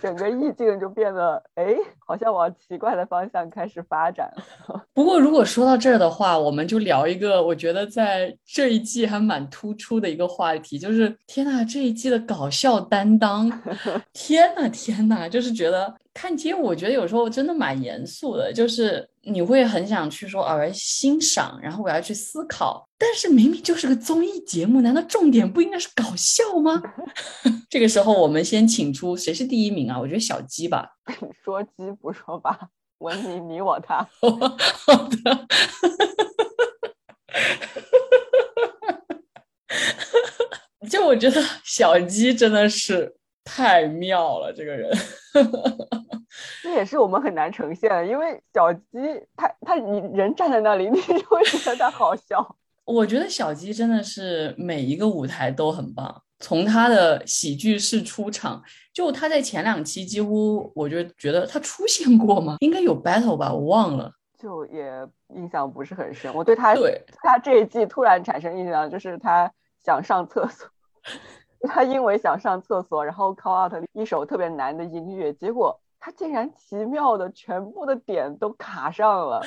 [0.02, 4.84] 整个意境就变得哎，好像往奇怪的方向开始发展了。
[4.96, 13.52] 不过如果说到这儿的话，我们就聊一个我觉得在这一季还蛮突出的一个话题，就是天呐，这一季的搞笑担当，
[14.14, 15.94] 天呐天呐，就是觉得。
[16.18, 22.90] 看街舞，我觉得有时候真的蛮严肃的，就是你会很想去说啊，欣赏，然后我要去思考。
[22.98, 26.82] 但是明明就是个综艺节目，难道重点不应该是搞笑吗？
[27.70, 30.00] 这个时候，我们先请出谁是第一名啊？
[30.00, 30.90] 我觉得小鸡吧。
[31.46, 33.98] 说鸡不说吧，文明你我他。
[34.20, 35.48] 好的。
[40.90, 43.14] 就我觉得小鸡真的是
[43.48, 44.92] 太妙了，这个人。
[46.62, 48.82] 这也是我们很难呈现，因为小鸡
[49.36, 52.56] 他他你人站在那里， 你就会觉得他好笑。
[52.86, 58.62] 我觉得小鸡真的是每一个舞台都很棒，从他的喜剧式出场，
[58.94, 62.58] 就他在前两期几乎我就觉得他出现过吗？
[62.60, 64.90] 应该有 battle 吧，我忘了，就也
[65.36, 66.32] 印象不是很深。
[66.34, 69.52] 我对他对他这一季突然产生印象，就是他
[69.84, 70.68] 想上厕所。
[71.62, 79.42] 他因为想上厕所，然后 call out 一首特别难的音乐，结果他竟然奇妙的全部的点都卡上了，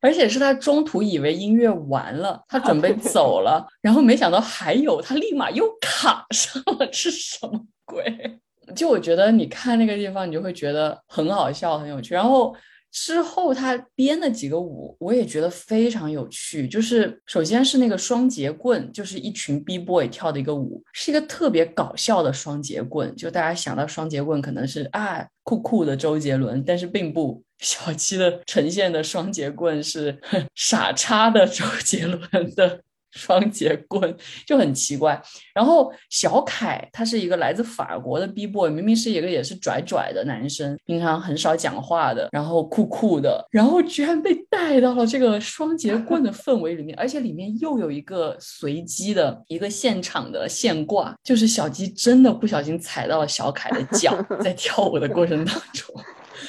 [0.00, 8.40] 而且是他中途以为音乐完了，他准备走了， 然后没想到还有，他立马又卡上了，是什么鬼？
[8.74, 12.54] 就我觉得你看那个地方，你就会觉得很好笑，很有趣，然后。
[12.94, 16.68] 之后他编的几个舞，我也觉得非常有趣。
[16.68, 23.12] 就是首先是那个双节棍，就是一群 B boy 跳的一个舞，是一个特别搞笑的双节棍。
[23.16, 30.16] 就大家想到双节棍，可能是啊酷酷的周杰伦，但是并不，小七的呈现的双节棍是
[30.54, 32.80] 傻叉的周杰伦的。
[33.14, 34.14] 双节棍
[34.46, 35.20] 就很奇怪，
[35.54, 55.94] 然后小凯他是一个来自法国的 B boy，明明是一个也是拽拽的男生，平常很少讲话的，然后酷酷的，然后居然被带到了这个双节棍的氛围里面，而且里面又有一个随机的一个现场的现挂，就是小鸡真的不小心踩到了小凯的脚， 在跳舞的过程当中。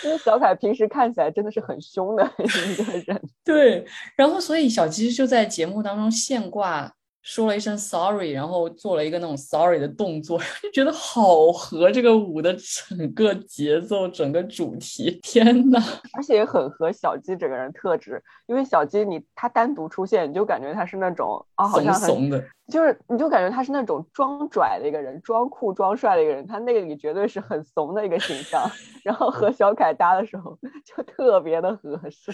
[0.04, 3.86] 因为小凯平时看起来真的是很凶的 一个人，对，
[4.16, 6.95] 然后所以小鸡就在节目当中现挂。
[7.26, 15.20] 说了一声 sorry，然后做了一个那种 sorry 的动作， 就觉得好合这个舞的整个节奏、整个主题。
[15.24, 15.82] 天呐，
[16.14, 28.70] 而且也很合小鸡整个人特质，因为小鸡你他单独出现，你就感觉他是那种啊，好像怂的，就是你就感觉他是那种装拽的一个人，装酷装帅的一个人，他那个里绝对是很怂的一个形象。
[29.04, 32.32] 然后和小凯搭的时候 就特别的合适。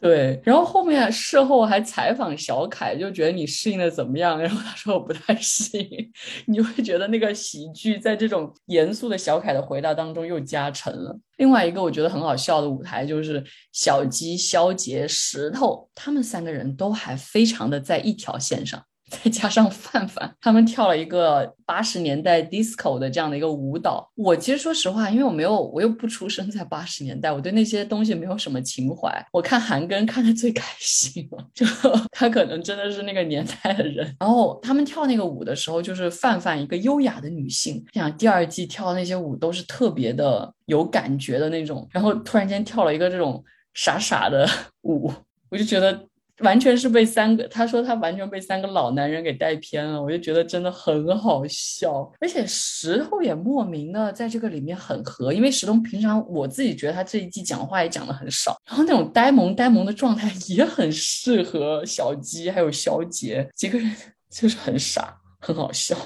[0.00, 4.40] 对，然后后面事后还采访小凯，就觉得你适应的怎么样？
[4.40, 6.10] 然后他说我不太适应，
[6.46, 11.14] 你会觉得那个喜剧在这种严肃的小凯的回答当中又加成了。
[11.36, 18.82] 另外一个我觉得很好笑的舞台就是小鸡、肖杰、石头他们三个人都还非常的在一条线上。
[19.10, 24.08] 再加上范范，他们跳了一个八十年代 disco 的这样的一个舞蹈。
[24.14, 29.12] 我其实说实话，因为我没有，我又不出生在八十年代，我对那些东西没有什么情怀。
[29.32, 31.66] 我看韩庚看的最开心了，就
[32.12, 34.16] 他可能真的是那个年代的人。
[34.20, 41.86] 然后他们跳那个舞的时候，就是范范一个优雅的女性，像第二季跳的那些舞都是特别的有感觉的那种。
[41.90, 43.42] 然后突然间跳了一个这种
[43.74, 44.48] 傻傻的
[44.82, 45.12] 舞，
[45.50, 46.09] 我就觉得。
[46.42, 63.90] 完全是被三个，他说他完全被三个老男人给带偏了，我就觉得真的很好笑，而且石头也莫名的在这个里面很合，因为石头平常我自己觉得他这一季讲话也讲的很少，然后那种呆萌呆萌的状态也很适合小鸡还有肖杰几个人，
[64.30, 65.96] 就是很傻，很好笑。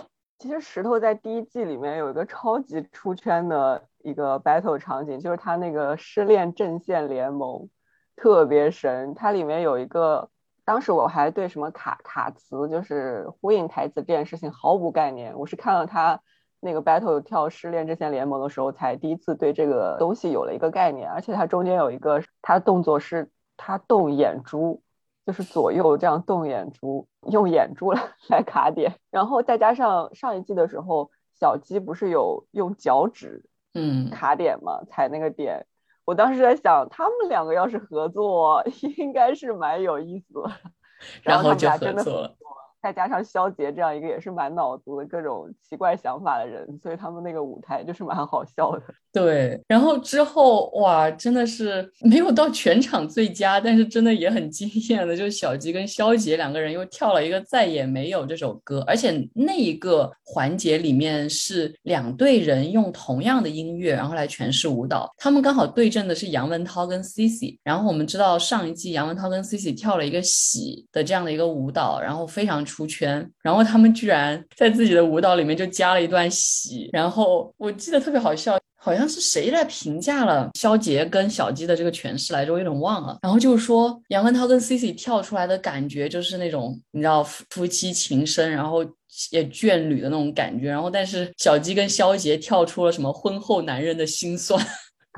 [0.41, 7.67] 其实石头在第一季里面有一个超级出圈的一个 battle 场景，就是他那个失恋阵线联盟
[8.17, 10.29] 特别神，它里面有一个，
[10.65, 16.21] 当时我还对什么卡卡词，就是呼应台词这件事情毫无概念，我是看了他
[16.61, 24.81] 那个 battle 跳失恋阵线联盟的时候，才第一次对这个东西有了一个概念，而且它中间有一个，他动作是他动眼珠。
[25.27, 31.11] 就是左右这样动眼珠，用眼珠来 来卡点，然后再加上上一季的时候，
[31.41, 33.43] 小鸡不是有用脚趾，
[33.73, 35.65] 嗯，卡点嘛，踩那个点。
[36.05, 38.63] 我当时在想，他们两个要是合作，
[38.99, 40.51] 应该是蛮有意思的。
[41.23, 42.37] 然后就合作了。
[42.85, 48.83] 再加上肖杰这样一个也是满脑子的各种奇怪想法的人，所以他们那个舞台就是蛮好笑的。
[49.11, 72.63] 对，然后之后哇，真的是没有到全场最佳，但是真的也很惊艳的，就是小吉跟肖杰两个人又跳了一个再也没有这首歌，而且那一个环节里面是两队人用同样的音乐然后来诠释舞蹈，他们刚好对阵的是杨文涛跟 Cici，然后我们知道上一季杨文涛跟 Cici 跳了一个喜的这样的一个舞蹈，然后非常。
[72.75, 83.17] 出圈，然后他们居然在自己的舞蹈里面就加了一段喜，然后我记得特别好笑，好像是谁来评价了肖杰跟小鸡的这个诠释来着，我有点忘了。
[83.23, 88.85] 然后就是说杨文涛跟 Cici 跳出来的感觉就是那种你知道夫妻情深，然后
[89.31, 94.61] 也眷侣的那种感觉，然后但是小鸡跟肖杰跳出了什么婚后男人的心酸，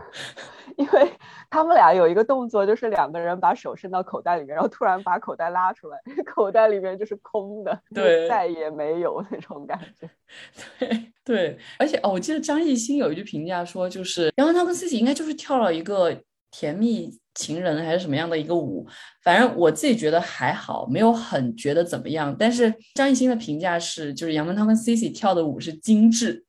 [0.77, 1.11] 因为。
[1.57, 10.11] 他们俩有一个动作，就是两个人把手伸到口袋里面，然后突然把口袋拉出来， 口袋里面就是空的，对，再也没有那种感觉。
[10.79, 16.15] 对对，而且哦，我记得张艺兴有一句评价说，就是杨澜他跟自己应该就是跳了一个
[16.51, 17.19] 甜蜜。
[17.37, 18.85] 情人还是什么样的一个舞，
[19.23, 22.35] 反正我自己觉得还好，没有很觉得怎么样。
[22.37, 26.45] 但是张艺兴的评价是，就是杨文涛跟 Cici 跳的舞是精致，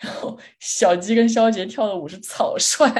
[0.00, 2.90] 然后小鸡跟肖杰跳的舞是草率，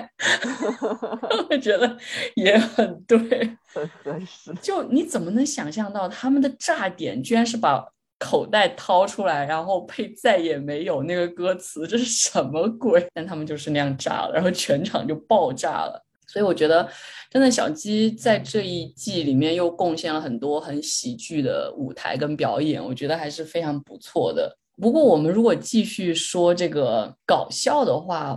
[1.50, 1.96] 我觉得
[2.36, 3.18] 也很对，
[3.74, 4.54] 很合适。
[4.60, 7.84] 就你怎么能想象到他们的炸点居然是把
[8.18, 13.04] 口袋掏出来，然后配再也没有那个歌词，这是什么鬼？
[13.14, 16.04] 但他们就是那样炸了，然后全场就爆炸了。
[16.32, 16.88] 所以我觉得，
[17.28, 24.56] 真的小鸡在这一季里面又贡献了很多很喜剧的舞台跟表演，我觉得还是非常不错的。
[24.80, 28.34] 不过我们如果继续说这个搞笑的话，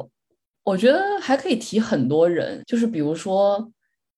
[0.66, 3.72] 我觉得还可以提很多人，就是比如说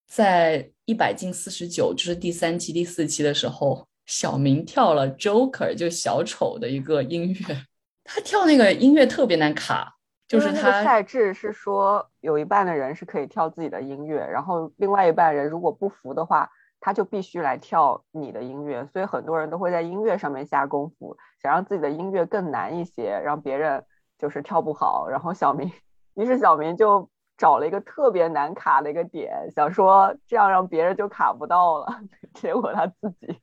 [0.08, 7.62] 在一百进四十九，就是第三期第四期的时候，小明跳了 Joker 就小丑的一个音乐，
[8.02, 9.97] 他跳那个音乐特别难卡。
[10.28, 16.50] 就是他赛制是说，有一半的人是可以跳自己的音乐，然后另外一半人如果不服的话，
[16.80, 18.86] 他就必须来跳你的音乐。
[18.92, 23.84] 所以很多人都会在音乐上面下功夫，想让自己的音乐更难一些，让别人
[24.18, 25.08] 就是跳不好。
[25.08, 25.72] 然后小明，
[26.14, 32.00] 于是小明就找了一个特别难卡的一个点，想说这样让别人就卡不到了。
[32.34, 33.40] 结果他自己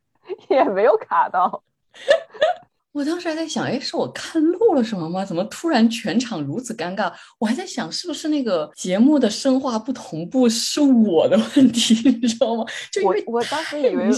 [0.49, 1.63] 也没有卡到。
[2.95, 5.25] 我当时还在想，哎，是我看漏了什么吗？
[5.25, 7.11] 怎么突然全场如此尴尬？
[7.37, 11.93] 我还在想，是不是那个节目的声画不同步是我的问题？
[12.09, 12.63] 你知道吗？
[12.93, 14.09] 就我我当时以为，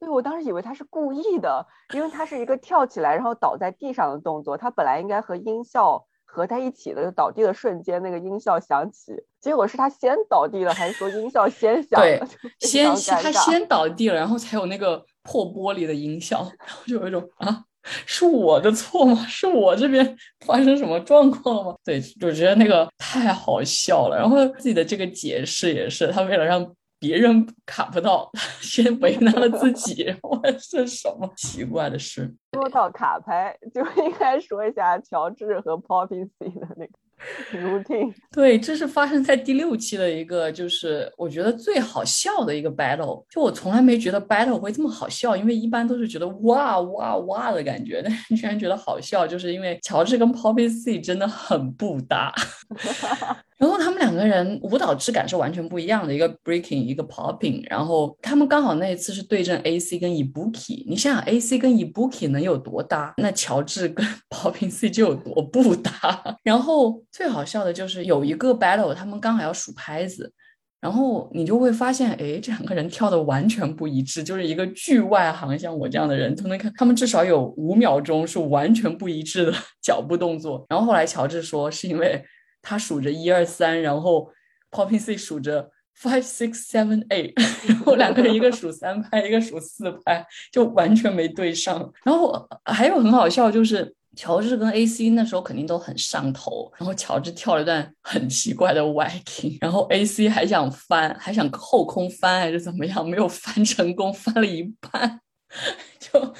[0.00, 9.12] 对，我当时以为他是故意的，因为他是一个跳起来然后倒在地上的动作，他本来应该和音效合在一起的，就倒地的瞬间那个音效响起，
[9.42, 12.00] 结果是他先倒地了，还是说音效先响？
[12.00, 12.22] 对，
[12.60, 17.64] 先他先倒地了，然后才有那个破玻璃的音效，然后就有一种啊。
[18.04, 19.14] 是我的错吗？
[19.28, 21.76] 是我这边发生什么状况了吗？
[21.84, 24.16] 对，就觉得那个太好笑了。
[24.16, 26.66] 然后自己的这个解释也是，他为了让
[26.98, 28.30] 别人卡不到，
[28.60, 30.14] 先为难了自己。
[30.22, 32.34] 我是什么奇怪的事？
[32.54, 36.92] 说到卡牌，就应该说一下乔治和 Poppy C 的那个。
[37.50, 43.24] 如听 对，这是发生在第六期的一个，就是我觉得最好笑的一个 battle。
[43.30, 52.34] 就我从来没觉得 battle 会这么好笑，因为一般都是觉得哇哇哇的感觉，但是居然觉得好笑，就是因为乔治跟 Poppy C 真的很不搭。
[53.58, 57.64] 然后他们两个人舞蹈质感是完全不一样的，一个 breaking，一个 popping。
[57.70, 66.36] 然后他们刚好那一次是对阵 AC 跟 Ibuki，你想想 AC 跟 Ibuki 能有多搭，那乔治跟 popping C 就有多不搭。
[66.42, 70.30] 然后最好笑的就是有一个 battle，他们刚好要数拍子，
[70.78, 80.66] 然后你就会发现，哎，这两个人跳的完全不一致，就是一个剧外行，像我这样的人都能看，他们至少有五秒钟是完全不一致的 脚步动作。
[80.68, 82.22] 然后后来乔治说是因为。
[82.68, 84.28] 他数着一二三，然后
[84.72, 85.70] Poppy C 数着
[86.02, 87.32] five six seven eight，
[87.68, 91.92] 然后两个人一个数三拍，一个数四拍，就完全没对上。
[92.02, 105.20] 然后还有很好笑，就是乔治跟 AC 那时候肯定都很上头，然后乔治跳了一段很奇怪的 Viking，然后 AC 还想翻，还想后空翻还是怎么样，没有翻成功，翻了一半，
[106.00, 106.34] 就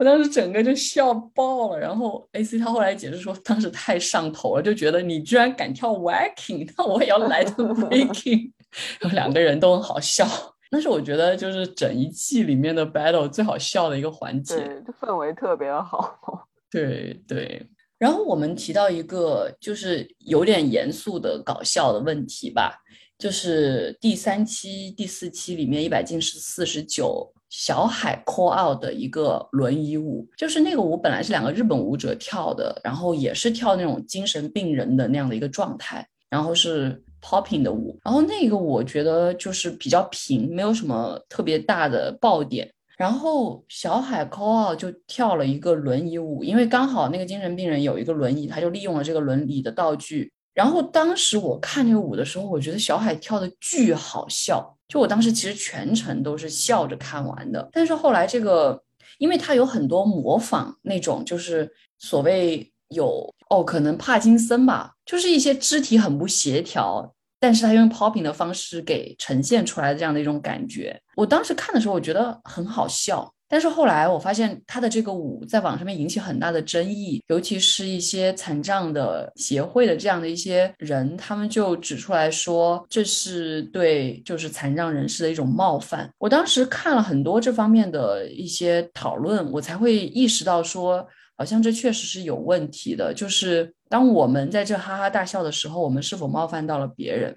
[0.00, 1.78] 我当时整个就笑爆了。
[1.78, 8.50] 然后 AC 他后来解释说，当时太上头了，就觉得你居然敢跳 Viking，那我也要来个 Viking，
[8.98, 10.26] 然后两个人都很好笑。
[10.70, 16.18] 那是我觉得就是整一季里面的 battle 最好笑的一个环节，对，氛围特别好。
[16.72, 17.68] 对对，
[17.98, 22.72] 然后我们提到一个就是有点严肃的搞笑的问题吧，
[23.18, 42.70] 就是第三期、第四期里面一百进是四十九小海 call out 的一个轮椅舞，就是那个舞本来是两个日本舞者跳的，然后也是跳那种精神病人的那样的一个状态，然后是 popping 的舞，然后那个我觉得就是比较平，没有什么特别大的爆点。
[42.96, 50.30] 然后小海 call out 就跳了一个轮椅舞，因为刚好那个精神病人有一个轮椅，他就利用了这个轮椅的道具。
[50.52, 57.66] 然后当时我看这个舞的时候，我觉得小海跳的巨好笑，就我当时其实全程都是笑着看完的。
[57.72, 58.82] 但是后来这个，
[59.18, 67.14] 因为他有很多模仿那种，就是所谓有哦，可能帕金森吧，就是一些肢体很不协调。
[67.42, 73.32] 但是他用 popping 的方式给呈现出来的这样的一种感觉，我当时看的时候我觉得很好笑。
[73.50, 86.08] 但是后来我发现他的这个舞在网上面引起很大的争议，尤其是一些残障的协会的这样的一些人，他们就指出来说这是对就是残障人士的一种冒犯。
[86.18, 91.04] 我当时看了很多这方面的一些讨论，我才会意识到说。
[91.36, 97.34] 好像这确实是有问题的，就是当我们在这哈哈大笑的时候，我们是否冒犯到了别人？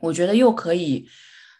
[0.00, 1.08] 我觉得又可以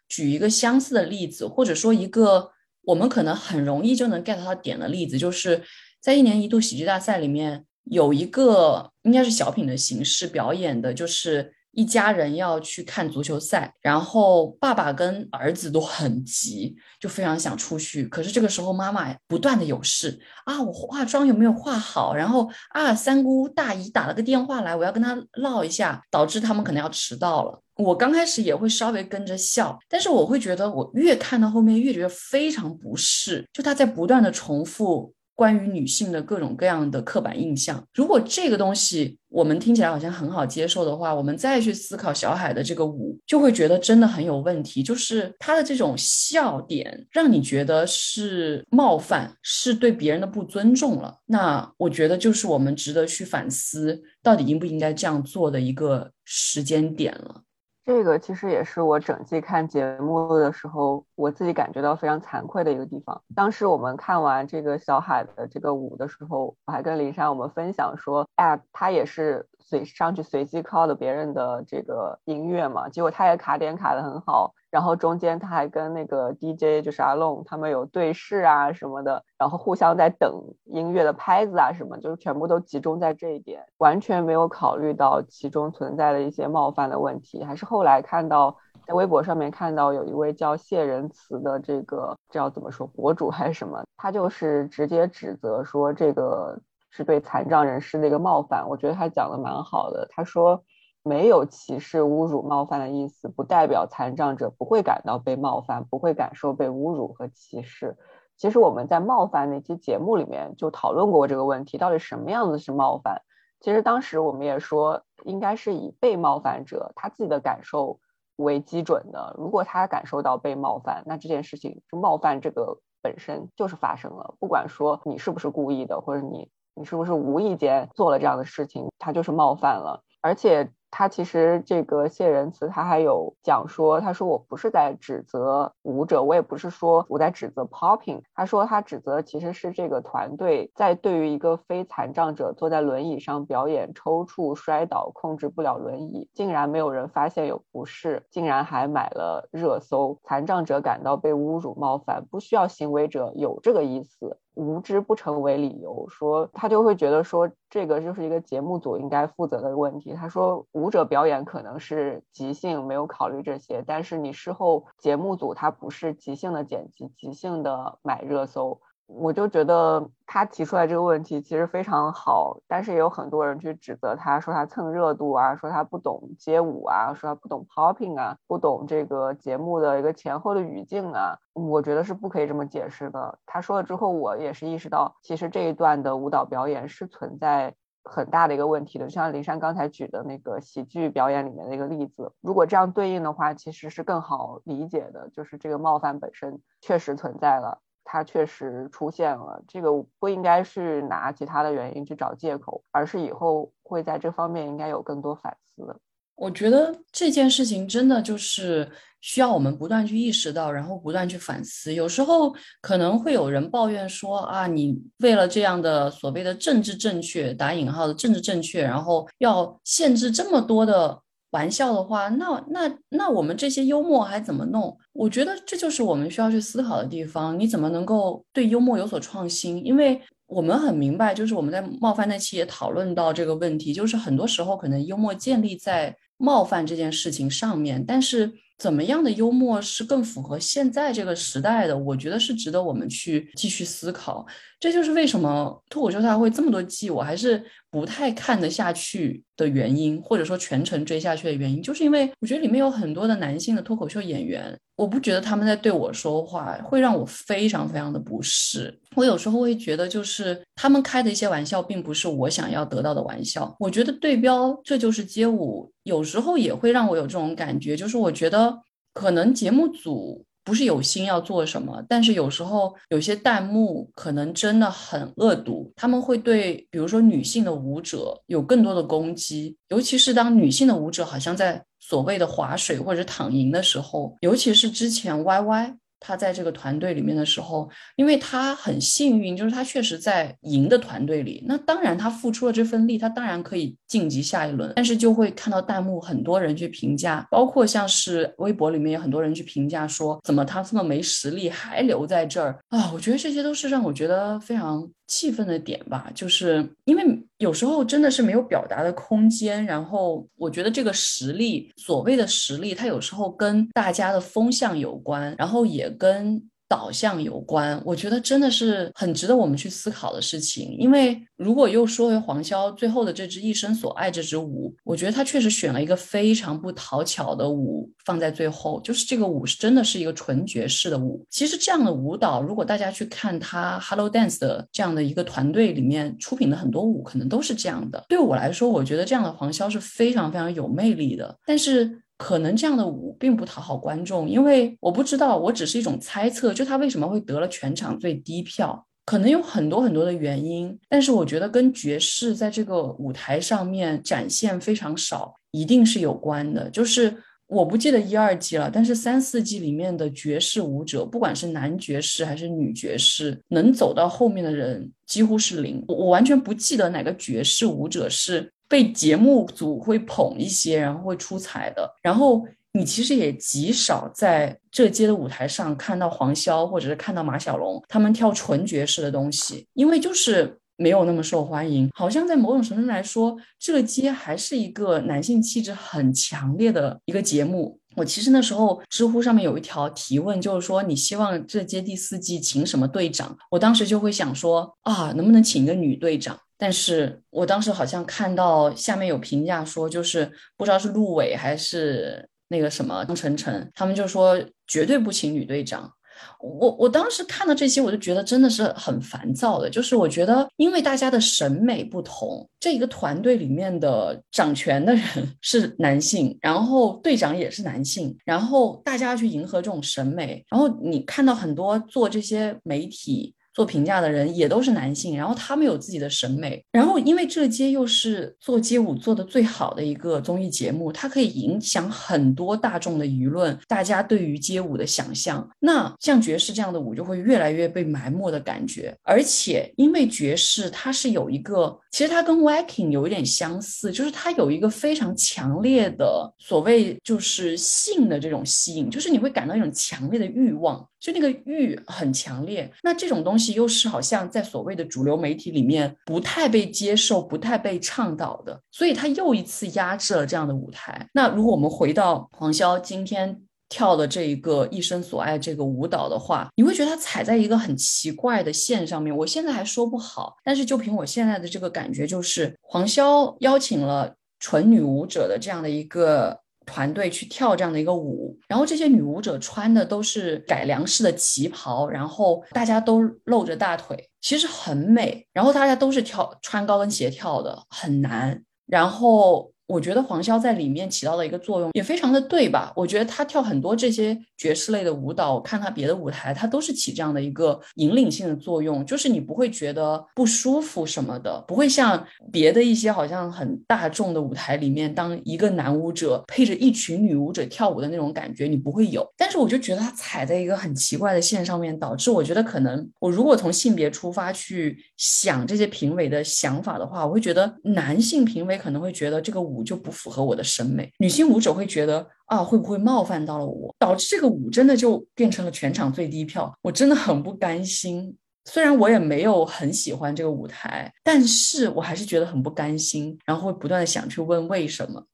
[0.06, 2.50] 举一个相似的例子，或者说一个
[2.86, 5.62] 我们可能很容易就能 get 到点的例子，就是
[6.00, 11.54] 在一年一度喜剧大赛里面有一个应该是小品的形式表演的，就是。
[11.76, 18.04] 一家人要去看足球赛，然后爸爸跟儿子都很急，就非常想出去。
[18.04, 22.14] 可是这个时候妈妈不断的有事啊，我化妆有没有化好？
[22.14, 27.60] 然后啊，三姑大姨打了个电话来，我要跟他唠一下，导致他们可能要迟到了。
[27.76, 35.12] 我刚开始也会稍微跟着笑，但是我会觉得我越看到后面越觉得非常不适，就他在不断的重复。
[35.36, 44.80] 关于女性的各种各样的刻板印象，如果这个东西我们听起来好像很好接受的话，我们再去思考小海的这个舞，就会觉得真的很有问题。
[44.80, 51.18] 就是他的这种笑点，让你觉得是冒犯，是对别人的不尊重了。
[51.26, 57.42] 那我觉得就是我们值得去反思，到底应不应该这样做的一个时间点了。
[57.84, 63.20] 这个其实也是我整季看节目的时候，我自己感觉到非常惭愧的一个地方。
[63.36, 74.54] 当时我们看完这个小海的这个舞的时候，我还跟林珊我们分享说，哎，他也是随上去随机 call 的别人的这个音乐嘛，结果他也卡点卡的很好。
[74.74, 87.44] 然后中间他还跟那个 DJ 就是阿龙他们有对视啊什么的，然后互相在等音乐的拍子啊什么，就是全部都集中在这一点，完全没有考虑到其中存在的一些冒犯的问题。
[87.44, 96.58] 还是后来看到在微博上面看到有一位叫谢仁慈的这个这要怎么说博主还是什么，他就是直接指责说这个
[96.90, 98.68] 是对残障人士的一个冒犯。
[98.68, 100.64] 我觉得他讲的蛮好的，他说。
[101.06, 107.98] 没有歧视、侮辱、冒犯的意思，不代表残障者不会感到被冒犯，不会感受被侮辱和歧视。
[108.38, 113.20] 其实我们在冒犯那期节目里面就讨论过这个问题，到底什么样子是冒犯？
[113.60, 118.00] 其实当时我们也说，应该是以被冒犯者他自己的感受
[118.36, 119.34] 为基准的。
[119.36, 130.72] 如果他感受到被冒犯，那这件事情就冒犯这个本身就是发生了，不管说你是不是故意的，或者你你是不是无意间做了这样的事情，他就是冒犯了，而且。
[130.96, 138.22] 他其实这个谢仁慈，他还有讲说，他说我不是在指责舞者，我也不是说我在指责 popping。
[138.32, 154.38] 他说他指责其实是这个团队在对于一个非残障者坐在轮椅上表演抽搐、摔倒、控制不了轮椅，竟然没有人发现有不适，竟然还买了热搜，残障者感到被侮辱冒犯，不需要行为者有这个意思。
[154.54, 160.14] 无知不成为理由，说他就会觉得说这个就是一个节目组应该负责的问题。
[160.14, 181.38] 他说舞者表演可能是即兴，没有考虑这些，但是你事后节目组他不是即兴的剪辑，即兴的买热搜，我就觉得他提出来这个问题其实非常好，但是也有很多人去指责他，说他蹭热度啊，说他不懂街舞啊，说他不懂 popping 啊，不懂这个节目的一个前后的语境啊。
[181.52, 183.38] 我觉得是不可以这么解释的。
[183.46, 189.04] 他说了之后，我也是意识到，其实这一段的舞蹈表演是存在很大的一个问题的。
[189.06, 197.82] 就像林珊刚才举的那个喜剧表演里面的一个例子，如果这样对应的话，其实是更好理解的，就是这个冒犯本身确实存在了。
[198.04, 205.98] 它确实出现了，这个不应该是拿其他的原因去找借口，而是以后会在这方面应该有更多反思。
[206.36, 208.90] 我觉得这件事情真的就是
[209.20, 211.94] 需要我们不断去意识到，然后不断去反思。
[211.94, 221.23] 有时候可能会有人抱怨说啊，你为了这样的所谓的政治正确（打引号的政治正确），然后要限制这么多的。
[221.54, 224.98] 玩笑的话，那那那我们这些幽默还怎么弄？
[225.12, 227.58] 我觉得这就是我们需要去思考的地方。
[227.58, 229.84] 你怎么能够对幽默有所创新？
[229.86, 238.52] 因为我们很明白，就是我们在冒犯那期也讨论到这个问题，就是很多时候可能幽默建立在冒犯这件事情上面，但是。
[238.76, 241.96] 怎么样的幽默是更符合现在这个时代的？
[241.96, 244.44] 我觉得是值得我们去继续思考。
[244.84, 258.94] 这就是为什么脱口秀大会这么多季，我还是不太看得下去的原因，或者说全程追下去的原因，就是因为我觉得里面有很多的男性的脱口秀演员，我不觉得他们在对我说话，会让我非常非常的不适。
[259.14, 263.74] 我有时候会觉得，就是他们开的一些玩笑，并不是我想要得到的玩笑。
[263.78, 268.78] 我觉得对标这就是街舞，有时候也会让我有这种感觉，就是我觉得。
[269.14, 285.96] 可能节目组不是有心要做什么，但是有时候有些弹幕可能真的很恶毒，他们会对比如说女性的舞者有更多的攻击，尤其是当女性的舞者好像在所谓的划水或者躺赢的时候，尤其是之前 Y Y。
[286.26, 287.86] 他在这个团队里面的时候，
[288.16, 291.62] 因为他很幸运，就是他确实在赢的团队里。
[291.66, 294.90] 那当然，他付出了这份力，他当然可以晋级下一轮。
[294.96, 303.10] 但是就会看到弹幕很多人去评价，包括像是微博里面有很多人去评价说，怎么他这么没实力还留在这儿啊？
[303.12, 305.06] 我觉得这些都是让我觉得非常。
[305.26, 307.24] 气愤的点吧，就是因为
[307.58, 309.84] 有时候真的是没有表达的空间。
[309.84, 316.62] 然后我觉得这个实力，所谓的实力，它有时候跟大家的风向有关，然后也跟。
[316.94, 320.96] 导向有关，我觉得真的是很值得我们去思考的事情。
[320.96, 331.44] 因为如果又说回黄潇最后的这支《一生所爱》这支舞，我觉得他确实选了一个非常不讨巧的舞放在最后，就是这个舞是真的是一个纯爵士的舞。
[331.50, 338.24] 其实这样的舞蹈，如果大家去看他 Hello Dance 的这样的一个团队里面出品的很多舞，可能都是这样的。
[338.28, 342.20] 对我来说，我觉得这样的黄潇是非常非常有魅力的，但是。
[342.44, 356.90] 可能这样的舞并不讨好观众，因为我不知道，我只是一种猜测，就他为什么会得了全场最低票，可能有很多很多的原因，但是我觉得跟爵士在这个舞台上面展现非常少，一定是有关的。
[356.90, 357.34] 就是
[357.66, 368.70] 我不记得一二季了，但是三四季里面的爵士舞者，不管是男爵士还是女爵士，能走到后面的人几乎是零，我我完全不记得哪个爵士舞者是。
[368.94, 372.08] 被节目组会捧一些，然后会出彩的。
[372.22, 382.08] 然后你其实也极少在这街的舞台上看到黄潇或者是看到马小龙他们跳纯爵士的东西，因为就是没有那么受欢迎。
[382.14, 387.98] 好像在某种程度来说，这个街还是一个男性气质很强烈的一个节目。
[388.14, 393.58] 我其实那时候知乎上面有一条提问，就是说你希望这街第四季请什么队长？
[393.72, 396.56] 我当时就会想说啊，能不能请一个女队长？
[396.84, 406.12] 但是我当时好像看到下面有评价说，就是不知道是陆伟还是那个什么张晨晨，他们就说绝对不请女队长。
[406.60, 409.88] 我我当时看到这些，我就觉得真的是很烦躁的。
[409.88, 415.24] 就是我觉得，因为大家的审美不同，这一个团队里面的掌权的人
[415.62, 423.54] 是男性，然后队长也是男性，然后大家要去迎合这种审美，然后你看到很多做这些媒体。
[423.74, 435.68] 做评价的人也都是男性，然后他们有自己的审美，然后因为这街又是做街舞做的最好的一个综艺节目，它可以影响很多大众的舆论，大家对于街舞的想象。
[435.80, 451.04] 那像爵士这样的舞就会越来越被埋没的感觉，而且因为爵士它是有一个，其实它跟 Waking 有一点相似，就是它有一个非常强烈的所谓就是性的这种吸引，就是你会感到一种强烈的欲望。
[451.24, 461.26] 就那个欲很强烈，那这种东西又是好像在所谓的主流媒体里面不太被接受、不太被倡导的，所以他又一次压制了这样的舞台。
[461.32, 463.60] 那如果我们回到黄潇今天。
[463.86, 469.36] 跳的这一个一生所爱这个舞蹈的话，你会觉得他踩在一个很奇怪的线上面。
[469.36, 485.46] 我现在还说不好，但是就凭我现在的这个感觉，就是黄潇邀请了纯女舞者的这样的一个团队去跳这样的一个舞，然后这些女舞者穿的都是改良式的旗袍，然后大家都露着大腿，其实很美。
[485.52, 488.62] 然后大家都是跳穿高跟鞋跳的，很难。
[488.86, 489.73] 然后。
[489.86, 492.90] 我觉得黄潇在里面起到的一个作用也非常的对吧？
[492.96, 509.26] 我觉得他跳很多这些爵士类的舞蹈，看他别的舞台，他都是起这样的一个引领性的作用，就是你不会觉得不舒服什么的，不会像别的一些好像很大众的舞台里面，当一个男舞者配着一群女舞者跳舞的那种感觉，你不会有。
[509.36, 519.73] 但是我就觉得他踩在一个很奇怪的线上面，导致我觉得可能我如果从性别出发去想这些评委的想法的话，我会觉得男性评委可能会觉得这个舞。
[519.74, 528.36] 舞就不符合我的审美，女性舞者会觉得啊，会不会冒犯到了我，导致这个舞真的就变成了全场最低票，我真的很不甘心。
[528.66, 535.26] 虽然我也没有很喜欢这个舞台，但是我还是觉得很不甘心，然后会不断的想去问为什么。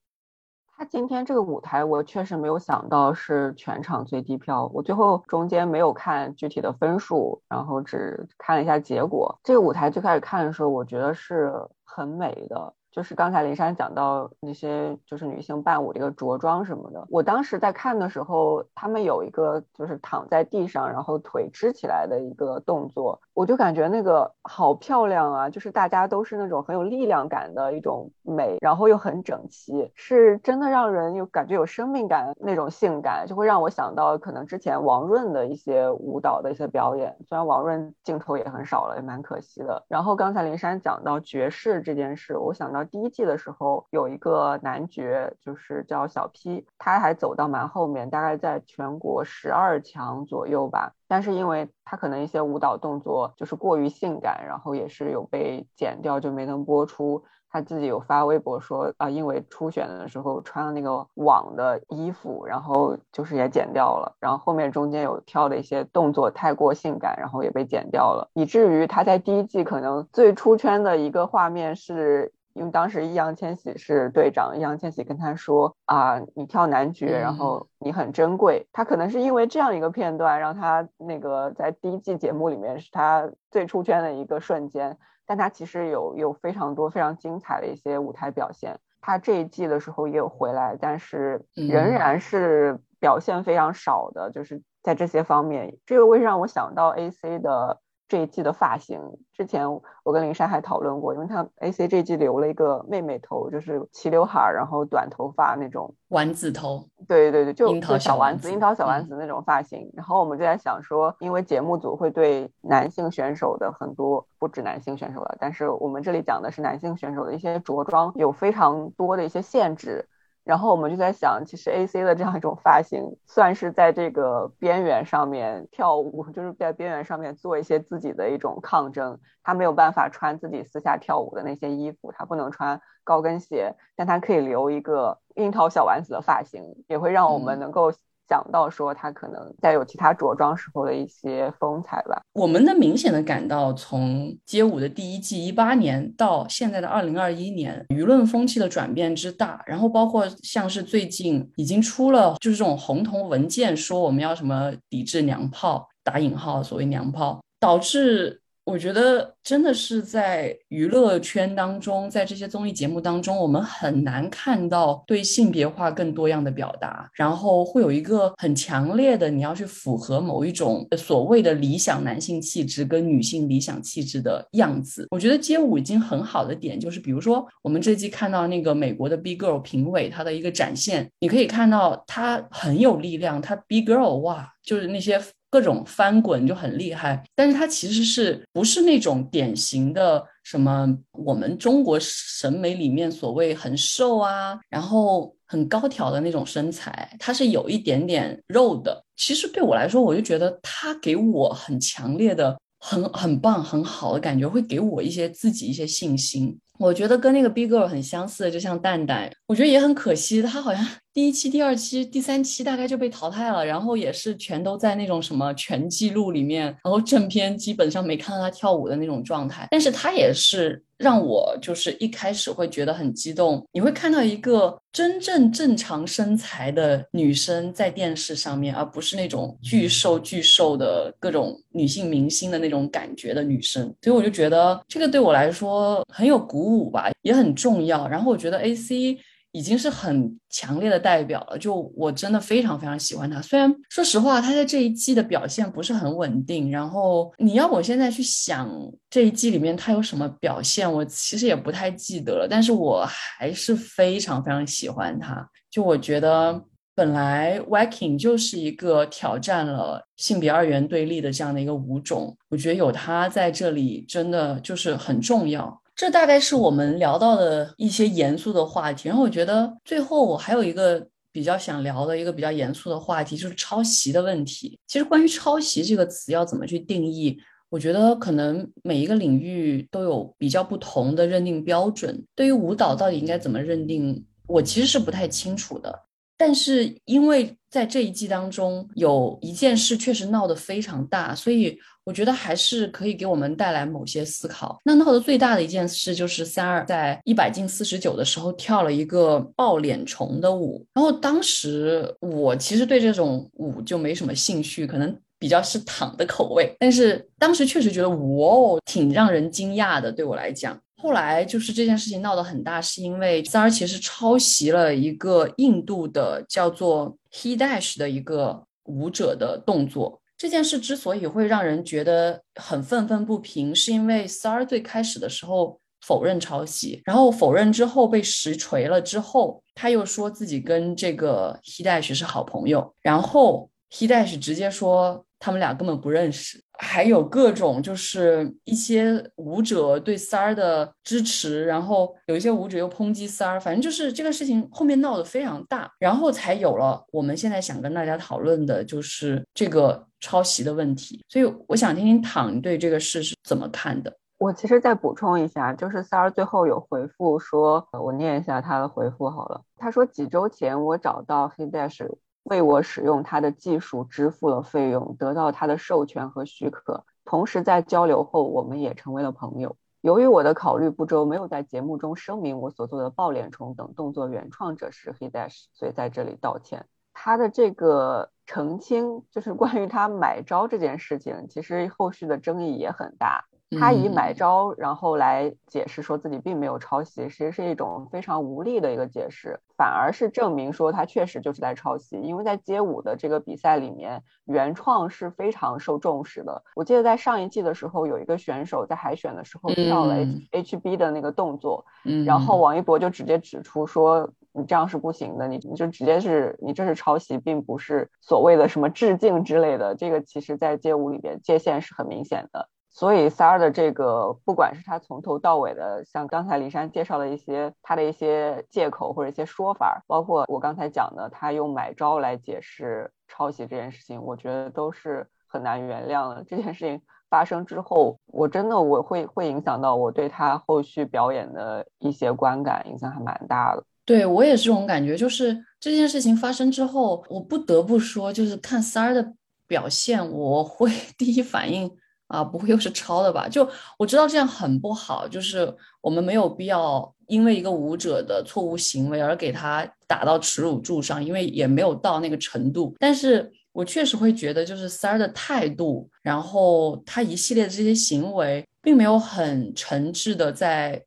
[0.75, 9.39] 他今天这个舞台，我确实没有想到是全场最低票，我最后中间没有看具体的分数，然后只看了一下结果。
[9.43, 11.53] 这个舞台最开始看的时候，我觉得是
[11.85, 12.73] 很美的。
[12.91, 25.49] 就是刚才林珊讲到那些就是女性伴舞这个着装什么的，我当时在看的时候，他们有一个就是躺在地上，然后腿支起来的一个动作，我就感觉那个好漂亮啊！
[25.49, 39.83] 就是大家都是那种很有力量感的一种美，然后又很整齐，是真的让人有感觉有生命感那种性感，就会让我想到可能之前王润的一些舞蹈的一些表演，虽然王润镜头也很少了，也蛮可惜的。
[39.87, 42.81] 然后刚才林珊讲到爵士这件事，我想到。
[42.91, 50.91] 第一季的时候有一个男爵，就是叫小 P，他还走到蛮后面，大概在全国十二强左右吧。
[51.11, 57.21] 但是因为他可能一些舞蹈动作就是过于性感，然后也是有被剪掉，就没能播出。
[57.49, 64.15] 他自己有发微博说啊，因为初选的时候穿了那个网的衣服，然后就是也剪掉了。
[64.21, 72.31] 然后后面中间有跳的一些动作太过性感，然后也被剪掉了，以至于他在第一季可能最出圈的一个画面是。
[72.53, 78.67] 因为当时易烊千玺是队长，易烊千玺跟他说啊，你跳男爵，然后你很珍贵。
[78.71, 84.97] 他可能是因为这样一个片段，让他那个在第一季节目里面是他最出圈的一个瞬间。
[85.25, 88.79] 但他其实有有非常多非常精彩的一些舞台表现。
[88.99, 95.77] 他这一季的时候也有回来，但是仍然是表现非常少的，就是在这些方面。
[95.85, 97.79] 这个会让我想到 A C 的。
[98.11, 98.99] 这一季的发型，
[99.31, 99.65] 之前
[100.03, 106.83] 我跟林珊还讨论过，因为她 A C 这季留了一个妹妹头，就是齐刘海，然后短头发那种丸子头。
[107.07, 109.89] 对对对，就樱桃小丸子，樱桃小丸子那种发型。
[109.95, 120.05] 然后我们就在想说，因为节目组会对男性选手的很多，不止男性选手了，但是我们这里讲的是男性选手的一些着装有非常多的一些限制。
[120.43, 129.19] 然后我们就在想，其实 A C 的这样一种发型，算是在这个边缘上面跳舞，就是在边缘上面做一些自己的一种抗争。
[129.43, 137.91] 他没有办法穿自己私下跳舞的那些衣服，他不能穿高跟鞋，但他可以留一个樱桃小丸子的发型，也会让我们能够。
[138.31, 142.21] 想到说他可能在有其他着装时候的一些风采吧。
[142.31, 158.40] 我们能明显的感到，从街舞的第一季一八年到现在的二零二一年，舆论风气的转变之大，然后包括像是最近已经出了就是这种红头文件，说我们要什么抵制娘炮，打引号所谓娘炮，导致。
[158.63, 175.07] 我觉得真的是在娱乐圈当中，在这些综艺节目当中，我们很难看到对性别化更多样的表达，然后会有一个很强烈的你要去符合某一种所谓的理想男性气质跟女性理想气质的样子。
[175.09, 185.19] 我觉得街舞已经很好的点就是，比如说我们这季看到那个美国的 B Girl 评委他的一个展现，你可以看到他很有力量，他 B Girl 哇，就是那些。
[185.51, 199.03] 各种翻滚就很厉害，但是它其实是不是那种典型的什么我们中国审美里面所谓很瘦啊，然后很高挑的那种身材，它是有一点点肉的。
[199.17, 206.57] 其实对我来说，我就觉得它给我很强烈的、很很棒、很好的感觉，会给我一些自己一些信心。
[206.81, 210.83] 我觉得跟那个 B Girl 很相似，就像蛋蛋，我觉得也很可惜，他好像
[211.13, 219.67] 第一期、第二期、第三期大概就被淘汰了，然后也是全都在那种什么全记录里面，然后正片基本上没看到他跳舞的那种状态。
[219.69, 233.83] 但是他也是让我就是一开始会觉得很激动，你会看到一个真正正常身材的女生在电视上面，而不是那种巨瘦巨瘦的各种女性明星的那种感觉的女生。
[234.01, 238.07] 所以我就觉得这个对我来说很有鼓舞吧，也很重要。
[238.07, 239.17] 然后我觉得 A C。
[239.51, 243.41] 已经是很强烈的代表了，就我真的非常非常喜欢他。
[243.41, 246.71] 虽然说实话，他在这一季的表现不是很稳定。
[246.71, 248.69] 然后你要我现在去想
[249.09, 252.47] 这一季里面他有什么表现，我其实也不太记得了。
[252.49, 255.45] 但是我还是非常非常喜欢他。
[255.69, 256.63] 就我觉得，
[256.93, 265.80] 本来 Waking 就是一个挑战了性别二元对立的这样的一个舞种，我觉得有他在这里真的就是很重要。
[266.01, 274.79] 这大概是我们聊到的一些严肃的话题，然后我觉得最后我还有一个比较想聊的一个比较严肃的话题，就是抄袭的问题。
[274.87, 277.37] 其实关于抄袭这个词要怎么去定义，
[277.69, 282.25] 我觉得可能每一个领域都有比较不同的认定标准。
[282.33, 285.99] 对于舞蹈到底应该怎么认定，我其实是不太清楚的。
[286.41, 291.77] 但是因为在这一季当中有一件事确实闹得非常大，所以。
[292.03, 294.75] 我觉得还是可以给我们带来某些思考。
[294.83, 300.83] 那闹得最大的一件事就是三二在一百进四十九的时候跳了一个抱脸虫的舞。
[300.95, 306.75] 然后当时我其实对这种舞就没什么兴趣，可能比较是躺的口味。
[306.79, 310.11] 但是当时确实觉得哇哦，挺让人惊讶的。
[310.11, 320.21] 对我来讲，后来就是这件事情闹得很大，是因为三儿其实抄袭了一个印度的叫做 He Dash 的一个舞者的动作。
[320.37, 335.25] 这件事之所以会让人觉得很愤愤不平，是因为 Sar 最开始的时候否认抄袭，然后否认之后被实锤了之后，他又说自己跟这个 Hidash 是好朋友，然后 Hidash 直接说。
[335.43, 351.25] 他们俩根本不认识，还有各种就是一些舞者对三儿的支持，然后有一些舞者又抨击三儿，反正就是这个事情后面闹得非常大，然后才有了我们现在想跟大家讨论的，就是这个抄袭的问题。
[351.27, 354.15] 所以我想听听躺对这个事是怎么看的。
[354.37, 359.61] 我其实再补充一下，就是三儿最后有回复说，我念一下他的回复好了。
[359.75, 362.07] 他说几周前我找到 Hidash。
[362.43, 367.05] 为我使用他的技术支付了费用，得到他的授权和许可。
[367.23, 369.75] 同时在交流后，我们也成为了朋友。
[370.01, 376.87] 由于我的考虑不周，没有在节目中声明我所做的抱脸虫等动作原创者是 HeDash，所以在这里道歉。
[377.13, 383.45] 他的这个澄清，就是关于他买招这件事情，其实后续的争议也很大。
[383.79, 392.19] 他以买招，然后来解释说自己并没有抄袭，其实是一种非常无力的一个解释，反而是证明说他确实就是在抄袭。
[392.21, 396.63] 因为在街舞的这个比赛里面，原创是非常受重视的。
[396.75, 400.15] 我记得在上一季的时候，有一个选手在海选的时候跳了
[400.51, 401.85] H B 的那个动作，
[402.25, 409.95] 然后王一博就直接指出说你这样是不行的，你你就直接是你这是抄袭，并不是所谓的什么致敬之类的。
[409.95, 412.67] 这个其实在街舞里边界限是很明显的。
[412.93, 426.43] 所以三儿的这个，不管是他从头到尾的，像刚才李珊介绍的一些他的一些借口或者一些说法，包括我刚才讲的他用买招来解释抄袭这件事情，我觉得都是很难原谅的。
[426.43, 433.81] 这件事情发生之后，我真的我会会影响到我对他后续表演的一些观感，影响还蛮大的。
[434.03, 439.33] 对我也是这种感觉，就是这件事情发生之后，我不得不说，就是看三儿的
[439.65, 441.89] 表现，我会 第一反应。
[442.31, 443.47] 啊，不会又是抄的吧？
[443.47, 452.95] 就我知道这样很不好，就是我们没有必要因为一个舞者的错误行为而给他打到耻辱柱上，因为也没有到那个程度。
[452.99, 461.03] 但是我确实会觉得，就是三儿的态度，然后他一系列的这些行为，并没有很诚挚的在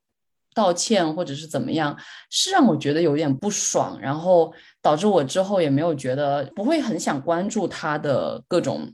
[0.53, 1.97] 道歉或者是怎么样，
[2.29, 8.93] 是让我觉得有点不爽，然后导致我之后也没有觉得不会很想关注他的各种。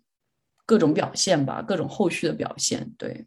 [0.72, 2.90] 各种表现吧，各种后续的表现。
[2.98, 3.26] 对，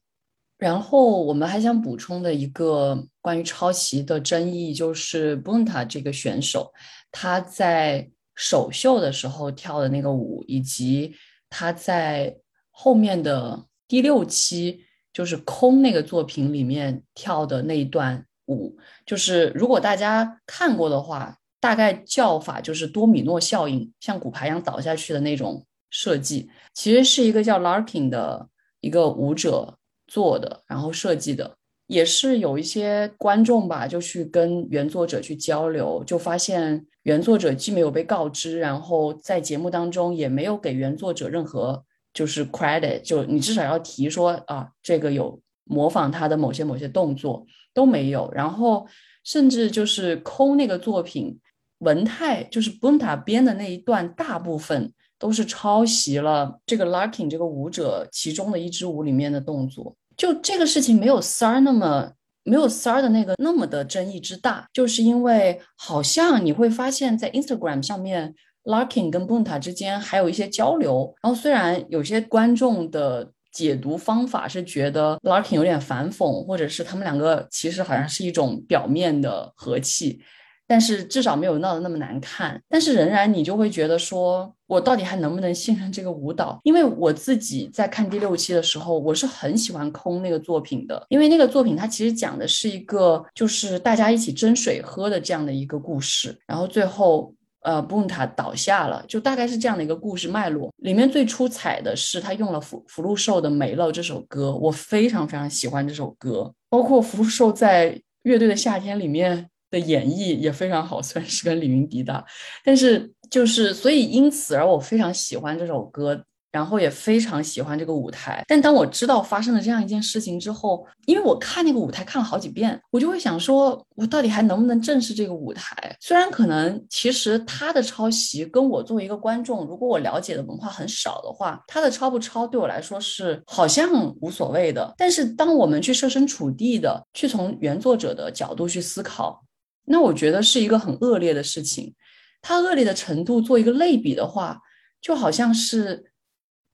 [0.57, 6.73] 然后我们还想补充的一个关于抄袭的争议，就是 Bunta 这个选手，
[7.13, 11.15] 他在首秀的时候跳的那个舞，以及
[11.51, 12.35] 他在
[12.71, 25.67] 后面的第六期就是空那个作品里面跳的那一段舞，就是如果大家看过的话，大概叫法就是多米诺效应，像骨牌一样倒下去的那种。
[25.95, 28.49] 设计其实是一个叫 Larkin 的
[28.81, 31.57] 一个舞者做的，然后设计的。
[31.87, 48.87] 也是有一些观众吧，就去跟原作者去交流，就发现原作者既没有被告知，然后在节目当中也没有给原作者任何就是 credit，就你至少要提说啊，这个有模仿他的某些某些动作都没有，然后
[49.23, 51.39] 甚至就是抠那个作品
[51.79, 54.93] 文泰就是 Bunta 编的那一段，大部分
[55.25, 59.97] 都是抄袭了这个 Larkin 这个舞者其中的一支舞里面的动作。
[60.19, 68.35] 就这个事情没有三儿那么没有三儿的那个那么的争议之大，就是因为好像你会发现在 Instagram 上面
[68.65, 71.15] ，Larkin 跟 Bunta 之间还有一些交流。
[71.23, 80.21] 然后虽然有些观众的解读方法是觉得 Larkin 有点反讽，或者是他们两个其实好像是一种表面的和气。
[80.67, 86.59] 但是至少没有闹得那么难看，但是仍然你就会觉得说，我到底还能不能信任这个舞蹈？
[86.65, 100.73] 因为我自己在看第六期的时候，我是很喜欢空那个作品的，因为那个作品它其实讲的是一个就是大家一起争水喝的这样的一个故事，然后最后呃布恩塔倒下了，就大概是这样的一个故事脉络。
[100.79, 109.51] 里面最出彩的是他用了福福禄寿的《没了》这首歌，我非常非常喜欢这首歌，包括福禄寿在乐队的夏天里面。
[109.75, 112.25] 的演绎也非常好， 虽然是跟李云迪的，
[112.65, 118.45] 但是就是所以因此而我非常喜欢这首歌，然后也非常喜欢这个舞台。
[118.47, 125.97] 但当我知道发生了这样一件事情之后，因为我看那个舞台看了好几遍，我就会想说，我到底还能不能正视这个舞台？
[126.01, 134.95] 虽然可能其实他的抄袭跟我作为一个观众，如果我了解的文化很少的话，他的抄不抄对我来说是好像无所谓的。
[134.97, 139.44] 但是当我们去设身处地的去从原作者的角度去思考。
[139.85, 141.95] 那我觉得是一个很恶劣的事情，
[142.41, 144.59] 它恶劣的程度做一个类比的话，
[145.01, 146.13] 就好像是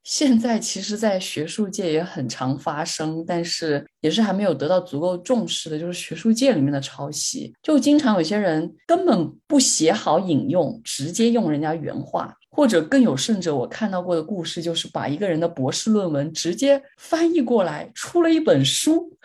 [0.02, 19.18] 现在其实，在学术界也很常发生，但是也是还没有得到足够重视的，就是学术界里面的抄袭，就经常有些人根本不写好引用，直接用人家原话，或者更有甚者，我看到过的故事就是把一个人的博士论文直接翻译过来，出了一本书。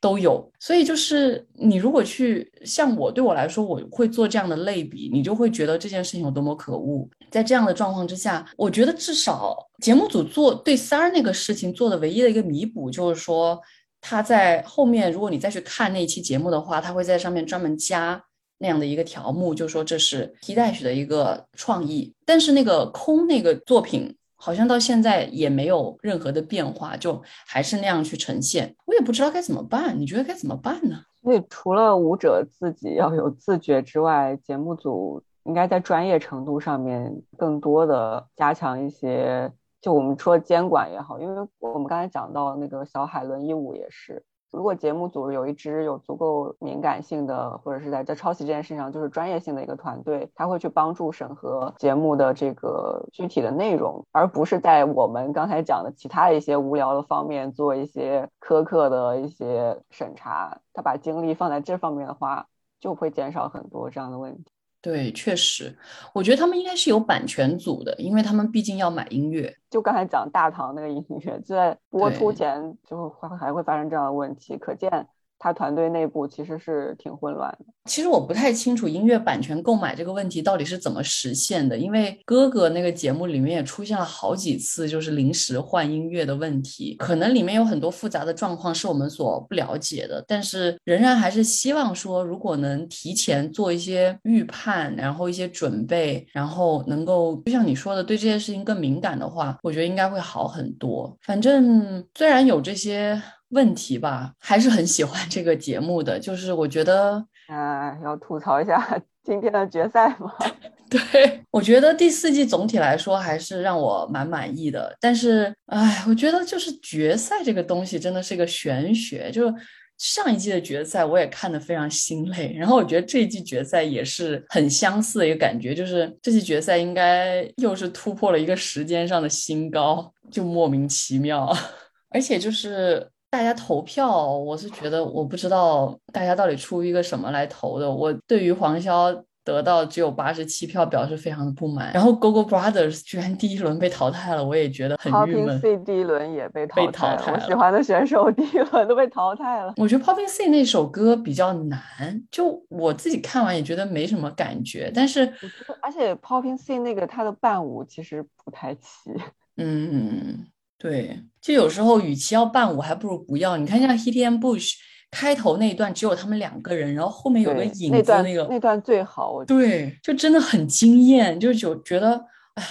[0.00, 7.06] 都有，所以就是你如果去像我，对我来说，我会做这样的类比，你就会觉得这件事情有多么可恶。
[7.30, 13.60] 在这样的状况之下，我觉得至少节目组做对三儿那个事情做的唯一的一个弥补，就是说
[14.00, 18.22] 他在后面，如果你再去看那期节目的话，他会在上面专门加
[18.58, 22.14] 那样的一个条目，就说这是 T Dash 的一个创意。
[22.24, 24.16] 但是那个空那个作品。
[24.40, 28.74] 好像到现在也没有任何的变化，就还是那样去呈现。
[28.86, 30.96] 我也不知道该怎么办，你觉得该怎么办呢？
[31.22, 39.52] 所以除了舞者自己要有自觉之外，节目组应该在专业程度上面更多的加强一些。
[39.82, 44.22] 就我们说监管也好，因为我们刚才讲到那个小海伦一舞也是。
[44.50, 60.58] 如果节目组有一支有足够敏感性的，或者是在在抄袭这件事上就是专业性的一个团队，他会去帮助审核节目的这个具体的内容，而不是在我们刚才讲的其他一些无聊的方面做一些苛刻的一些审查。
[60.72, 62.46] 他把精力放在这方面的话，
[62.80, 64.52] 就会减少很多这样的问题。
[64.82, 65.76] 对，确实，
[66.14, 69.54] 我觉得他们应该是有版权组的，因为他们毕竟要买音乐。
[69.68, 75.06] 就刚才讲大唐那个音乐，就在播出前就会还会发生这样的问题，可见。
[75.42, 77.64] 他团队内部其实是挺混乱的。
[77.86, 90.22] 其实我不太清楚音乐版权购买这个问题到底是怎么实现的，因为哥哥那个节目里面也出现了好几次就是临时换音乐的问题，可能里面有很多复杂的状况是我们所不了解的。
[90.28, 101.16] 但是仍然还是希望说，如果能提前做一些预判，然后一些准备，然后能够就像你说的，对这件事情更敏感的话，我觉得应该会好很多。
[101.22, 103.20] 反正虽然有这些。
[103.50, 106.18] 问题吧，还是很喜欢这个节目的。
[106.18, 110.32] 就是我觉得，啊，要吐槽一下 今天的决赛吗？
[110.90, 114.96] 对，我觉得第四季总体来说还是让我蛮满意的。
[115.00, 119.30] 但是，哎，我觉得就是决赛这个东西真的是一个玄学。
[119.30, 119.54] 就
[119.98, 131.52] 上一季的决赛我也看得非常心累，然后我觉得这一季决赛也是很相似的一个感觉，就是这季决赛应该又是突破了一个时间上的新高，就莫名其妙，
[132.10, 133.08] 而且就是。
[133.30, 137.88] 大家投票，我是觉得我不知道大家到底出于一个什么来投的。
[137.88, 141.92] 我对于黄潇得到只有八十七票表示非常的不满。
[141.92, 145.56] 然后 Gogo Brothers 居然第一轮被淘汰了，我也觉得很郁闷。
[145.56, 149.72] Popping C 第一轮也被淘汰了，我喜欢的选手第一轮都被淘汰了。
[149.76, 154.90] 我觉得 Popping C 那首歌比较难，就我自己看完也觉得没什么感觉。
[154.92, 155.32] 但是，
[155.80, 159.12] 而且 Popping C 那个他的伴舞其实不太齐。
[159.56, 160.46] 嗯。
[160.80, 163.58] 对，就有时候与其要伴舞，还不如不要。
[163.58, 164.72] 你看像 Hitty and Bush
[165.10, 169.44] 开头那一段只有他们两个人，然后后面有个影子，那个那段最好。
[169.44, 172.24] 对，就真的很惊艳，就就觉得。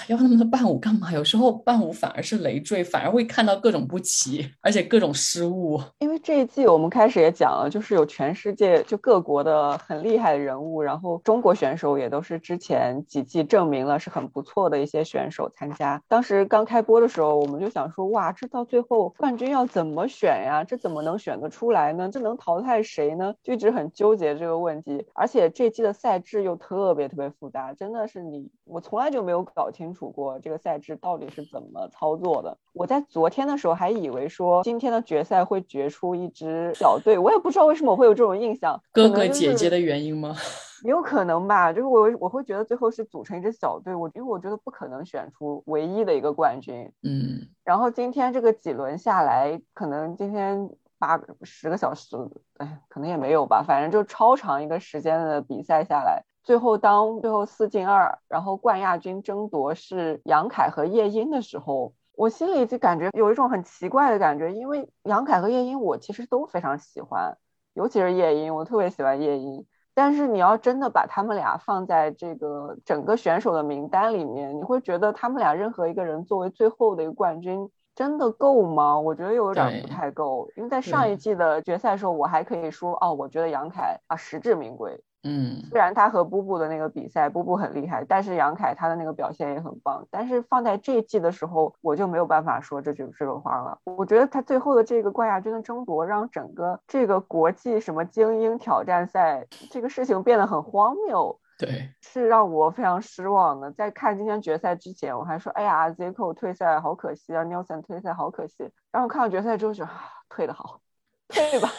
[0.08, 1.12] 要那么多伴舞干嘛？
[1.12, 5.82] 有时候伴舞反而是累赘，反而会看到各种不齐，而且各种失误。
[6.00, 16.02] 因为这一季我们开始也讲了，就是有全世界就各国的很厉害的人物，然后中国选手也都是之前几季证明了是很不错的一些选手参加。
[16.08, 20.64] 当时刚开播的时候，我们就想说，哇，这到最后冠军要怎么选呀？
[20.64, 22.10] 这怎么能选得出来呢？
[22.12, 23.34] 这能淘汰谁呢？
[23.42, 25.06] 就一直很纠结这个问题。
[25.14, 29.70] 而且这季的赛制又特别特别复杂，真的是你我从来就没有搞。
[29.70, 32.58] 清楚过这个赛制到底是怎么操作的。
[32.74, 40.36] 我在昨天的时候还以为说今天的决赛会决出一支小队，我也不知道为什么我会有这种印象，哥哥姐姐的原因吗？
[40.86, 46.90] 有可能吧，就是我我会觉得最后是组成一支小队，我因为我觉得不可能选出唯一的一个冠军。
[47.04, 52.16] 嗯，然后今天这个几轮下来，可能今天八十个小时，
[52.60, 56.24] 哎，可能也没有吧，反正就超长一个时间的比赛下来。
[56.50, 67.38] 最后，当最后四进二，然后冠亚军争夺是杨凯和叶英的时候，我心里就感觉有一种很奇怪的感觉，因为杨凯和叶英我其实都非常喜欢，
[67.76, 69.64] 尤其是叶英，我特别喜欢叶英。
[69.94, 79.00] 但是你要真的把他们俩放在这个整个选手的名单里面，你会觉得他们俩任何一个人作为最后的一个冠军，真的够吗？
[79.00, 85.00] 我觉得有点不太够，因为在上一季的决赛时候，我还可以说，哦，我觉得杨凯啊实至名归。
[85.24, 90.08] 嗯，虽然他和布布的那个比赛，布布很厉害，但是杨凯他的那个表现也很棒。
[90.10, 93.78] 但是放在这一季的时候，我就没有办法说这句这个话了。
[93.84, 101.38] 我觉得他最后的这个冠亚军的争夺，让整个这个国际什么精英挑战赛这个事情变得很荒谬。
[101.58, 103.70] 对，是让我非常失望的。
[103.74, 108.72] 在看今天决赛之前，我还说，哎呀，Zico 退赛好可惜啊，Nelson 退赛好可惜。
[108.94, 109.86] 然后看到决赛之后，就
[110.30, 110.80] 退的好，
[111.28, 111.70] 退吧。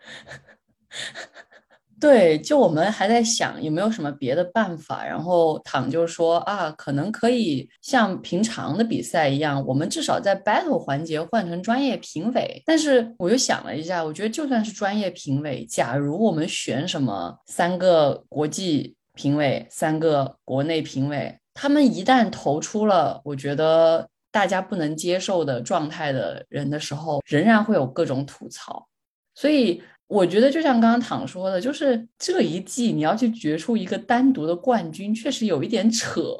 [1.98, 12.62] 对，就我们还在想有没有什么别的办法，然后躺就说啊，可能可以像平常的比赛一样，我们至少在 battle 环节换成专业评委。
[12.66, 28.86] 但是我又想了一下，我觉得就算是专业评委，假如我们选什么三个国际评委、三个国内评委，他们一旦投出了我觉得大家不能接受的状态的人的时候，仍然会有各种吐槽，
[29.34, 29.82] 所以。
[30.08, 36.36] 我觉得就像刚刚躺说的，就是这一季你要去决出一个单独的冠军，确实有一点扯。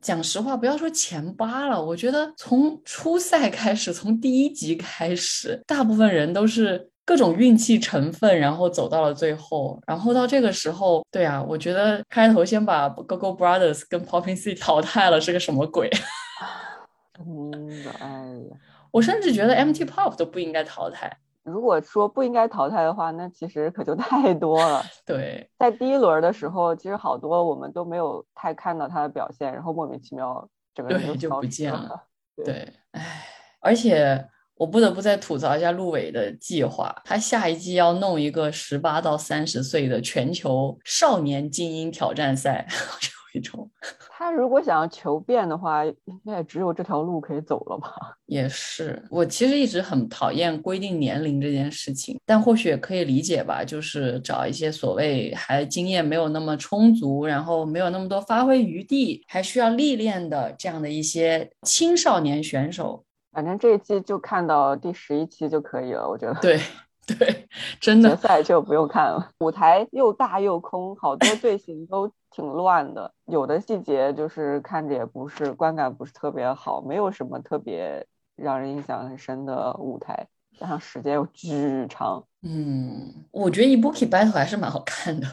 [0.00, 9.80] 讲实话，不要说前八了，我觉得从初赛开始，从第一集开始，大部分人都是各种运气成分，然后走到了最后。
[9.86, 15.90] 然后到这个时候，对啊，我觉得开头先把 Go Go Brothers 跟 Popping C 淘汰了是个什么鬼？
[17.16, 18.08] 真的，哎
[18.50, 18.56] 呀，
[18.90, 21.18] 我甚至觉得 MT Pop 都不应该淘汰。
[21.44, 24.82] 如果说不应该淘汰的话，那其实可就太多了。
[25.04, 32.04] 对，在第一轮的时候，其实好多我们都没有太看到他的表现，然后莫名其妙整个人就不见了。
[32.44, 33.26] 对，唉，
[33.60, 34.26] 而且
[34.56, 42.66] 我不得不再吐槽一下陆伟的计划，他下一季要弄一个十八到三十岁的全球少年精英挑战赛。
[43.34, 43.68] 一种，
[44.10, 45.94] 他如果想要求变的话，应
[46.24, 47.90] 该也只有这条路可以走了吧？
[48.26, 53.62] 也是，我其实一直很讨厌规定年龄这件事情，但或许也可以理解吧。
[53.64, 63.04] 就是找一些所谓还经验没有那么充足，然后没有那么多发挥余地，还需要历练的这样的一些青少年选手。
[63.32, 66.38] 反正这一季就看到第十一期就可以了，我觉得。
[66.40, 66.60] 对
[67.06, 67.48] 对，
[67.80, 68.10] 真的。
[68.10, 72.10] 决赛就不用看了，舞台又大又空，好多 队形都。
[72.36, 78.04] 挺乱的，有的细节就是看着也不是观感不是特别好，没有什么特别
[78.34, 80.26] 让人印象很深的舞台，
[80.58, 82.24] 加上时间又巨长。
[82.42, 85.28] 嗯，我觉得一 b o o k i battle 还是蛮好看的。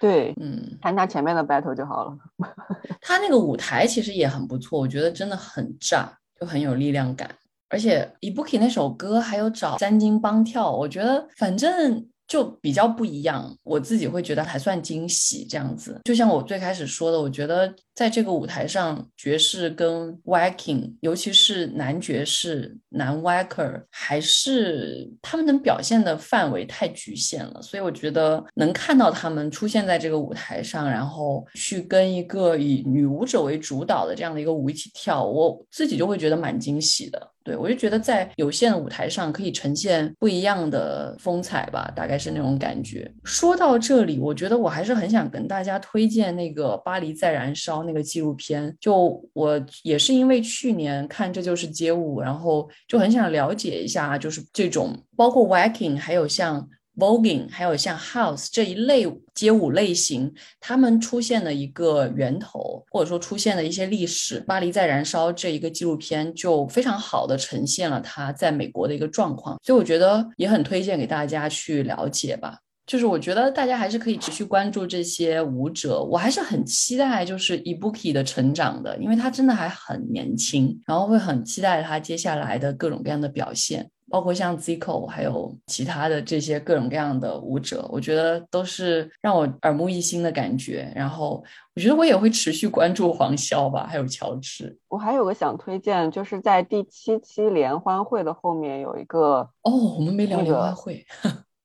[0.00, 2.18] 对，嗯，看他前面的 battle 就好了。
[3.00, 7.30] 他那个舞台其实也很不错，我觉得真的很炸，就很有力量感。
[7.70, 12.06] 而且 Ibuki 那首歌还有找三金帮跳，我觉得反正。
[12.30, 16.00] 就比较不一样，我自己会觉得还算惊喜这样子。
[16.04, 27.60] 就像我最开始说的，我觉得在这个舞台上，爵士跟 Waking，尤其是男爵士、男 Waker，还是他们能表现的范围太局限了。
[27.60, 37.28] 所以我觉得能看到他们出现在这个舞台上，然后去跟一个以女舞者为主导的这样的一个舞一起跳，我自己就会觉得蛮惊喜的。
[37.50, 43.12] 对我就觉得在有限的舞台上可以呈现不一样的风采吧，大概是那种感觉。
[43.24, 48.76] 说到这里，我觉得我还是很想跟大家推荐那个《巴黎在燃烧》那个纪录片。
[48.80, 56.68] 就我也是因为去年看《这就是街舞》，然后就很想了解一下，就是这种包括 Waking，还有像。
[56.96, 72.58] Voguing，还有像 House 这一类街舞类型，他们出现的一个源头，或者说出现的一些历史，《巴黎在燃烧》这一个纪录片就非常好的呈现了它在美国的一个状况，所以我觉得也很推荐给大家去了解吧。
[72.86, 83.88] 就是我觉得大家还是可以持续关注这些舞者，我还是很期待就是 Ibuki 的成长的，因为他真的还很年轻，然后会很期待他接下来的各种各样的表现。
[84.10, 90.92] 包括像 Zico，还有其他的这些各种各样的舞者，我觉得都是让我耳目一新的感觉。
[90.96, 91.42] 然后，
[91.76, 94.76] 我觉得我也会持续关注黄潇吧，还有乔治。
[94.88, 101.06] 我还有个想推荐，就是在第七期联欢会的后面有一个哦，我们没聊联欢会。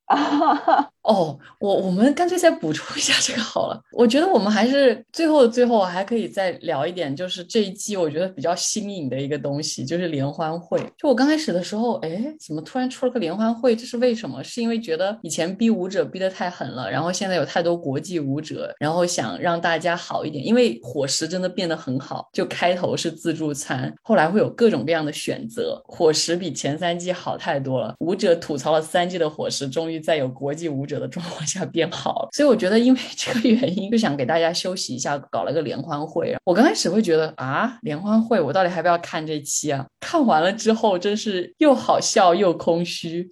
[1.05, 3.79] 哦，我我们干脆再补充一下这个好了。
[3.91, 10.79] 我觉得我们还是最后最后还可以再聊一点，就是这一季我觉得比较新颖的一个东西，就是联欢会。
[10.97, 13.75] 就我刚开始的时候，哎，怎么突然出了个联欢会？
[13.75, 14.43] 这是为什么？
[14.43, 20.43] 是因为觉得以前逼舞者逼得太狠了，然后现在有太多国际舞者，然后想让大家好一点。
[20.43, 27.93] 因为伙食真的变得很好，就开头是自助餐，后来会有各种各样的选择，伙食比前三季好太多了。
[27.99, 30.95] 舞者吐槽了三季的伙食，终于在有国际舞者。
[30.95, 36.33] 的状况下变好，所以我觉得因为 这个原因，就想给大家休息一下，搞了个联欢会。
[36.45, 39.85] 我刚开始会觉得啊，联欢会我到底还不要看这期啊？
[39.99, 43.29] 看完了之后，真是又好笑又空虚。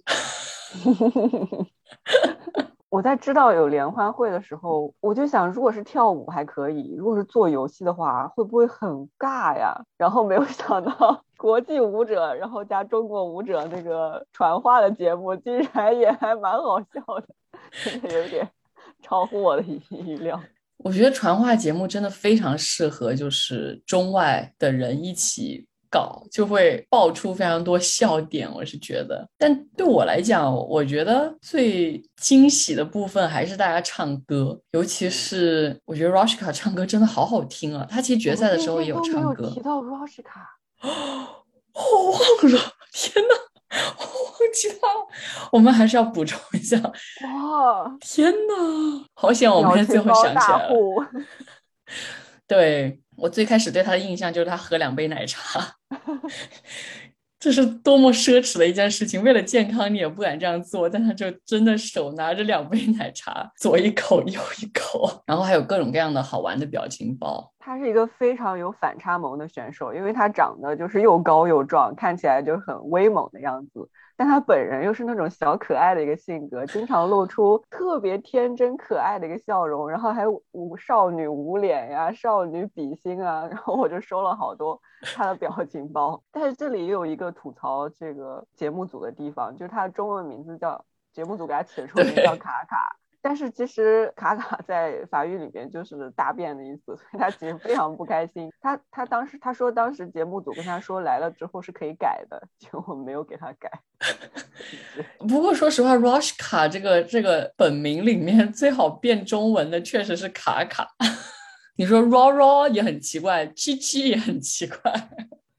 [2.94, 8.88] 我在知道有联欢会的时候，我就想，如果是跳舞还可以，如果是做游戏的话，会不会很
[9.18, 9.74] 尬呀？
[9.98, 17.26] 然后没有 想到国际舞者，然后加中国舞者那个传话的节目，竟然也还蛮好笑的。
[18.14, 18.48] 有点
[19.02, 20.40] 超乎我的意料。
[20.76, 28.52] 我觉得传话节目真的非常适合，就是中外的人一起搞，就会爆出非常多笑点。
[28.52, 37.86] 我是觉得，但对我来讲，我觉得最惊喜的部分还是大家唱歌，尤其是我觉得 Roshka 唱歌真的好好听啊！
[37.88, 39.48] 他其实决赛的时候也有唱歌。
[39.50, 40.24] 提到 Roshka，
[40.82, 42.20] 我忘
[42.52, 43.34] 了，天哪！
[43.98, 44.78] 我忘记了，
[45.52, 46.76] 我们还是要补充一下。
[46.80, 49.48] 哇，天哪，好险！
[49.48, 50.74] 我们最后想起来了。
[52.46, 55.76] 对我最开始对他的印象就是他喝两杯奶茶。
[57.38, 59.22] 这是多么奢侈的一件事情！
[59.22, 60.88] 为了健康，你也不敢这样做。
[60.88, 67.52] 但他就真的手拿着两杯奶茶，左一口右一口， 然后还有各种各样的好玩的表情包。
[67.58, 73.90] 他是一个非常有反差萌的选手，因为他长得就是又高又壮，看起来就很威猛的样子。
[74.16, 80.42] 但他本人又是那种小可爱的一个性格，经常露出特别天真可爱的一个笑容，然后还有
[80.78, 84.80] 少女捂脸呀、少女比心啊，然后我就收了好多
[85.14, 86.22] 他的表情包。
[86.30, 92.96] 但是这里也有一个吐槽这个节目组的地方，就是他的中文名字叫节目组给他起的中文名叫卡卡。
[93.26, 98.52] 但是其实卡卡 在法语里边就是大便的意思，所以他其实非常不开心。
[98.60, 103.70] 他他当时他说当时节目组跟他说来了之后是可以改的，结果没有给他改。
[105.26, 110.86] 不过说实话，Roshka 这个这个本名里面 最好变中文的确实是卡卡。
[111.76, 114.92] 你说 Raw Raw 也很奇怪，七七也很奇怪。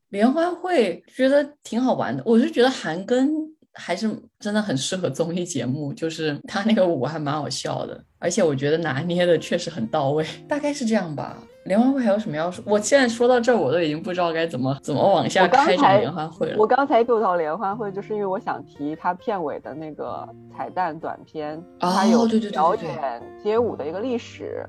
[0.10, 3.55] 联欢会觉得挺好玩的，我是觉得韩庚。
[3.76, 11.38] 还是真的很适合综艺节目，就是他那个舞还蛮好笑的，而且我觉得拿捏的确实很到位，大概是这样吧。
[11.66, 12.64] 联欢会还有什么要说？
[12.68, 16.58] 我现在说到这儿，我都已经不知道该怎么怎么往下开展联欢会了。
[16.60, 24.64] 我刚才就到联欢会，就是因为我想提他片尾的那个彩蛋短片，他有表演街舞的一个历史。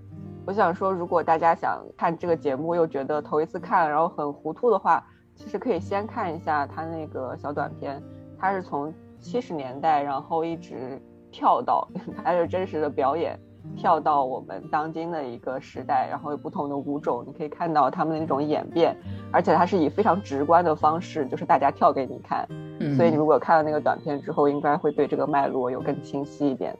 [0.47, 5.05] 我想说，如果大家想看这个节目，又觉得头一次看，然后很糊涂的话，
[5.35, 8.03] 其实可以先看一下他那个小短片。
[8.38, 11.00] 他是从七十年代，然后一直
[11.30, 11.86] 跳到，
[12.24, 13.38] 它是真实的表演，
[13.76, 18.96] 跳到我们当今的一个时代，然后有不同的舞种，你可以看到他们的那种演变，
[19.32, 22.46] 而且他是以非常直观的方式，就是大家跳给你看，
[22.96, 26.76] 所以你如果看了那个短片之后，应该会对这个脉络有更清晰一点。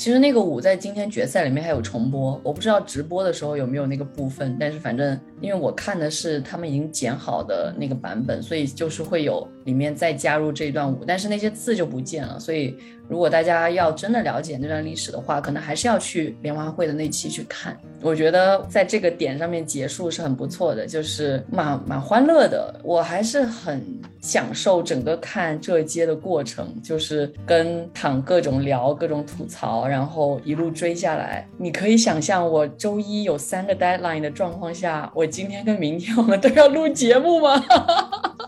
[0.00, 12.40] 其实那个舞在今天决赛里面还有重播，我不知道直播的时候有没有那个部分，但是反正因为我看的是他们已经剪好的那个版本，所以就是会有里面再加入这一段舞，但是那些字就不见了。
[12.40, 12.78] 所以
[13.10, 17.76] 如果大家要真的了解那段历史的话，可能还是要去联欢会的那期去看。
[18.00, 22.72] 我觉得在这个点上面结束是很不错的，就是蛮蛮欢乐的。
[22.84, 23.84] 我还是很
[24.22, 31.44] 享受整个看这届的过程，就是跟躺各种聊、各种吐槽，然后一路追下来。
[31.58, 37.60] 你可以想象，我周一有三个 deadline 的状况下，我今天跟明天 我们都要录节目吗？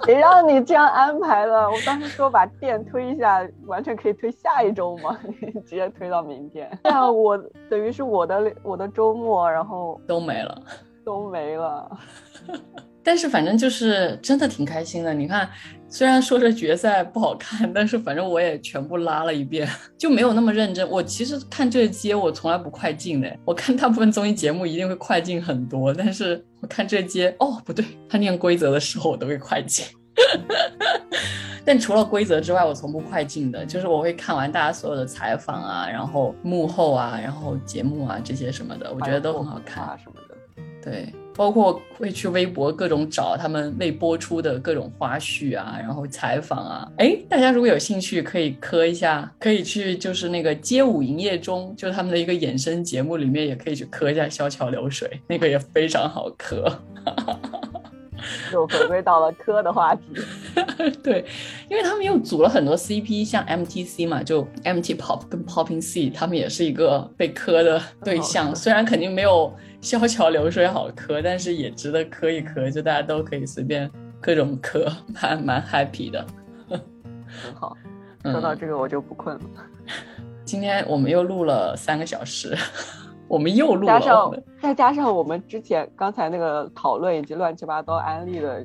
[0.05, 1.70] 谁让你这样安排了？
[1.70, 5.16] 我当时说把店推一下，完全可以推下一周嘛，
[5.65, 6.69] 直接推到明天。
[6.83, 7.39] 这样我
[7.70, 10.61] 等于是我的我的周末，然后都没了，
[11.05, 11.89] 都没了。
[13.05, 15.12] 但是反正就是真的挺开心的。
[15.12, 15.49] 你看，
[15.89, 19.69] 虽然说这决赛不好看，但是反正我也全部拉了一遍，
[19.99, 20.89] 就没有那么认真。
[20.89, 29.85] 我其实看这届我从来不快进的，我看大部分综艺节目一定会快进很多，但是我看这届哦不对，他念规则的时候我都会快进。
[31.65, 40.32] 但除了规则之外，我从不快进的，就是我会看完大家所有的采访啊，然后幕后啊，然后节目啊这些什么的，我觉得都很好看啊什么的。
[40.84, 46.91] 对，包括会去微博各种找他们未播出的各种花絮啊，然后采访啊。
[46.99, 56.81] 哎，大家如果有兴趣，可以磕一下，可以去就是那个街舞营业中，就是他们的一个衍生节目里面，也可以去磕一下《小桥流水》，那个也非常好磕。
[58.52, 60.02] 又回归到了磕的话题，
[61.02, 61.25] 对，
[61.68, 68.55] 因为他们又组了很多 CP，像 MTC 嘛，就 MT Pop 跟 Popping C，他们也是一个被磕的对象。
[68.57, 76.25] 虽然肯定没有萧桥流水好磕，但是也值得磕一磕，就大家都可以随便各种磕，蛮蛮 happy 的。
[76.68, 77.76] 很好，
[78.23, 79.42] 说到这个我就不困了。
[80.44, 82.57] 今天我们又录了三个小时。
[83.33, 88.62] 我们又录了，加上再加上我们之前刚才那个讨论以及乱七八糟安利的，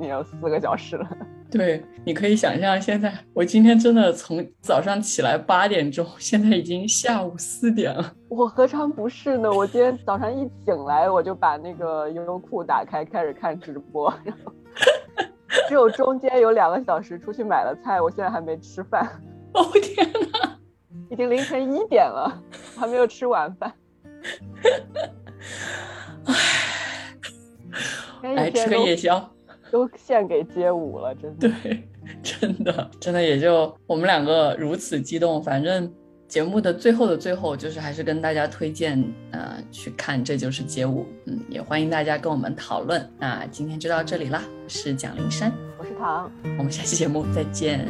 [0.00, 1.06] 也有四个小时了。
[1.50, 8.10] 对，你可以想象，现在我今天真的从早上起来八点钟，现在已经下午四点了。
[8.30, 9.52] 我何尝不是呢？
[9.52, 14.52] 我今天早上一醒来，我就把那个优酷打开，开始看直播，然 后
[15.68, 19.06] 只有中间有两个小时出去买了菜，我现在还没吃饭。
[19.52, 20.58] 哦天哪，
[21.10, 22.42] 已经凌晨一点了，
[22.78, 23.70] 还没有吃晚饭。
[28.22, 29.30] 唉，来吃个夜宵，
[29.70, 31.48] 都献给街舞了，真的。
[31.62, 31.88] 对，
[32.22, 35.42] 真的，真的也就我们两个如此激动。
[35.42, 35.92] 反正
[36.26, 41.02] 节目的最后的最后，就是还是跟大家推荐，呃，去看《这就是街舞》。
[41.26, 43.08] 嗯，也欢迎大家跟我们讨论。
[43.18, 47.86] 那今天就到这里啦，是蒋灵山，我是唐，我们下期节目再见。